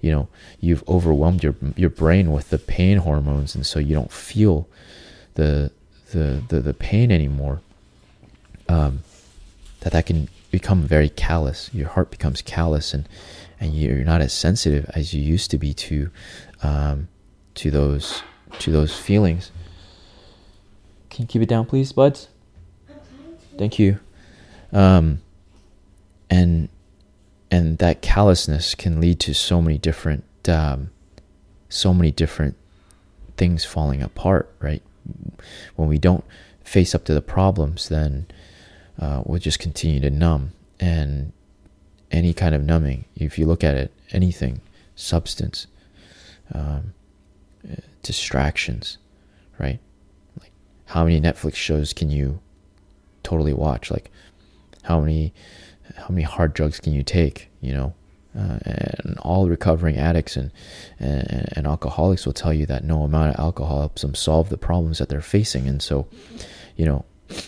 you 0.04 0.12
know 0.12 0.28
you've 0.60 0.84
overwhelmed 0.88 1.44
your 1.44 1.56
your 1.78 1.90
brain 1.90 2.34
with 2.34 2.50
the 2.50 2.60
pain 2.60 2.98
hormones, 2.98 3.56
and 3.56 3.66
so 3.66 3.80
you 3.80 3.96
don't 3.96 4.12
feel 4.12 4.68
the 5.36 5.72
the 6.12 6.44
the, 6.50 6.60
the 6.60 6.74
pain 6.74 7.10
anymore. 7.10 7.62
Um, 8.68 9.00
that 9.80 9.94
that 9.94 10.06
can 10.06 10.28
become 10.52 10.82
very 10.82 11.08
callous. 11.08 11.74
Your 11.74 11.88
heart 11.88 12.12
becomes 12.12 12.42
callous, 12.42 12.94
and 12.94 13.08
and 13.62 13.74
you're 13.74 14.04
not 14.04 14.20
as 14.20 14.34
sensitive 14.34 14.92
as 14.94 15.14
you 15.14 15.22
used 15.22 15.50
to 15.52 15.58
be 15.58 15.74
to 15.74 16.10
um, 16.62 17.08
to 17.56 17.72
those 17.72 18.24
to 18.60 18.72
those 18.74 18.94
feelings. 18.94 19.52
Can 21.10 21.24
you 21.24 21.28
keep 21.28 21.42
it 21.42 21.50
down, 21.50 21.66
please, 21.66 21.94
buds? 21.94 22.28
Thank 23.58 23.80
you. 23.80 24.00
Um, 24.74 25.22
and 26.30 26.68
and 27.54 27.78
that 27.78 28.02
callousness 28.02 28.74
can 28.74 29.00
lead 29.00 29.20
to 29.20 29.32
so 29.32 29.62
many 29.62 29.78
different 29.78 30.24
um, 30.50 30.90
so 31.70 31.94
many 31.94 32.10
different 32.10 32.56
things 33.38 33.64
falling 33.64 34.02
apart. 34.02 34.52
Right 34.60 34.82
when 35.76 35.88
we 35.88 36.00
don't 36.00 36.24
face 36.64 36.96
up 36.96 37.04
to 37.06 37.14
the 37.14 37.22
problems, 37.22 37.90
then 37.90 38.26
uh, 39.00 39.22
we'll 39.24 39.40
just 39.40 39.60
continue 39.60 40.00
to 40.00 40.10
numb 40.10 40.54
and 40.80 41.32
any 42.10 42.34
kind 42.34 42.56
of 42.56 42.64
numbing. 42.64 43.06
If 43.16 43.38
you 43.38 43.46
look 43.46 43.64
at 43.64 43.76
it, 43.76 43.94
anything, 44.12 44.62
substance, 44.96 45.68
um, 46.52 46.96
distractions, 48.02 48.98
right? 49.60 49.80
Like 50.40 50.52
how 50.86 51.04
many 51.04 51.22
Netflix 51.22 51.54
shows 51.54 51.94
can 51.94 52.10
you 52.10 52.40
totally 53.22 53.54
watch. 53.54 53.92
Like 53.92 54.10
how 54.82 55.00
many 55.00 55.36
how 55.96 56.08
many 56.10 56.24
hard 56.24 56.54
drugs 56.54 56.80
can 56.80 56.94
you 56.94 57.04
take? 57.04 57.50
You 57.62 57.74
know, 57.74 57.94
uh, 58.38 58.60
and 58.66 59.18
all 59.20 59.48
recovering 59.48 59.98
addicts 59.98 60.36
and, 60.36 60.52
and, 61.00 61.50
and 61.56 61.68
alcoholics 61.68 62.26
will 62.26 62.34
tell 62.34 62.54
you 62.54 62.66
that 62.66 62.84
no 62.84 63.04
amount 63.04 63.34
of 63.34 63.40
alcohol 63.40 63.80
helps 63.80 64.02
them 64.02 64.16
solve 64.16 64.50
the 64.50 64.58
problems 64.58 64.98
that 64.98 65.10
they're 65.10 65.22
facing. 65.22 65.68
And 65.68 65.82
so, 65.82 66.08
you 66.76 66.86
know, 66.86 67.06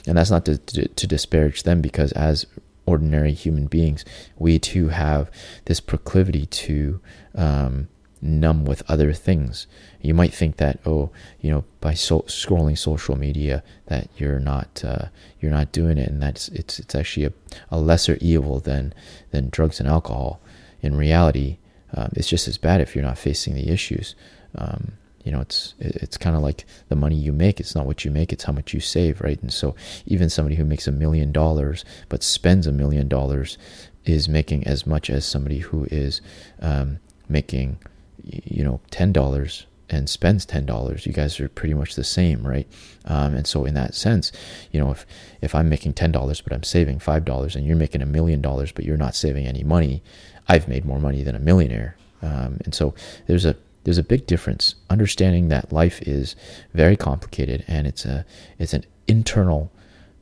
and 0.08 0.17
that's 0.17 0.31
not 0.31 0.45
to, 0.45 0.58
to, 0.58 0.88
to 0.88 1.08
disparage 1.08 1.63
them 1.63 1.81
because 1.81 2.12
as 2.13 2.45
ordinary 2.86 3.34
human 3.34 3.65
beings, 3.65 4.05
we 4.38 4.60
too 4.60 4.89
have 4.89 5.31
this 5.65 5.79
proclivity 5.79 6.45
to 6.45 6.99
um, 7.34 7.88
numb 8.21 8.65
with 8.65 8.84
other 8.89 9.13
things. 9.13 9.67
You 10.01 10.13
might 10.13 10.34
think 10.34 10.58
that 10.58 10.80
oh, 10.86 11.12
you 11.41 11.51
know, 11.51 11.63
by 11.82 11.93
so- 11.93 12.21
scrolling 12.28 12.78
social 12.78 13.15
media 13.15 13.63
that 13.88 14.10
you're 14.17 14.39
not 14.39 14.84
uh, 14.86 15.06
you're 15.39 15.51
not 15.51 15.71
doing 15.71 15.97
it, 15.97 16.10
and 16.10 16.21
that's 16.21 16.47
it's 16.49 16.80
it's 16.80 16.95
actually 16.95 17.25
a, 17.25 17.34
a 17.69 17.80
lesser 17.80 18.17
evil 18.21 18.60
than 18.60 18.93
than 19.32 19.49
drugs 19.49 19.80
and 19.80 19.89
alcohol. 19.89 20.39
In 20.82 20.95
reality, 20.95 21.58
um, 21.93 22.12
it's 22.15 22.28
just 22.28 22.47
as 22.47 22.58
bad 22.58 22.82
if 22.82 22.95
you're 22.95 23.06
not 23.06 23.17
facing 23.17 23.56
the 23.56 23.69
issues. 23.69 24.15
Um, 24.56 24.93
you 25.23 25.32
know, 25.32 25.41
it's 25.41 25.73
it's 25.80 26.17
kind 26.17 26.36
of 26.36 26.43
like 26.43 26.65
the 26.88 26.95
money 26.95 27.15
you 27.15 27.34
make. 27.34 27.60
It's 27.60 27.75
not 27.75 27.88
what 27.88 28.06
you 28.06 28.12
make; 28.12 28.32
it's 28.32 28.43
how 28.43 28.54
much 28.54 28.73
you 28.73 28.80
save, 28.80 29.21
right? 29.21 29.41
And 29.41 29.51
so, 29.51 29.75
even 30.06 30.30
somebody 30.30 30.56
who 30.56 30.65
makes 30.65 30.88
a 30.88 30.91
million 30.91 31.32
dollars 31.32 31.84
but 32.10 32.21
spends 32.21 32.67
a 32.67 32.71
million 32.71 33.08
dollars 33.08 33.58
is 34.06 34.30
making 34.30 34.67
as 34.67 34.86
much 34.86 35.10
as 35.10 35.25
somebody 35.25 35.60
who 35.60 35.86
is 35.86 36.21
um, 36.62 36.99
making 37.28 37.80
you 38.25 38.63
know 38.63 38.81
ten 38.91 39.11
dollars 39.11 39.65
and 39.89 40.09
spends 40.09 40.45
ten 40.45 40.65
dollars, 40.65 41.05
you 41.05 41.13
guys 41.13 41.39
are 41.39 41.47
pretty 41.49 41.73
much 41.73 41.95
the 41.95 42.03
same, 42.03 42.45
right? 42.45 42.67
Um, 43.05 43.35
and 43.35 43.45
so 43.45 43.65
in 43.65 43.75
that 43.75 43.93
sense, 43.93 44.31
you 44.71 44.79
know, 44.79 44.91
if 44.91 45.05
if 45.41 45.53
I'm 45.53 45.69
making 45.69 45.93
ten 45.93 46.11
dollars 46.11 46.41
but 46.41 46.53
I'm 46.53 46.63
saving 46.63 46.99
five 46.99 47.25
dollars, 47.25 47.55
and 47.55 47.65
you're 47.65 47.75
making 47.75 48.01
a 48.01 48.07
million 48.07 48.41
dollars 48.41 48.71
but 48.71 48.85
you're 48.85 48.97
not 48.97 49.15
saving 49.15 49.45
any 49.45 49.63
money, 49.63 50.01
I've 50.47 50.67
made 50.67 50.85
more 50.85 50.99
money 50.99 51.23
than 51.23 51.35
a 51.35 51.39
millionaire. 51.39 51.97
Um, 52.21 52.59
and 52.65 52.73
so 52.73 52.93
there's 53.27 53.45
a 53.45 53.55
there's 53.83 53.97
a 53.99 54.03
big 54.03 54.25
difference. 54.25 54.75
Understanding 54.89 55.49
that 55.49 55.71
life 55.71 56.01
is 56.01 56.35
very 56.73 56.97
complicated 56.97 57.63
and 57.67 57.85
it's 57.88 58.05
a 58.05 58.25
it's 58.57 58.73
an 58.73 58.85
internal 59.07 59.71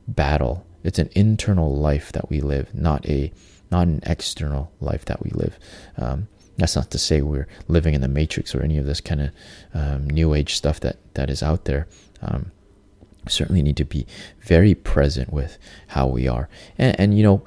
battle. 0.06 0.66
It's 0.82 0.98
an 0.98 1.08
internal 1.14 1.74
life 1.74 2.12
that 2.12 2.28
we 2.28 2.40
live, 2.40 2.74
not 2.74 3.08
a 3.08 3.32
not 3.70 3.86
an 3.86 4.00
external 4.04 4.70
life 4.80 5.06
that 5.06 5.22
we 5.22 5.30
live. 5.30 5.58
Um, 5.96 6.28
that's 6.56 6.76
not 6.76 6.90
to 6.90 6.98
say 6.98 7.20
we're 7.20 7.48
living 7.68 7.94
in 7.94 8.00
the 8.00 8.08
matrix 8.08 8.54
or 8.54 8.62
any 8.62 8.78
of 8.78 8.86
this 8.86 9.00
kind 9.00 9.20
of 9.20 9.30
um, 9.74 10.08
new 10.08 10.34
age 10.34 10.54
stuff 10.54 10.80
that, 10.80 10.96
that 11.14 11.30
is 11.30 11.42
out 11.42 11.64
there. 11.64 11.86
Um, 12.22 12.52
certainly 13.26 13.62
need 13.62 13.76
to 13.78 13.84
be 13.84 14.06
very 14.42 14.74
present 14.74 15.32
with 15.32 15.58
how 15.88 16.06
we 16.06 16.28
are. 16.28 16.48
And, 16.78 16.98
and 17.00 17.18
you 17.18 17.24
know, 17.24 17.44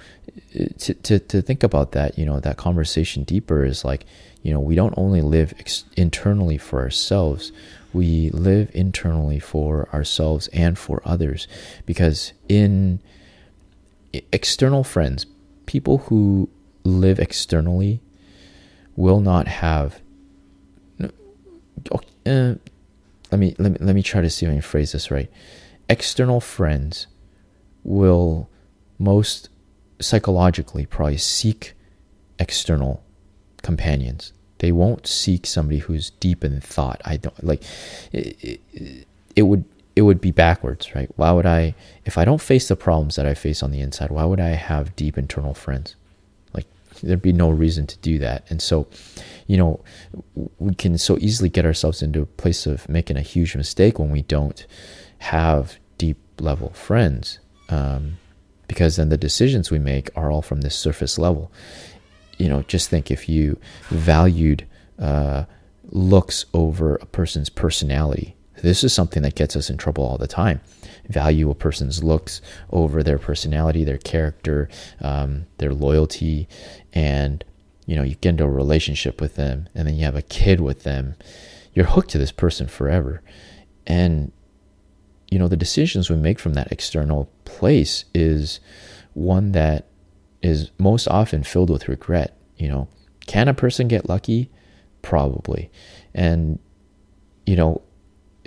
to, 0.80 0.94
to, 0.94 1.20
to 1.20 1.42
think 1.42 1.64
about 1.64 1.92
that, 1.92 2.18
you 2.18 2.26
know, 2.26 2.40
that 2.40 2.58
conversation 2.58 3.24
deeper 3.24 3.64
is 3.64 3.86
like, 3.86 4.06
you 4.48 4.54
know 4.54 4.62
we 4.62 4.76
don't 4.76 4.94
only 4.98 5.22
live 5.22 5.54
internally 5.98 6.58
for 6.58 6.80
ourselves 6.80 7.52
we 7.92 8.30
live 8.30 8.72
internally 8.74 9.40
for 9.40 9.90
ourselves 9.94 10.48
and 10.54 10.78
for 10.78 11.02
others 11.04 11.50
because 11.86 12.32
in 12.48 13.02
external 14.32 14.86
friends 14.86 15.26
people 15.66 15.98
who 15.98 16.50
live 16.86 17.20
externally 17.20 18.00
will 18.98 19.22
not 19.22 19.48
have 19.48 20.02
uh, 22.28 22.56
let 23.32 23.40
me 23.40 23.56
let 23.58 23.72
me 23.72 23.78
let 23.80 23.96
me 23.96 24.04
try 24.04 24.22
to 24.22 24.30
see 24.30 24.46
if 24.46 24.50
I 24.50 24.56
can 24.56 24.62
phrase 24.62 24.92
this 24.92 25.12
right. 25.12 25.30
External 25.90 26.42
friends 26.42 27.08
will 27.84 28.50
most 29.00 29.50
psychologically 30.00 30.86
probably 30.86 31.18
seek 31.18 31.74
external 32.40 33.04
companions. 33.64 34.34
They 34.60 34.72
won't 34.72 35.08
seek 35.08 35.46
somebody 35.46 35.80
who's 35.80 36.10
deep 36.12 36.44
in 36.44 36.60
thought. 36.62 37.02
I 37.06 37.18
don't 37.18 37.44
like 37.44 37.64
it, 38.12 38.62
it, 38.74 39.08
it 39.36 39.44
would 39.44 39.66
it 39.96 40.02
would 40.02 40.22
be 40.22 40.32
backwards, 40.32 40.94
right? 40.96 41.10
Why 41.16 41.32
would 41.32 41.46
I 41.46 41.76
if 42.06 42.18
I 42.18 42.26
don't 42.26 42.42
face 42.42 42.68
the 42.68 42.76
problems 42.76 43.16
that 43.16 43.26
I 43.26 43.34
face 43.34 43.64
on 43.64 43.72
the 43.72 43.82
inside, 43.82 44.10
why 44.10 44.26
would 44.26 44.40
I 44.40 44.50
have 44.50 44.96
deep 44.96 45.18
internal 45.18 45.54
friends? 45.54 45.96
There'd 47.02 47.22
be 47.22 47.34
no 47.34 47.50
reason 47.50 47.88
to 47.88 47.98
do 47.98 48.18
that. 48.20 48.50
And 48.50 48.62
so 48.62 48.88
you 49.48 49.56
know, 49.56 49.80
we 50.60 50.76
can 50.76 50.98
so 50.98 51.18
easily 51.20 51.50
get 51.50 51.66
ourselves 51.66 52.02
into 52.02 52.22
a 52.22 52.26
place 52.26 52.66
of 52.68 52.88
making 52.88 53.18
a 53.18 53.22
huge 53.22 53.56
mistake 53.56 53.98
when 53.98 54.12
we 54.12 54.22
don't 54.22 54.68
have 55.20 55.80
deep 55.98 56.18
level 56.40 56.70
friends. 56.72 57.40
Um, 57.70 58.18
because 58.68 58.98
then 58.98 59.10
the 59.10 59.18
decisions 59.18 59.72
we 59.72 59.80
make 59.80 60.10
are 60.16 60.30
all 60.30 60.42
from 60.42 60.62
this 60.62 60.76
surface 60.76 61.18
level. 61.18 61.52
You 62.38 62.50
know, 62.50 62.64
just 62.64 62.90
think 62.90 63.10
if 63.10 63.30
you 63.30 63.58
valued 63.90 64.68
uh, 65.00 65.46
looks 65.86 66.46
over 66.54 66.96
a 66.96 67.06
person's 67.06 67.50
personality. 67.50 68.36
This 68.62 68.84
is 68.84 68.94
something 68.94 69.24
that 69.24 69.36
gets 69.36 69.56
us 69.56 69.70
in 69.70 69.78
trouble 69.78 70.06
all 70.06 70.18
the 70.18 70.28
time. 70.28 70.62
Value 71.10 71.50
a 71.50 71.56
person's 71.56 72.04
looks 72.04 72.42
over 72.72 73.02
their 73.02 73.18
personality, 73.18 73.84
their 73.84 73.98
character, 73.98 74.68
um, 75.02 75.46
their 75.58 75.74
loyalty, 75.74 76.48
and 76.94 77.44
you 77.88 77.96
know, 77.96 78.04
you 78.04 78.16
get 78.16 78.30
into 78.32 78.44
a 78.44 78.50
relationship 78.50 79.20
with 79.20 79.36
them 79.36 79.68
and 79.74 79.88
then 79.88 79.96
you 79.96 80.04
have 80.04 80.16
a 80.16 80.22
kid 80.22 80.60
with 80.60 80.84
them, 80.84 81.16
you're 81.74 81.86
hooked 81.86 82.12
to 82.12 82.18
this 82.18 82.34
person 82.34 82.68
forever. 82.68 83.24
And, 83.88 84.34
you 85.32 85.40
know, 85.40 85.48
the 85.48 85.58
decisions 85.58 86.10
we 86.10 86.18
make 86.18 86.38
from 86.38 86.54
that 86.56 86.72
external 86.72 87.32
place 87.46 88.04
is 88.14 88.60
one 89.14 89.54
that 89.54 89.88
is 90.42 90.70
most 90.78 91.08
often 91.08 91.44
filled 91.44 91.70
with 91.70 91.88
regret. 91.88 92.38
You 92.58 92.68
know, 92.68 92.88
can 93.26 93.48
a 93.48 93.54
person 93.54 93.88
get 93.88 94.10
lucky? 94.10 94.52
Probably. 95.02 95.72
And, 96.14 96.60
you 97.46 97.56
know, 97.56 97.82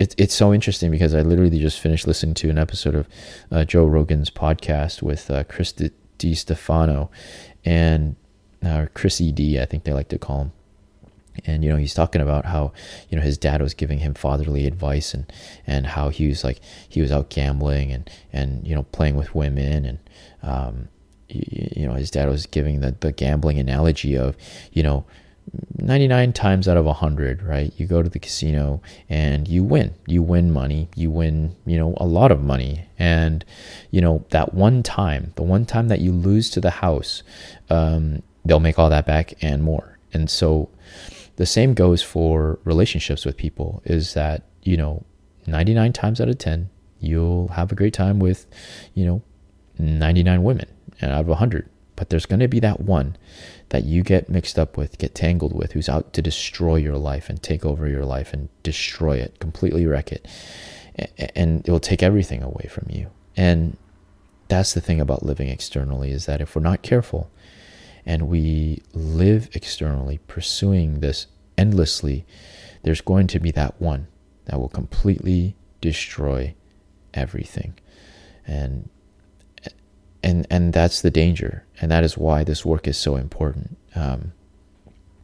it, 0.01 0.15
it's 0.17 0.33
so 0.33 0.53
interesting 0.53 0.89
because 0.89 1.13
I 1.13 1.21
literally 1.21 1.59
just 1.59 1.79
finished 1.79 2.07
listening 2.07 2.33
to 2.35 2.49
an 2.49 2.57
episode 2.57 2.95
of 2.95 3.07
uh, 3.51 3.63
Joe 3.65 3.85
Rogan's 3.85 4.31
podcast 4.31 5.03
with 5.03 5.29
uh, 5.29 5.43
Chris 5.43 5.73
Distefano. 6.17 7.09
And 7.63 8.15
or 8.63 8.89
Chrissy 8.93 9.31
D, 9.31 9.59
I 9.59 9.65
think 9.65 9.83
they 9.83 9.93
like 9.93 10.09
to 10.09 10.17
call 10.17 10.41
him. 10.41 10.51
And 11.45 11.63
you 11.63 11.69
know 11.69 11.77
he's 11.77 11.93
talking 11.93 12.21
about 12.21 12.45
how 12.45 12.73
you 13.09 13.17
know 13.17 13.23
his 13.23 13.37
dad 13.37 13.61
was 13.61 13.73
giving 13.73 13.99
him 13.99 14.13
fatherly 14.13 14.67
advice 14.67 15.13
and 15.13 15.31
and 15.65 15.87
how 15.87 16.09
he 16.09 16.27
was 16.27 16.43
like 16.43 16.59
he 16.89 17.01
was 17.01 17.09
out 17.09 17.29
gambling 17.29 17.91
and 17.91 18.09
and 18.33 18.67
you 18.67 18.75
know 18.75 18.83
playing 18.91 19.15
with 19.15 19.33
women 19.33 19.85
and 19.85 19.99
um, 20.43 20.89
you, 21.29 21.69
you 21.77 21.87
know 21.87 21.93
his 21.93 22.11
dad 22.11 22.27
was 22.27 22.45
giving 22.45 22.81
the 22.81 22.95
the 22.99 23.13
gambling 23.13 23.59
analogy 23.59 24.17
of 24.17 24.35
you 24.73 24.83
know 24.83 25.05
99 25.77 26.31
times 26.33 26.67
out 26.67 26.77
of 26.77 26.85
100 26.85 27.43
right 27.43 27.73
you 27.75 27.85
go 27.85 28.01
to 28.01 28.09
the 28.09 28.19
casino 28.19 28.81
and 29.09 29.49
you 29.49 29.63
win 29.63 29.93
you 30.07 30.23
win 30.23 30.51
money 30.51 30.87
you 30.95 31.11
win 31.11 31.55
you 31.65 31.77
know 31.77 31.93
a 31.97 32.05
lot 32.05 32.31
of 32.31 32.41
money 32.41 32.85
and 32.97 33.43
you 33.89 33.99
know 33.99 34.23
that 34.29 34.53
one 34.53 34.81
time 34.81 35.33
the 35.35 35.43
one 35.43 35.65
time 35.65 35.89
that 35.89 35.99
you 35.99 36.13
lose 36.13 36.49
to 36.49 36.61
the 36.61 36.69
house 36.69 37.21
um, 37.69 38.21
they'll 38.45 38.59
make 38.59 38.79
all 38.79 38.89
that 38.89 39.05
back 39.05 39.33
and 39.41 39.63
more. 39.63 39.97
And 40.13 40.29
so 40.29 40.69
the 41.35 41.45
same 41.45 41.73
goes 41.73 42.01
for 42.01 42.59
relationships 42.63 43.25
with 43.25 43.37
people 43.37 43.81
is 43.85 44.13
that, 44.13 44.43
you 44.63 44.77
know, 44.77 45.05
99 45.47 45.93
times 45.93 46.21
out 46.21 46.29
of 46.29 46.37
10, 46.37 46.69
you'll 46.99 47.49
have 47.49 47.71
a 47.71 47.75
great 47.75 47.93
time 47.93 48.19
with, 48.19 48.45
you 48.93 49.05
know, 49.05 49.21
99 49.79 50.43
women 50.43 50.67
out 51.01 51.21
of 51.21 51.27
100. 51.27 51.69
But 51.95 52.09
there's 52.09 52.25
going 52.25 52.39
to 52.39 52.47
be 52.47 52.59
that 52.59 52.81
one 52.81 53.17
that 53.71 53.83
you 53.83 54.03
get 54.03 54.29
mixed 54.29 54.59
up 54.59 54.77
with, 54.77 54.97
get 54.97 55.15
tangled 55.15 55.53
with, 55.53 55.71
who's 55.71 55.89
out 55.89 56.13
to 56.13 56.21
destroy 56.21 56.75
your 56.75 56.97
life 56.97 57.29
and 57.29 57.41
take 57.41 57.65
over 57.65 57.87
your 57.87 58.05
life 58.05 58.33
and 58.33 58.49
destroy 58.63 59.17
it, 59.17 59.39
completely 59.39 59.85
wreck 59.85 60.11
it. 60.11 60.27
And 61.35 61.67
it 61.67 61.71
will 61.71 61.79
take 61.79 62.03
everything 62.03 62.43
away 62.43 62.67
from 62.69 62.87
you. 62.89 63.09
And 63.35 63.77
that's 64.49 64.73
the 64.73 64.81
thing 64.81 64.99
about 64.99 65.23
living 65.23 65.47
externally 65.47 66.11
is 66.11 66.25
that 66.25 66.41
if 66.41 66.55
we're 66.55 66.61
not 66.61 66.81
careful, 66.81 67.31
and 68.05 68.27
we 68.27 68.81
live 68.93 69.49
externally, 69.53 70.19
pursuing 70.27 70.99
this 70.99 71.27
endlessly, 71.57 72.25
there's 72.83 73.01
going 73.01 73.27
to 73.27 73.39
be 73.39 73.51
that 73.51 73.79
one 73.79 74.07
that 74.45 74.59
will 74.59 74.69
completely 74.69 75.55
destroy 75.79 76.53
everything. 77.13 77.73
And 78.45 78.89
and 80.23 80.45
and 80.49 80.73
that's 80.73 81.01
the 81.01 81.11
danger, 81.11 81.65
and 81.79 81.91
that 81.91 82.03
is 82.03 82.17
why 82.17 82.43
this 82.43 82.65
work 82.65 82.87
is 82.87 82.97
so 82.97 83.15
important. 83.15 83.77
Um, 83.95 84.33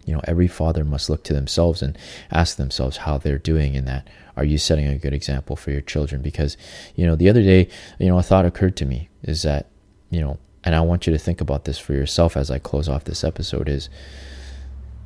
you 0.08 0.14
know, 0.14 0.22
every 0.24 0.48
father 0.48 0.86
must 0.86 1.10
look 1.10 1.24
to 1.26 1.34
themselves 1.34 1.82
and 1.82 1.98
ask 2.32 2.56
themselves 2.56 2.98
how 2.98 3.18
they're 3.18 3.38
doing 3.38 3.76
in 3.76 3.86
that. 3.86 4.08
Are 4.38 4.46
you 4.46 4.58
setting 4.58 4.88
a 4.88 4.98
good 4.98 5.14
example 5.14 5.58
for 5.58 5.72
your 5.72 5.82
children? 5.82 6.22
Because, 6.22 6.56
you 6.96 7.06
know, 7.06 7.16
the 7.16 7.30
other 7.30 7.44
day, 7.44 7.68
you 8.00 8.08
know, 8.08 8.18
a 8.18 8.24
thought 8.24 8.46
occurred 8.46 8.78
to 8.78 8.86
me 8.86 9.10
is 9.24 9.42
that, 9.42 9.68
you 10.10 10.22
know, 10.22 10.40
and 10.64 10.76
I 10.76 10.82
want 10.82 11.08
you 11.08 11.14
to 11.14 11.20
think 11.20 11.42
about 11.42 11.66
this 11.66 11.78
for 11.78 11.94
yourself 11.94 12.38
as 12.38 12.50
I 12.50 12.58
close 12.58 12.88
off 12.88 13.04
this 13.04 13.26
episode 13.26 13.68
is 13.68 13.90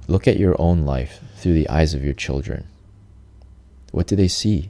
look 0.07 0.27
at 0.27 0.37
your 0.37 0.55
own 0.61 0.85
life 0.85 1.19
through 1.37 1.55
the 1.55 1.69
eyes 1.69 1.95
of 1.95 2.03
your 2.03 2.13
children. 2.13 2.67
What 3.91 4.05
do 4.05 4.15
they 4.15 4.27
see? 4.27 4.69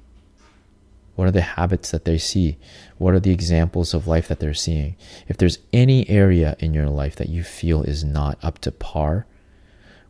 What 1.22 1.28
are 1.28 1.32
the 1.32 1.42
habits 1.42 1.92
that 1.92 2.04
they 2.04 2.18
see? 2.18 2.58
What 2.98 3.14
are 3.14 3.20
the 3.20 3.30
examples 3.30 3.94
of 3.94 4.08
life 4.08 4.28
that 4.28 4.40
they're 4.40 4.56
seeing? 4.56 4.96
If 5.28 5.38
there's 5.38 5.60
any 5.72 6.10
area 6.10 6.56
in 6.58 6.74
your 6.74 6.90
life 6.90 7.16
that 7.18 7.30
you 7.30 7.44
feel 7.44 7.84
is 7.84 8.04
not 8.04 8.40
up 8.42 8.58
to 8.62 8.72
par, 8.72 9.28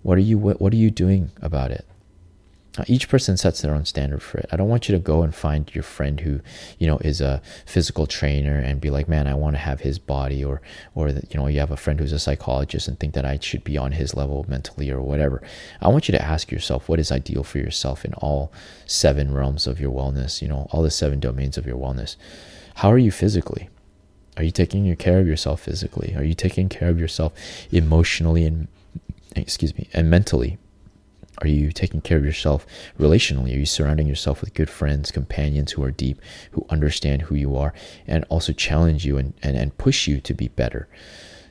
what 0.04 0.18
are 0.18 0.22
you 0.22 0.38
what 0.38 0.72
are 0.72 0.78
you 0.78 0.90
doing 0.90 1.32
about 1.42 1.72
it? 1.72 1.86
Each 2.88 3.10
person 3.10 3.36
sets 3.36 3.62
their 3.62 3.76
own 3.76 3.84
standard 3.84 4.24
for 4.24 4.38
it. 4.38 4.48
I 4.52 4.56
don't 4.56 4.70
want 4.70 4.88
you 4.88 4.96
to 4.96 5.00
go 5.00 5.24
and 5.24 5.36
find 5.36 5.70
your 5.76 5.84
friend 5.84 6.22
who, 6.22 6.40
you 6.80 6.88
know, 6.88 7.00
is 7.00 7.20
a 7.20 7.42
physical 7.66 8.08
trainer 8.08 8.58
and 8.58 8.80
be 8.80 8.90
like, 8.90 9.10
man, 9.10 9.28
I 9.28 9.34
want 9.34 9.56
to 9.56 9.60
have 9.60 9.82
his 9.82 10.00
body, 10.00 10.44
or, 10.44 10.62
or 10.96 11.10
you 11.10 11.36
know, 11.36 11.48
you 11.48 11.60
have 11.60 11.72
a 11.72 11.78
friend 11.78 12.00
who's 12.00 12.14
a 12.14 12.20
psychologist 12.20 12.88
and 12.88 12.98
think 12.98 13.14
that 13.14 13.26
I 13.26 13.38
should 13.40 13.66
be 13.66 13.78
on 13.78 13.92
his 13.92 14.16
level 14.16 14.46
mentally 14.48 14.90
or 14.90 15.02
whatever. 15.02 15.42
I 15.82 15.90
want 15.90 16.08
you 16.08 16.14
to 16.14 16.22
ask 16.22 16.50
yourself 16.50 16.88
what 16.88 17.00
is 17.00 17.12
ideal 17.12 17.44
for 17.44 17.58
yourself 17.58 18.06
in 18.06 18.14
all 18.14 18.54
seven 18.86 19.34
realms 19.34 19.68
of 19.68 19.82
your 19.82 19.92
wellness. 19.92 20.42
You 20.42 20.48
know, 20.48 20.68
all 20.72 20.82
the 20.82 20.92
seven 20.92 21.20
domains 21.20 21.58
of 21.58 21.66
your 21.66 21.78
wellness. 21.78 22.16
How 22.76 22.90
are 22.90 22.98
you 22.98 23.12
physically? 23.12 23.68
Are 24.38 24.44
you 24.44 24.52
taking 24.52 24.96
care 24.96 25.20
of 25.20 25.28
yourself 25.28 25.62
physically? 25.62 26.16
Are 26.16 26.24
you 26.24 26.34
taking 26.34 26.70
care 26.70 26.88
of 26.88 26.98
yourself 26.98 27.34
emotionally 27.70 28.46
and 28.46 28.70
excuse 29.36 29.76
me 29.78 29.90
and 29.94 30.10
mentally? 30.10 30.58
Are 31.42 31.48
you 31.48 31.72
taking 31.72 32.02
care 32.02 32.18
of 32.18 32.26
yourself 32.26 32.68
relationally? 33.00 33.56
Are 33.56 33.60
you 33.60 33.66
surrounding 33.66 34.08
yourself 34.08 34.42
with 34.42 34.54
good 34.54 34.70
friends, 34.70 35.12
companions 35.12 35.72
who 35.72 35.84
are 35.84 35.92
deep, 35.92 36.22
who 36.52 36.66
understand 36.70 37.24
who 37.24 37.36
you 37.36 37.56
are, 37.56 37.74
and 38.06 38.24
also 38.30 38.54
challenge 38.54 39.06
you 39.06 39.18
and, 39.18 39.34
and, 39.42 39.58
and 39.58 39.78
push 39.78 40.08
you 40.08 40.22
to 40.22 40.34
be 40.36 40.50
better? 40.50 40.88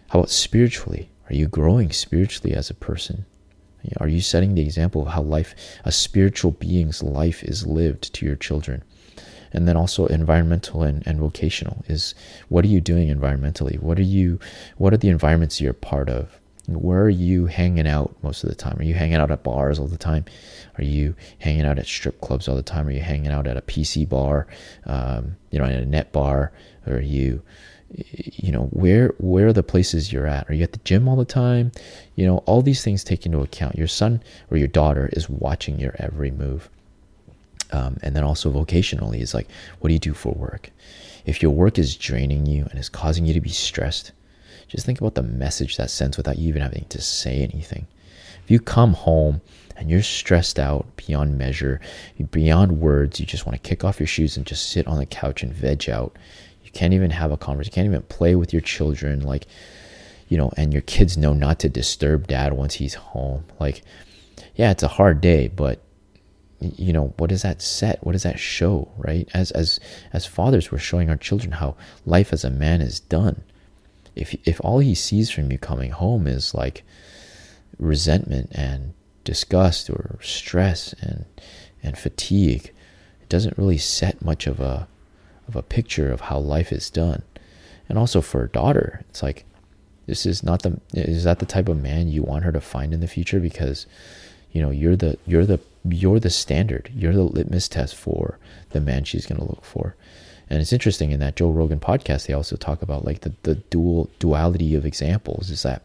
How 0.08 0.20
about 0.20 0.30
spiritually? 0.30 1.10
Are 1.28 1.34
you 1.34 1.48
growing 1.48 1.90
spiritually 1.90 2.54
as 2.54 2.70
a 2.70 2.74
person? 2.74 3.26
Are 3.98 4.08
you 4.08 4.20
setting 4.20 4.54
the 4.54 4.62
example 4.62 5.02
of 5.02 5.08
how 5.08 5.22
life, 5.22 5.54
a 5.84 5.90
spiritual 5.90 6.52
being's 6.52 7.02
life, 7.02 7.42
is 7.42 7.66
lived 7.66 8.14
to 8.14 8.26
your 8.26 8.36
children? 8.36 8.84
and 9.52 9.66
then 9.66 9.76
also 9.76 10.06
environmental 10.06 10.82
and, 10.82 11.04
and 11.06 11.18
vocational 11.18 11.84
is 11.88 12.14
what 12.48 12.64
are 12.64 12.68
you 12.68 12.80
doing 12.80 13.08
environmentally 13.08 13.80
what 13.80 13.98
are 13.98 14.02
you 14.02 14.38
what 14.76 14.92
are 14.92 14.96
the 14.96 15.08
environments 15.08 15.60
you're 15.60 15.72
part 15.72 16.08
of 16.08 16.39
where 16.76 17.02
are 17.02 17.10
you 17.10 17.46
hanging 17.46 17.86
out 17.86 18.14
most 18.22 18.44
of 18.44 18.50
the 18.50 18.54
time? 18.54 18.78
Are 18.78 18.84
you 18.84 18.94
hanging 18.94 19.16
out 19.16 19.30
at 19.30 19.42
bars 19.42 19.78
all 19.78 19.86
the 19.86 19.96
time? 19.96 20.24
Are 20.78 20.84
you 20.84 21.14
hanging 21.38 21.64
out 21.64 21.78
at 21.78 21.86
strip 21.86 22.20
clubs 22.20 22.48
all 22.48 22.56
the 22.56 22.62
time? 22.62 22.86
Are 22.86 22.92
you 22.92 23.00
hanging 23.00 23.32
out 23.32 23.46
at 23.46 23.56
a 23.56 23.62
PC 23.62 24.08
bar, 24.08 24.46
um, 24.86 25.36
you 25.50 25.58
know, 25.58 25.64
in 25.64 25.72
a 25.72 25.86
net 25.86 26.12
bar? 26.12 26.52
Or 26.86 26.94
are 26.94 27.00
you, 27.00 27.42
you 27.90 28.52
know, 28.52 28.64
where 28.66 29.14
where 29.18 29.48
are 29.48 29.52
the 29.52 29.62
places 29.62 30.12
you're 30.12 30.26
at? 30.26 30.48
Are 30.48 30.54
you 30.54 30.62
at 30.62 30.72
the 30.72 30.80
gym 30.84 31.08
all 31.08 31.16
the 31.16 31.24
time? 31.24 31.72
You 32.14 32.26
know, 32.26 32.38
all 32.38 32.62
these 32.62 32.84
things 32.84 33.04
take 33.04 33.26
into 33.26 33.40
account. 33.40 33.76
Your 33.76 33.88
son 33.88 34.22
or 34.50 34.56
your 34.56 34.68
daughter 34.68 35.10
is 35.12 35.28
watching 35.28 35.78
your 35.78 35.94
every 35.98 36.30
move. 36.30 36.68
Um, 37.72 37.98
and 38.02 38.16
then 38.16 38.24
also 38.24 38.50
vocationally 38.50 39.20
is 39.20 39.34
like, 39.34 39.48
what 39.78 39.88
do 39.88 39.94
you 39.94 40.00
do 40.00 40.14
for 40.14 40.32
work? 40.32 40.70
If 41.24 41.42
your 41.42 41.52
work 41.52 41.78
is 41.78 41.96
draining 41.96 42.46
you 42.46 42.66
and 42.70 42.78
is 42.78 42.88
causing 42.88 43.26
you 43.26 43.34
to 43.34 43.40
be 43.40 43.50
stressed, 43.50 44.12
just 44.70 44.86
think 44.86 45.00
about 45.00 45.16
the 45.16 45.22
message 45.22 45.76
that 45.76 45.90
sends 45.90 46.16
without 46.16 46.38
you 46.38 46.48
even 46.48 46.62
having 46.62 46.84
to 46.90 47.00
say 47.00 47.42
anything. 47.42 47.88
If 48.44 48.50
you 48.50 48.60
come 48.60 48.94
home 48.94 49.40
and 49.76 49.90
you're 49.90 50.02
stressed 50.02 50.60
out 50.60 50.86
beyond 50.96 51.36
measure, 51.36 51.80
beyond 52.30 52.80
words, 52.80 53.18
you 53.18 53.26
just 53.26 53.46
want 53.46 53.60
to 53.60 53.68
kick 53.68 53.82
off 53.82 53.98
your 53.98 54.06
shoes 54.06 54.36
and 54.36 54.46
just 54.46 54.70
sit 54.70 54.86
on 54.86 54.98
the 54.98 55.06
couch 55.06 55.42
and 55.42 55.52
veg 55.52 55.90
out. 55.90 56.16
You 56.62 56.70
can't 56.70 56.94
even 56.94 57.10
have 57.10 57.32
a 57.32 57.36
conversation, 57.36 57.72
you 57.72 57.74
can't 57.74 57.86
even 57.86 58.02
play 58.02 58.36
with 58.36 58.52
your 58.52 58.62
children, 58.62 59.22
like, 59.22 59.46
you 60.28 60.38
know, 60.38 60.52
and 60.56 60.72
your 60.72 60.82
kids 60.82 61.16
know 61.16 61.32
not 61.32 61.58
to 61.60 61.68
disturb 61.68 62.28
dad 62.28 62.52
once 62.52 62.74
he's 62.74 62.94
home. 62.94 63.44
Like, 63.58 63.82
yeah, 64.54 64.70
it's 64.70 64.84
a 64.84 64.88
hard 64.88 65.20
day, 65.20 65.48
but 65.48 65.82
you 66.60 66.92
know 66.92 67.14
what 67.16 67.30
does 67.30 67.40
that 67.40 67.62
set 67.62 68.04
what 68.04 68.12
does 68.12 68.24
that 68.24 68.38
show 68.38 68.86
right 68.98 69.26
as 69.32 69.50
as 69.52 69.80
as 70.12 70.26
fathers 70.26 70.70
we're 70.70 70.76
showing 70.76 71.08
our 71.08 71.16
children 71.16 71.52
how 71.52 71.74
life 72.04 72.34
as 72.34 72.44
a 72.44 72.50
man 72.50 72.82
is 72.82 73.00
done 73.00 73.42
if 74.20 74.36
if 74.46 74.60
all 74.62 74.78
he 74.78 74.94
sees 74.94 75.30
from 75.30 75.50
you 75.50 75.58
coming 75.58 75.90
home 75.90 76.26
is 76.26 76.54
like 76.54 76.84
resentment 77.78 78.50
and 78.52 78.92
disgust 79.24 79.88
or 79.88 80.18
stress 80.22 80.92
and 81.00 81.24
and 81.82 81.96
fatigue 81.96 82.72
it 83.22 83.28
doesn't 83.28 83.56
really 83.56 83.78
set 83.78 84.22
much 84.22 84.46
of 84.46 84.60
a 84.60 84.86
of 85.48 85.56
a 85.56 85.62
picture 85.62 86.12
of 86.12 86.20
how 86.22 86.38
life 86.38 86.70
is 86.70 86.90
done. 86.90 87.22
And 87.88 87.98
also 87.98 88.20
for 88.20 88.44
a 88.44 88.48
daughter 88.48 89.04
it's 89.08 89.22
like 89.22 89.44
this 90.06 90.26
is 90.26 90.42
not 90.42 90.62
the 90.62 90.80
is 90.94 91.24
that 91.24 91.38
the 91.38 91.46
type 91.46 91.68
of 91.68 91.80
man 91.80 92.08
you 92.08 92.22
want 92.22 92.44
her 92.44 92.52
to 92.52 92.60
find 92.60 92.92
in 92.92 93.00
the 93.00 93.08
future? 93.08 93.40
Because 93.40 93.86
you 94.52 94.60
know 94.60 94.70
you're 94.70 94.96
the 94.96 95.18
you're 95.26 95.46
the 95.46 95.60
you're 95.88 96.20
the 96.20 96.30
standard. 96.30 96.90
You're 96.94 97.14
the 97.14 97.22
litmus 97.22 97.68
test 97.68 97.96
for 97.96 98.38
the 98.70 98.80
man 98.80 99.04
she's 99.04 99.26
going 99.26 99.40
to 99.40 99.46
look 99.46 99.64
for 99.64 99.96
and 100.50 100.60
it's 100.60 100.72
interesting 100.72 101.10
in 101.10 101.20
that 101.20 101.36
joe 101.36 101.50
rogan 101.50 101.80
podcast 101.80 102.26
they 102.26 102.34
also 102.34 102.56
talk 102.56 102.82
about 102.82 103.04
like 103.04 103.20
the, 103.20 103.32
the 103.42 103.54
dual 103.54 104.10
duality 104.18 104.74
of 104.74 104.84
examples 104.84 105.50
is 105.50 105.62
that 105.62 105.82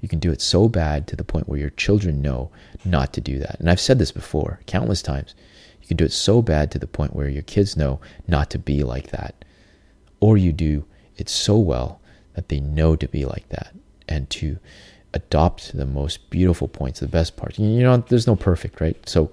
you 0.00 0.08
can 0.08 0.18
do 0.18 0.30
it 0.30 0.42
so 0.42 0.68
bad 0.68 1.06
to 1.06 1.16
the 1.16 1.24
point 1.24 1.48
where 1.48 1.58
your 1.58 1.70
children 1.70 2.20
know 2.20 2.50
not 2.84 3.12
to 3.12 3.20
do 3.20 3.38
that 3.38 3.58
and 3.58 3.70
i've 3.70 3.80
said 3.80 3.98
this 3.98 4.12
before 4.12 4.60
countless 4.66 5.02
times 5.02 5.34
you 5.80 5.88
can 5.88 5.96
do 5.96 6.04
it 6.04 6.12
so 6.12 6.42
bad 6.42 6.70
to 6.70 6.78
the 6.78 6.86
point 6.86 7.14
where 7.14 7.28
your 7.28 7.42
kids 7.42 7.76
know 7.76 8.00
not 8.26 8.50
to 8.50 8.58
be 8.58 8.82
like 8.82 9.10
that 9.10 9.44
or 10.20 10.36
you 10.36 10.52
do 10.52 10.84
it 11.16 11.28
so 11.28 11.56
well 11.56 12.00
that 12.34 12.48
they 12.48 12.60
know 12.60 12.96
to 12.96 13.08
be 13.08 13.24
like 13.24 13.48
that 13.48 13.74
and 14.08 14.28
to 14.30 14.58
adopt 15.14 15.76
the 15.76 15.86
most 15.86 16.28
beautiful 16.28 16.68
points, 16.68 17.00
the 17.00 17.08
best 17.08 17.36
parts. 17.36 17.58
You 17.58 17.82
know, 17.82 17.98
there's 17.98 18.26
no 18.26 18.36
perfect, 18.36 18.80
right? 18.80 18.96
So 19.08 19.30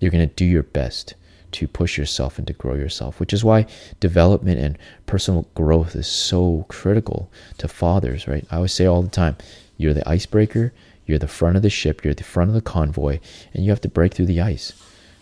you're 0.00 0.10
going 0.10 0.26
to 0.26 0.34
do 0.34 0.44
your 0.44 0.62
best 0.62 1.14
to 1.52 1.68
push 1.68 1.96
yourself 1.96 2.38
and 2.38 2.46
to 2.46 2.52
grow 2.52 2.74
yourself, 2.74 3.20
which 3.20 3.32
is 3.32 3.44
why 3.44 3.66
development 4.00 4.60
and 4.60 4.78
personal 5.06 5.46
growth 5.54 5.94
is 5.94 6.06
so 6.06 6.64
critical 6.68 7.30
to 7.58 7.68
fathers, 7.68 8.28
right? 8.28 8.46
I 8.50 8.56
always 8.56 8.72
say 8.72 8.86
all 8.86 9.02
the 9.02 9.08
time 9.08 9.36
you're 9.76 9.94
the 9.94 10.08
icebreaker, 10.08 10.72
you're 11.06 11.18
the 11.18 11.28
front 11.28 11.56
of 11.56 11.62
the 11.62 11.70
ship, 11.70 12.04
you're 12.04 12.14
the 12.14 12.24
front 12.24 12.50
of 12.50 12.54
the 12.54 12.60
convoy, 12.60 13.18
and 13.54 13.64
you 13.64 13.70
have 13.70 13.80
to 13.80 13.88
break 13.88 14.14
through 14.14 14.26
the 14.26 14.40
ice. 14.40 14.72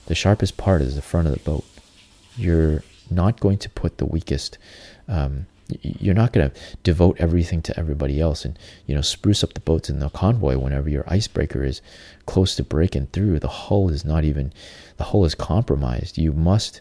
The 0.07 0.15
sharpest 0.15 0.57
part 0.57 0.83
is 0.83 0.97
the 0.97 1.03
front 1.03 1.29
of 1.29 1.35
the 1.35 1.41
boat. 1.41 1.65
You're 2.37 2.83
not 3.11 3.41
going 3.41 3.59
to 3.59 3.71
put 3.71 3.99
the 3.99 4.07
weakest 4.07 4.59
um, 5.09 5.47
you're 5.69 6.15
not 6.15 6.33
going 6.33 6.51
to 6.51 6.57
devote 6.83 7.17
everything 7.19 7.61
to 7.63 7.79
everybody 7.79 8.21
else 8.21 8.45
and 8.45 8.59
you 8.87 8.95
know 8.95 9.01
spruce 9.01 9.43
up 9.43 9.55
the 9.55 9.61
boats 9.61 9.91
in 9.91 9.99
the 9.99 10.11
convoy 10.11 10.57
whenever 10.57 10.89
your 10.89 11.05
icebreaker 11.09 11.65
is 11.65 11.83
close 12.27 12.55
to 12.57 12.63
breaking 12.63 13.09
through. 13.09 13.39
The 13.39 13.49
hull 13.49 13.89
is 13.91 14.05
not 14.05 14.25
even 14.25 14.53
the 14.97 15.05
hull 15.05 15.25
is 15.25 15.35
compromised. 15.35 16.19
You 16.19 16.33
must 16.33 16.81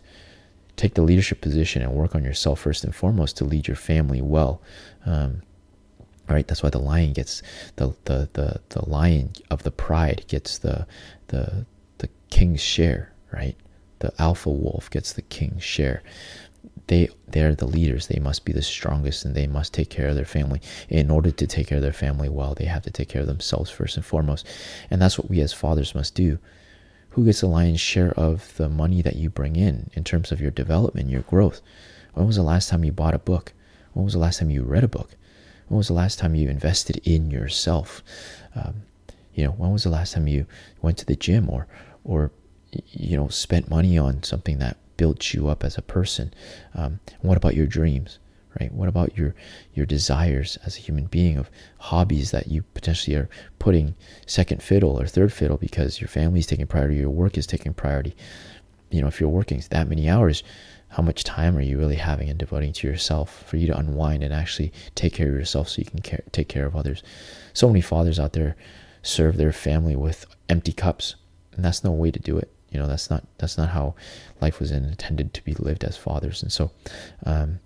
take 0.76 0.94
the 0.94 1.02
leadership 1.02 1.42
position 1.42 1.82
and 1.82 1.94
work 1.94 2.16
on 2.16 2.24
yourself 2.24 2.60
first 2.60 2.84
and 2.84 2.94
foremost 2.94 3.38
to 3.38 3.46
lead 3.46 3.68
your 3.68 3.78
family 3.78 4.22
well. 4.22 4.62
Um, 5.06 5.42
right? 6.28 6.48
That's 6.48 6.62
why 6.64 6.70
the 6.70 6.80
lion 6.80 7.14
gets 7.14 7.42
the, 7.78 7.96
the 8.06 8.30
the 8.34 8.62
the 8.70 8.90
lion 8.90 9.32
of 9.50 9.64
the 9.64 9.72
pride 9.72 10.26
gets 10.28 10.58
the 10.60 10.86
the 11.28 11.66
the 11.98 12.10
king's 12.30 12.62
share 12.62 13.14
right? 13.36 13.56
The 14.00 14.14
alpha 14.20 14.50
wolf 14.50 14.90
gets 14.90 15.14
the 15.14 15.22
king's 15.22 15.64
share 15.64 16.04
they 16.88 17.10
they're 17.28 17.56
the 17.56 17.68
leaders. 17.68 18.08
They 18.08 18.20
must 18.20 18.46
be 18.46 18.54
the 18.54 18.62
strongest 18.62 19.26
and 19.26 19.36
they 19.36 19.48
must 19.48 19.74
take 19.74 19.90
care 19.90 20.08
of 20.08 20.16
their 20.16 20.26
family 20.26 20.62
in 20.90 21.10
order 21.10 21.32
to 21.32 21.48
take 21.48 21.68
care 21.68 21.78
of 21.78 21.82
their 21.82 21.94
family 21.94 22.30
well. 22.30 22.54
They 22.54 22.66
have 22.66 22.84
to 22.84 22.92
take 22.92 23.10
care 23.10 23.22
of 23.22 23.28
themselves 23.28 23.70
first 23.72 23.98
and 23.98 24.06
foremost. 24.06 24.48
And 24.90 25.02
that's 25.02 25.18
what 25.18 25.30
we 25.30 25.42
as 25.42 25.54
fathers 25.54 25.96
must 25.96 26.16
do. 26.16 26.40
Who 27.12 27.26
gets 27.26 27.42
the 27.42 27.48
lion's 27.48 27.80
share 27.80 28.12
of 28.12 28.56
the 28.58 28.70
money 28.70 29.02
that 29.02 29.16
you 29.16 29.30
bring 29.30 29.56
in 29.56 29.90
in 29.94 30.04
terms 30.04 30.32
of 30.32 30.42
your 30.42 30.52
development 30.52 31.10
your 31.10 31.22
growth? 31.22 31.62
When 32.14 32.28
was 32.28 32.36
the 32.36 32.44
last 32.44 32.70
time 32.70 32.84
you 32.84 32.92
bought 32.92 33.14
a 33.14 33.20
book? 33.20 33.54
When 33.94 34.06
was 34.06 34.14
the 34.14 34.20
last 34.20 34.40
time 34.40 34.50
you 34.50 34.64
read 34.64 34.84
a 34.84 34.90
book? 34.90 35.16
When 35.68 35.78
was 35.78 35.88
the 35.88 35.94
last 35.94 36.20
time 36.20 36.36
you 36.36 36.50
invested 36.50 37.02
in 37.04 37.32
yourself? 37.32 38.04
Um, 38.54 38.84
you 39.36 39.44
know 39.44 39.52
when 39.52 39.72
was 39.72 39.84
the 39.84 39.90
last 39.90 40.14
time 40.14 40.28
you 40.28 40.48
went 40.82 40.98
to 40.98 41.06
the 41.06 41.16
gym 41.16 41.50
or 41.50 41.68
or 42.04 42.32
you 42.72 43.16
know 43.16 43.28
spent 43.28 43.70
money 43.70 43.98
on 43.98 44.24
something 44.24 44.58
that 44.60 44.78
built 44.98 45.34
you 45.34 45.48
up 45.48 45.64
as 45.64 45.78
a 45.78 45.82
person? 45.82 46.34
Um, 46.74 47.00
what 47.22 47.38
about 47.38 47.56
your 47.56 47.68
dreams? 47.68 48.20
Right? 48.60 48.72
What 48.72 48.88
about 48.88 49.18
your 49.18 49.36
your 49.74 49.86
desires 49.86 50.58
as 50.66 50.78
a 50.78 50.82
human 50.82 51.06
being 51.06 51.38
of 51.38 51.50
hobbies 51.78 52.32
that 52.32 52.48
you 52.48 52.64
potentially 52.74 53.16
are 53.18 53.30
putting 53.60 53.96
second 54.26 54.64
fiddle 54.64 55.00
or 55.00 55.06
third 55.06 55.34
fiddle 55.34 55.58
because 55.58 56.00
your 56.00 56.08
family 56.08 56.40
is 56.40 56.48
taking 56.48 56.68
priority, 56.68 56.96
your 56.96 57.10
work 57.10 57.38
is 57.38 57.46
taking 57.46 57.74
priority. 57.74 58.16
You 58.92 59.02
know, 59.02 59.08
if 59.08 59.20
you're 59.20 59.30
working 59.30 59.62
that 59.70 59.90
many 59.90 60.10
hours, 60.10 60.42
how 60.90 61.04
much 61.04 61.26
time 61.26 61.58
are 61.58 61.62
you 61.62 61.78
really 61.78 61.98
having 61.98 62.30
and 62.30 62.40
devoting 62.40 62.72
to 62.72 62.88
yourself 62.88 63.44
for 63.46 63.58
you 63.58 63.68
to 63.68 63.78
unwind 63.78 64.24
and 64.24 64.34
actually 64.34 64.72
take 64.96 65.14
care 65.14 65.28
of 65.28 65.36
yourself 65.36 65.68
so 65.68 65.80
you 65.80 65.86
can 65.86 66.00
care, 66.00 66.24
take 66.32 66.48
care 66.48 66.66
of 66.66 66.78
others? 66.78 67.04
So 67.54 67.68
many 67.68 67.82
fathers 67.82 68.20
out 68.20 68.32
there 68.32 68.56
serve 69.04 69.36
their 69.36 69.52
family 69.52 69.98
with 69.98 70.26
empty 70.48 70.72
cups, 70.72 71.16
and 71.52 71.66
that's 71.66 71.84
no 71.84 71.92
way 71.92 72.12
to 72.12 72.20
do 72.20 72.38
it 72.38 72.55
you 72.76 72.82
know 72.82 72.88
that's 72.88 73.10
not 73.10 73.24
that's 73.38 73.58
not 73.58 73.70
how 73.70 73.96
life 74.42 74.60
was 74.60 74.70
intended 74.70 75.34
to 75.34 75.42
be 75.46 75.54
lived 75.54 75.86
as 75.86 75.96
fathers 75.96 76.44
and 76.44 76.52
so 76.52 76.72
um, 77.26 77.60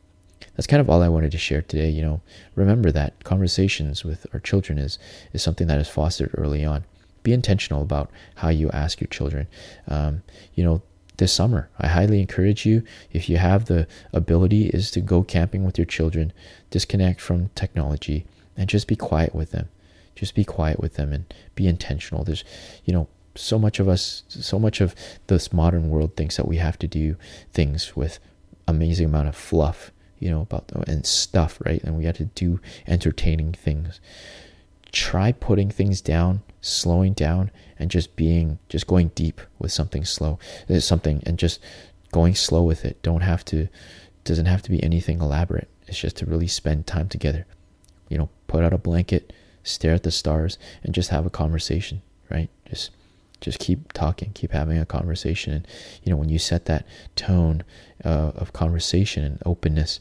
that's 0.56 0.68
kind 0.68 0.80
of 0.80 0.90
all 0.90 1.02
I 1.02 1.08
wanted 1.08 1.32
to 1.32 1.38
share 1.38 1.62
today. 1.62 1.90
You 1.90 2.02
know, 2.02 2.22
remember 2.56 2.92
that 2.92 3.24
conversations 3.24 4.04
with 4.04 4.28
our 4.34 4.40
children 4.40 4.78
is 4.78 5.00
is 5.34 5.42
something 5.42 5.68
that 5.68 5.80
is 5.80 5.88
fostered 5.88 6.32
early 6.38 6.64
on. 6.64 6.84
Be 7.24 7.34
intentional 7.34 7.82
about 7.82 8.12
how 8.36 8.50
you 8.50 8.70
ask 8.72 9.02
your 9.02 9.08
children. 9.08 9.48
Um, 9.88 10.22
you 10.54 10.64
know, 10.64 10.82
this 11.18 11.34
summer, 11.34 11.70
I 11.80 11.88
highly 11.88 12.22
encourage 12.22 12.66
you, 12.66 12.84
if 13.12 13.30
you 13.30 13.38
have 13.38 13.66
the 13.66 13.88
ability, 14.14 14.68
is 14.68 14.92
to 14.92 15.02
go 15.02 15.24
camping 15.24 15.64
with 15.66 15.78
your 15.78 15.86
children, 15.86 16.34
disconnect 16.70 17.20
from 17.20 17.50
technology, 17.56 18.26
and 18.56 18.70
just 18.70 18.88
be 18.88 18.96
quiet 18.96 19.34
with 19.34 19.52
them. 19.52 19.70
Just 20.14 20.36
be 20.36 20.44
quiet 20.44 20.80
with 20.80 20.96
them 20.96 21.14
and 21.14 21.34
be 21.56 21.68
intentional. 21.68 22.24
There's, 22.26 22.44
you 22.84 22.94
know, 22.94 23.08
so 23.36 23.60
much 23.60 23.80
of 23.80 23.88
us, 23.88 24.24
so 24.28 24.60
much 24.60 24.82
of 24.82 24.96
this 25.28 25.54
modern 25.54 25.90
world 25.90 26.16
thinks 26.16 26.38
that 26.38 26.48
we 26.48 26.58
have 26.58 26.78
to 26.80 26.88
do 26.88 27.16
things 27.54 27.96
with 27.96 28.20
amazing 28.68 29.06
amount 29.06 29.28
of 29.28 29.36
fluff, 29.36 29.92
you 30.20 30.30
know, 30.30 30.42
about 30.42 30.72
and 30.88 31.06
stuff, 31.06 31.60
right? 31.66 31.84
And 31.84 31.98
we 31.98 32.06
have 32.06 32.18
to 32.18 32.26
do 32.26 32.60
entertaining 32.88 33.54
things. 33.54 34.00
Try 34.92 35.32
putting 35.32 35.70
things 35.70 36.02
down, 36.02 36.42
slowing 36.62 37.14
down, 37.14 37.52
and 37.78 37.92
just 37.92 38.16
being, 38.16 38.60
just 38.70 38.88
going 38.88 39.10
deep 39.16 39.42
with 39.60 39.72
something 39.72 40.04
slow. 40.04 40.40
Uh, 40.70 40.80
something, 40.80 41.22
and 41.26 41.38
just 41.38 41.60
going 42.12 42.36
slow 42.36 42.64
with 42.64 42.86
it. 42.86 43.02
Don't 43.04 43.22
have 43.22 43.46
to, 43.46 43.68
doesn't 44.24 44.48
have 44.48 44.64
to 44.64 44.72
be 44.72 44.82
anything 44.84 45.22
elaborate. 45.22 45.70
It's 45.88 46.00
just 46.00 46.18
to 46.18 46.26
really 46.26 46.48
spend 46.48 46.88
time 46.88 47.08
together. 47.08 47.46
You 48.10 48.18
know, 48.18 48.30
put 48.48 48.64
out 48.64 48.74
a 48.74 48.78
blanket, 48.78 49.32
stare 49.64 49.94
at 49.94 50.04
the 50.04 50.12
stars, 50.12 50.58
and 50.84 50.94
just 50.94 51.12
have 51.12 51.26
a 51.26 51.32
conversation, 51.32 52.02
right? 52.30 52.50
Just 52.68 52.92
just 53.42 53.60
keep 53.60 53.94
talking 53.94 54.32
keep 54.34 54.52
having 54.52 54.78
a 54.78 54.86
conversation. 54.86 55.54
And 55.54 55.68
you 56.04 56.12
know 56.12 56.18
when 56.18 56.30
you 56.30 56.40
set 56.40 56.66
that 56.66 56.86
tone 57.16 57.64
uh, 58.04 58.32
of 58.36 58.54
conversation 58.54 59.24
and 59.24 59.42
openness 59.46 60.00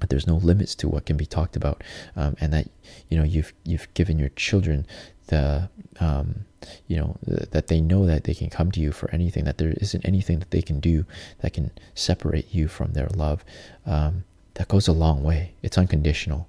that 0.00 0.10
there's 0.10 0.26
no 0.26 0.36
limits 0.36 0.74
to 0.76 0.88
what 0.88 1.06
can 1.06 1.16
be 1.16 1.26
talked 1.26 1.56
about. 1.56 1.82
Um, 2.16 2.36
and 2.40 2.52
that 2.52 2.68
you 3.08 3.18
know 3.18 3.24
you've 3.24 3.52
you've 3.64 3.92
given 3.94 4.18
your 4.18 4.30
children 4.30 4.86
the 5.26 5.68
um, 6.00 6.46
you 6.86 6.96
know 6.96 7.16
that 7.22 7.68
they 7.68 7.80
know 7.80 8.06
that 8.06 8.24
they 8.24 8.34
can 8.34 8.50
come 8.50 8.70
to 8.72 8.80
you 8.80 8.92
for 8.92 9.10
anything 9.10 9.44
that 9.44 9.58
there 9.58 9.74
isn't 9.76 10.04
anything 10.04 10.38
that 10.40 10.50
they 10.50 10.62
can 10.62 10.80
do 10.80 11.04
that 11.40 11.52
can 11.52 11.70
separate 11.94 12.54
you 12.54 12.68
from 12.68 12.92
their 12.92 13.08
love. 13.08 13.44
Um, 13.86 14.24
that 14.54 14.68
goes 14.68 14.88
a 14.88 14.92
long 14.92 15.22
way. 15.22 15.52
It's 15.62 15.78
unconditional. 15.78 16.48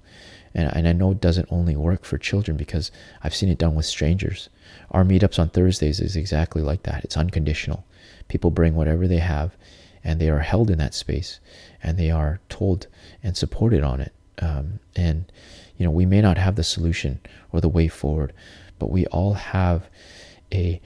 And, 0.52 0.68
and 0.74 0.88
I 0.88 0.92
know 0.92 1.12
it 1.12 1.20
doesn't 1.20 1.46
only 1.52 1.76
work 1.76 2.04
for 2.04 2.18
children 2.18 2.56
because 2.56 2.90
I've 3.22 3.36
seen 3.36 3.48
it 3.48 3.58
done 3.58 3.76
with 3.76 3.86
strangers 3.86 4.48
our 4.90 5.04
meetups 5.04 5.38
on 5.38 5.50
Thursdays 5.50 6.00
is 6.00 6.16
exactly 6.16 6.62
like 6.62 6.82
that. 6.84 7.04
It's 7.04 7.16
unconditional. 7.16 7.84
People 8.28 8.50
bring 8.50 8.74
whatever 8.74 9.06
they 9.06 9.18
have, 9.18 9.56
and 10.02 10.20
they 10.20 10.30
are 10.30 10.40
held 10.40 10.70
in 10.70 10.78
that 10.78 10.94
space, 10.94 11.40
and 11.82 11.98
they 11.98 12.10
are 12.10 12.40
told 12.48 12.86
and 13.22 13.36
supported 13.36 13.82
on 13.82 14.00
it. 14.00 14.12
Um, 14.40 14.80
and 14.96 15.30
you 15.76 15.84
know, 15.84 15.92
we 15.92 16.06
may 16.06 16.20
not 16.20 16.38
have 16.38 16.56
the 16.56 16.64
solution 16.64 17.20
or 17.52 17.60
the 17.60 17.68
way 17.68 17.88
forward, 17.88 18.32
but 18.78 18.90
we 18.90 19.06
all 19.06 19.34
have 19.34 19.88
a 20.52 20.80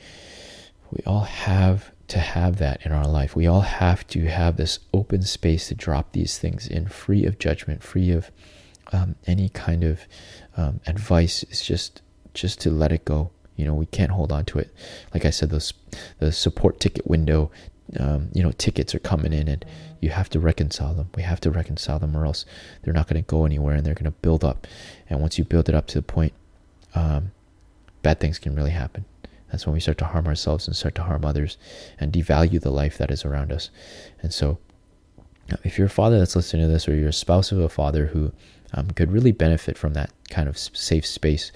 we 0.90 1.02
all 1.06 1.24
have 1.24 1.90
to 2.08 2.18
have 2.18 2.58
that 2.58 2.84
in 2.84 2.92
our 2.92 3.08
life. 3.08 3.34
We 3.34 3.46
all 3.46 3.62
have 3.62 4.06
to 4.08 4.26
have 4.26 4.56
this 4.56 4.78
open 4.92 5.22
space 5.22 5.68
to 5.68 5.74
drop 5.74 6.12
these 6.12 6.38
things 6.38 6.68
in, 6.68 6.86
free 6.86 7.24
of 7.24 7.38
judgment, 7.38 7.82
free 7.82 8.10
of 8.10 8.30
um, 8.92 9.16
any 9.26 9.48
kind 9.48 9.82
of 9.82 10.02
um, 10.56 10.80
advice. 10.86 11.42
It's 11.44 11.64
just 11.64 12.02
just 12.34 12.60
to 12.60 12.70
let 12.70 12.92
it 12.92 13.04
go 13.04 13.30
You 13.56 13.64
know, 13.64 13.74
we 13.74 13.86
can't 13.86 14.10
hold 14.10 14.32
on 14.32 14.44
to 14.46 14.58
it. 14.58 14.74
Like 15.12 15.24
I 15.24 15.30
said, 15.30 15.50
those 15.50 15.72
the 16.18 16.32
support 16.32 16.80
ticket 16.80 17.06
window, 17.06 17.50
um, 17.98 18.30
you 18.32 18.42
know, 18.42 18.52
tickets 18.52 18.94
are 18.94 19.00
coming 19.00 19.32
in, 19.32 19.48
and 19.48 19.64
you 20.00 20.10
have 20.10 20.28
to 20.30 20.40
reconcile 20.40 20.94
them. 20.94 21.08
We 21.14 21.22
have 21.22 21.40
to 21.40 21.50
reconcile 21.50 21.98
them, 21.98 22.16
or 22.16 22.26
else 22.26 22.44
they're 22.82 22.94
not 22.94 23.08
going 23.08 23.22
to 23.22 23.26
go 23.26 23.44
anywhere, 23.44 23.76
and 23.76 23.86
they're 23.86 23.94
going 23.94 24.04
to 24.04 24.10
build 24.10 24.44
up. 24.44 24.66
And 25.08 25.20
once 25.20 25.38
you 25.38 25.44
build 25.44 25.68
it 25.68 25.74
up 25.74 25.86
to 25.88 25.98
the 25.98 26.02
point, 26.02 26.32
um, 26.94 27.32
bad 28.02 28.20
things 28.20 28.38
can 28.38 28.54
really 28.54 28.70
happen. 28.70 29.04
That's 29.50 29.66
when 29.66 29.74
we 29.74 29.80
start 29.80 29.98
to 29.98 30.06
harm 30.06 30.26
ourselves 30.26 30.66
and 30.66 30.74
start 30.74 30.96
to 30.96 31.04
harm 31.04 31.24
others, 31.24 31.56
and 32.00 32.12
devalue 32.12 32.60
the 32.60 32.70
life 32.70 32.98
that 32.98 33.10
is 33.10 33.24
around 33.24 33.52
us. 33.52 33.70
And 34.20 34.32
so, 34.32 34.58
if 35.62 35.78
you're 35.78 35.86
a 35.86 35.90
father 35.90 36.18
that's 36.18 36.34
listening 36.34 36.66
to 36.66 36.72
this, 36.72 36.88
or 36.88 36.94
you're 36.94 37.10
a 37.10 37.12
spouse 37.12 37.52
of 37.52 37.60
a 37.60 37.68
father 37.68 38.06
who 38.06 38.32
um, 38.72 38.90
could 38.90 39.12
really 39.12 39.32
benefit 39.32 39.78
from 39.78 39.94
that 39.94 40.10
kind 40.30 40.48
of 40.48 40.58
safe 40.58 41.06
space, 41.06 41.52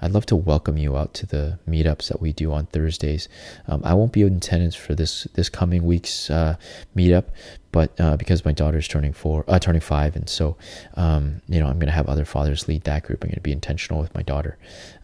I'd 0.00 0.12
love 0.12 0.26
to 0.26 0.36
welcome 0.36 0.78
you 0.78 0.96
out 0.96 1.14
to 1.14 1.26
the 1.26 1.58
meetups 1.68 2.08
that 2.08 2.20
we 2.20 2.32
do 2.32 2.52
on 2.52 2.66
Thursdays. 2.66 3.28
Um, 3.66 3.82
I 3.84 3.94
won't 3.94 4.12
be 4.12 4.22
in 4.22 4.36
attendance 4.36 4.74
for 4.74 4.94
this 4.94 5.24
this 5.34 5.48
coming 5.48 5.84
week's 5.84 6.30
uh, 6.30 6.56
meetup, 6.96 7.26
but 7.72 7.98
uh, 7.98 8.16
because 8.16 8.44
my 8.44 8.52
daughter's 8.52 8.86
turning 8.86 9.12
four, 9.12 9.44
uh, 9.48 9.58
turning 9.58 9.80
five, 9.80 10.14
and 10.14 10.28
so 10.28 10.56
um, 10.94 11.40
you 11.48 11.58
know 11.58 11.66
I'm 11.66 11.78
going 11.78 11.86
to 11.86 11.92
have 11.92 12.06
other 12.06 12.24
fathers 12.24 12.68
lead 12.68 12.84
that 12.84 13.04
group. 13.04 13.24
I'm 13.24 13.30
going 13.30 13.36
to 13.36 13.40
be 13.40 13.52
intentional 13.52 14.00
with 14.00 14.14
my 14.14 14.22
daughter. 14.22 14.58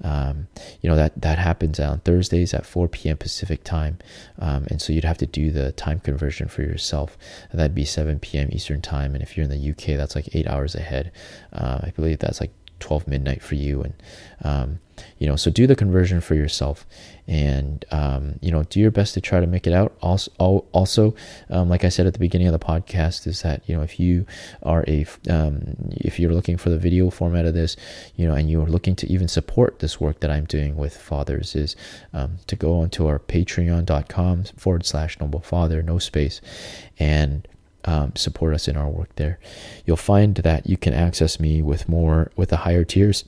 Um, 0.05 0.49
you 0.81 0.89
know 0.91 0.97
that 0.97 1.21
that 1.21 1.39
happens 1.39 1.81
on 1.81 2.01
Thursdays 2.01 2.55
at 2.55 2.67
4 2.67 2.89
p.m. 2.89 3.17
Pacific 3.17 3.65
time, 3.65 3.99
um, 4.39 4.67
and 4.71 4.81
so 4.81 4.93
you'd 4.93 5.05
have 5.05 5.19
to 5.19 5.27
do 5.27 5.51
the 5.51 5.73
time 5.73 6.01
conversion 6.01 6.49
for 6.49 6.63
yourself. 6.63 7.17
That'd 7.53 7.75
be 7.75 7.85
7 7.85 8.19
p.m. 8.21 8.49
Eastern 8.53 8.83
time, 8.83 9.15
and 9.15 9.23
if 9.23 9.37
you're 9.37 9.45
in 9.45 9.51
the 9.51 9.71
UK, 9.71 9.97
that's 9.97 10.15
like 10.15 10.35
eight 10.35 10.47
hours 10.47 10.75
ahead. 10.75 11.11
Uh, 11.53 11.81
I 11.83 11.91
believe 11.97 12.19
that's 12.19 12.41
like 12.41 12.53
12 12.81 13.07
midnight 13.09 13.43
for 13.43 13.55
you 13.55 13.83
and 13.83 13.95
um, 14.43 14.81
you 15.19 15.27
know 15.27 15.37
so 15.37 15.51
do 15.51 15.67
the 15.67 15.77
conversion 15.77 16.21
for 16.21 16.35
yourself 16.35 16.87
and 17.27 17.85
um, 17.91 18.39
you 18.41 18.51
know 18.51 18.63
do 18.65 18.81
your 18.81 18.91
best 18.91 19.15
to 19.15 19.21
try 19.21 19.39
to 19.39 19.47
make 19.47 19.67
it 19.67 19.73
out. 19.73 19.97
Also 20.01 20.31
also 20.73 21.15
um, 21.51 21.69
like 21.69 21.85
i 21.85 21.89
said 21.89 22.07
at 22.07 22.13
the 22.13 22.19
beginning 22.19 22.47
of 22.47 22.53
the 22.53 22.59
podcast 22.59 23.27
is 23.27 23.43
that 23.43 23.63
you 23.67 23.77
know 23.77 23.83
if 23.83 24.01
you 24.01 24.27
are 24.63 24.85
a 24.89 25.07
um, 25.29 25.77
if 25.91 26.19
you're 26.19 26.33
looking 26.33 26.57
for 26.57 26.71
the 26.71 26.79
video 26.79 27.11
format 27.11 27.45
of 27.45 27.55
this 27.55 27.77
you 28.17 28.27
know 28.27 28.35
and 28.35 28.51
you're 28.51 28.67
looking 28.67 28.97
to 28.97 29.07
even 29.13 29.29
support 29.29 29.79
this 29.81 30.01
work 30.01 30.21
that 30.21 30.31
i'm 30.31 30.45
doing 30.45 30.77
with 30.77 30.97
fathers 30.97 31.55
is 31.55 31.77
um, 32.13 32.39
to 32.47 32.57
go 32.57 32.81
onto 32.81 33.07
our 33.07 33.19
patreon.com 33.19 34.45
forward 34.57 34.87
slash 34.87 35.19
noble 35.21 35.41
father 35.41 35.83
no 35.83 35.99
space 35.99 36.41
and 36.99 37.47
um, 37.85 38.13
support 38.17 38.55
us 38.55 38.69
in 38.69 38.77
our 38.77 38.89
work 38.89 39.15
there. 39.17 39.39
You'll 39.87 39.97
find 39.97 40.37
that 40.37 40.69
you 40.69 40.77
can 40.77 40.95
access 40.95 41.39
me 41.41 41.63
with 41.63 41.89
more 41.89 42.31
with 42.37 42.51
the 42.51 42.59
higher 42.59 42.85
tiers. 42.85 43.25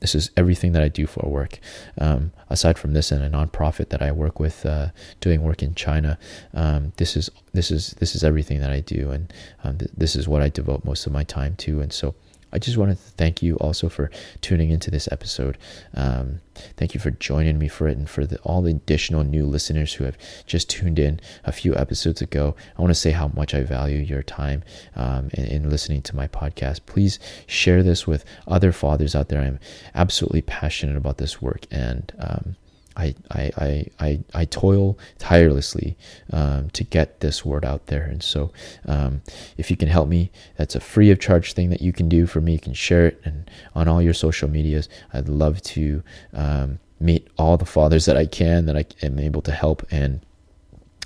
This 0.00 0.14
is 0.14 0.30
everything 0.36 0.72
that 0.72 0.82
I 0.82 0.88
do 0.88 1.06
for 1.06 1.26
work. 1.26 1.60
Um, 1.98 2.32
aside 2.50 2.78
from 2.78 2.92
this 2.92 3.10
and 3.10 3.24
a 3.24 3.30
nonprofit 3.30 3.88
that 3.88 4.02
I 4.02 4.12
work 4.12 4.38
with, 4.38 4.66
uh, 4.66 4.88
doing 5.20 5.42
work 5.42 5.62
in 5.62 5.74
China, 5.74 6.18
um, 6.52 6.92
this 6.96 7.16
is 7.16 7.30
this 7.52 7.70
is 7.70 7.94
this 8.00 8.14
is 8.14 8.22
everything 8.22 8.60
that 8.60 8.70
I 8.70 8.80
do, 8.80 9.10
and 9.10 9.32
um, 9.62 9.78
th- 9.78 9.90
this 9.96 10.14
is 10.14 10.28
what 10.28 10.42
I 10.42 10.50
devote 10.50 10.84
most 10.84 11.06
of 11.06 11.12
my 11.12 11.24
time 11.24 11.56
to. 11.56 11.80
And 11.80 11.92
so, 11.92 12.14
I 12.54 12.58
just 12.58 12.76
wanted 12.76 12.96
to 12.96 13.10
thank 13.16 13.42
you 13.42 13.56
also 13.56 13.88
for 13.88 14.10
tuning 14.40 14.70
into 14.70 14.90
this 14.90 15.08
episode. 15.10 15.58
Um, 15.94 16.40
thank 16.76 16.94
you 16.94 17.00
for 17.00 17.10
joining 17.10 17.58
me 17.58 17.66
for 17.66 17.88
it 17.88 17.98
and 17.98 18.08
for 18.08 18.24
the, 18.24 18.38
all 18.40 18.62
the 18.62 18.70
additional 18.70 19.24
new 19.24 19.44
listeners 19.44 19.94
who 19.94 20.04
have 20.04 20.16
just 20.46 20.70
tuned 20.70 21.00
in 21.00 21.20
a 21.44 21.50
few 21.50 21.74
episodes 21.74 22.22
ago. 22.22 22.54
I 22.78 22.80
want 22.80 22.92
to 22.92 23.00
say 23.00 23.10
how 23.10 23.28
much 23.34 23.54
I 23.54 23.62
value 23.62 23.98
your 23.98 24.22
time 24.22 24.62
um, 24.94 25.30
in, 25.32 25.46
in, 25.46 25.70
listening 25.70 26.02
to 26.02 26.16
my 26.16 26.28
podcast. 26.28 26.86
Please 26.86 27.18
share 27.48 27.82
this 27.82 28.06
with 28.06 28.24
other 28.46 28.70
fathers 28.70 29.16
out 29.16 29.28
there. 29.28 29.40
I'm 29.40 29.58
absolutely 29.94 30.42
passionate 30.42 30.96
about 30.96 31.18
this 31.18 31.42
work 31.42 31.66
and 31.72 32.12
um, 32.20 32.56
I, 32.96 33.14
I, 33.30 33.50
I, 33.56 33.86
I, 34.00 34.20
I 34.34 34.44
toil 34.44 34.98
tirelessly 35.18 35.96
um, 36.32 36.70
to 36.70 36.84
get 36.84 37.20
this 37.20 37.44
word 37.44 37.64
out 37.64 37.86
there. 37.86 38.02
And 38.02 38.22
so, 38.22 38.52
um, 38.86 39.22
if 39.56 39.70
you 39.70 39.76
can 39.76 39.88
help 39.88 40.08
me, 40.08 40.30
that's 40.56 40.74
a 40.74 40.80
free 40.80 41.10
of 41.10 41.18
charge 41.18 41.52
thing 41.52 41.70
that 41.70 41.82
you 41.82 41.92
can 41.92 42.08
do 42.08 42.26
for 42.26 42.40
me. 42.40 42.52
You 42.52 42.58
can 42.58 42.74
share 42.74 43.06
it 43.06 43.20
and 43.24 43.50
on 43.74 43.88
all 43.88 44.00
your 44.00 44.14
social 44.14 44.48
medias. 44.48 44.88
I'd 45.12 45.28
love 45.28 45.62
to 45.62 46.02
um, 46.32 46.78
meet 47.00 47.28
all 47.38 47.56
the 47.56 47.66
fathers 47.66 48.06
that 48.06 48.16
I 48.16 48.26
can 48.26 48.66
that 48.66 48.76
I 48.76 48.84
am 49.02 49.18
able 49.18 49.42
to 49.42 49.52
help. 49.52 49.84
And 49.90 50.20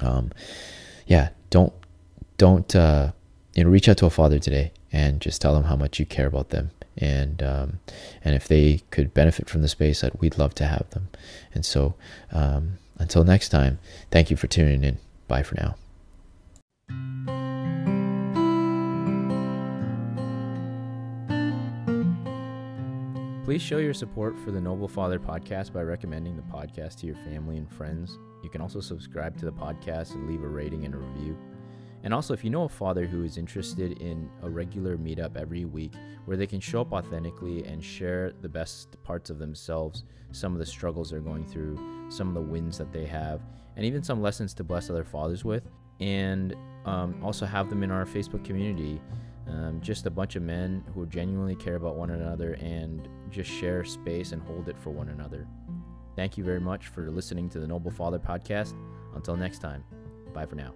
um, 0.00 0.32
yeah, 1.06 1.30
don't 1.50 1.72
don't 2.36 2.74
uh, 2.74 3.12
you 3.54 3.64
know 3.64 3.70
reach 3.70 3.88
out 3.88 3.98
to 3.98 4.06
a 4.06 4.10
father 4.10 4.38
today 4.38 4.72
and 4.92 5.20
just 5.20 5.40
tell 5.40 5.54
them 5.54 5.64
how 5.64 5.76
much 5.76 5.98
you 5.98 6.06
care 6.06 6.26
about 6.26 6.50
them 6.50 6.70
and 7.00 7.42
um, 7.42 7.80
and 8.24 8.34
if 8.34 8.48
they 8.48 8.82
could 8.90 9.14
benefit 9.14 9.48
from 9.48 9.62
the 9.62 9.68
space, 9.68 10.04
I'd, 10.04 10.14
we'd 10.20 10.38
love 10.38 10.54
to 10.56 10.66
have 10.66 10.88
them. 10.90 11.08
And 11.54 11.64
so, 11.64 11.94
um, 12.32 12.74
until 12.98 13.24
next 13.24 13.48
time, 13.48 13.78
thank 14.10 14.30
you 14.30 14.36
for 14.36 14.46
tuning 14.46 14.84
in. 14.84 14.98
Bye 15.28 15.42
for 15.42 15.54
now. 15.56 15.76
Please 23.48 23.62
show 23.62 23.78
your 23.78 23.94
support 23.94 24.38
for 24.40 24.50
the 24.50 24.60
Noble 24.60 24.88
Father 24.88 25.18
podcast 25.18 25.72
by 25.72 25.80
recommending 25.80 26.36
the 26.36 26.42
podcast 26.42 26.96
to 26.96 27.06
your 27.06 27.14
family 27.14 27.56
and 27.56 27.70
friends. 27.72 28.18
You 28.42 28.50
can 28.50 28.60
also 28.60 28.80
subscribe 28.80 29.38
to 29.38 29.46
the 29.46 29.52
podcast 29.52 30.14
and 30.14 30.28
leave 30.28 30.42
a 30.42 30.48
rating 30.48 30.84
and 30.84 30.94
a 30.94 30.98
review. 30.98 31.34
And 32.04 32.14
also, 32.14 32.32
if 32.32 32.44
you 32.44 32.50
know 32.50 32.64
a 32.64 32.68
father 32.68 33.06
who 33.06 33.24
is 33.24 33.38
interested 33.38 34.00
in 34.00 34.30
a 34.42 34.48
regular 34.48 34.96
meetup 34.96 35.36
every 35.36 35.64
week 35.64 35.94
where 36.26 36.36
they 36.36 36.46
can 36.46 36.60
show 36.60 36.80
up 36.82 36.92
authentically 36.92 37.64
and 37.64 37.82
share 37.82 38.32
the 38.40 38.48
best 38.48 39.02
parts 39.02 39.30
of 39.30 39.38
themselves, 39.38 40.04
some 40.32 40.52
of 40.52 40.58
the 40.58 40.66
struggles 40.66 41.10
they're 41.10 41.20
going 41.20 41.44
through, 41.44 41.78
some 42.08 42.28
of 42.28 42.34
the 42.34 42.40
wins 42.40 42.78
that 42.78 42.92
they 42.92 43.04
have, 43.04 43.40
and 43.76 43.84
even 43.84 44.02
some 44.02 44.22
lessons 44.22 44.54
to 44.54 44.64
bless 44.64 44.90
other 44.90 45.04
fathers 45.04 45.44
with, 45.44 45.68
and 46.00 46.54
um, 46.84 47.18
also 47.22 47.46
have 47.46 47.68
them 47.68 47.82
in 47.82 47.90
our 47.90 48.04
Facebook 48.04 48.44
community. 48.44 49.00
Um, 49.48 49.80
just 49.80 50.04
a 50.04 50.10
bunch 50.10 50.36
of 50.36 50.42
men 50.42 50.84
who 50.94 51.06
genuinely 51.06 51.56
care 51.56 51.76
about 51.76 51.96
one 51.96 52.10
another 52.10 52.52
and 52.54 53.08
just 53.30 53.50
share 53.50 53.82
space 53.82 54.32
and 54.32 54.42
hold 54.42 54.68
it 54.68 54.78
for 54.78 54.90
one 54.90 55.08
another. 55.08 55.46
Thank 56.16 56.36
you 56.36 56.44
very 56.44 56.60
much 56.60 56.88
for 56.88 57.10
listening 57.10 57.48
to 57.50 57.60
the 57.60 57.66
Noble 57.66 57.90
Father 57.90 58.18
podcast. 58.18 58.74
Until 59.14 59.36
next 59.36 59.60
time, 59.60 59.84
bye 60.34 60.44
for 60.44 60.56
now. 60.56 60.74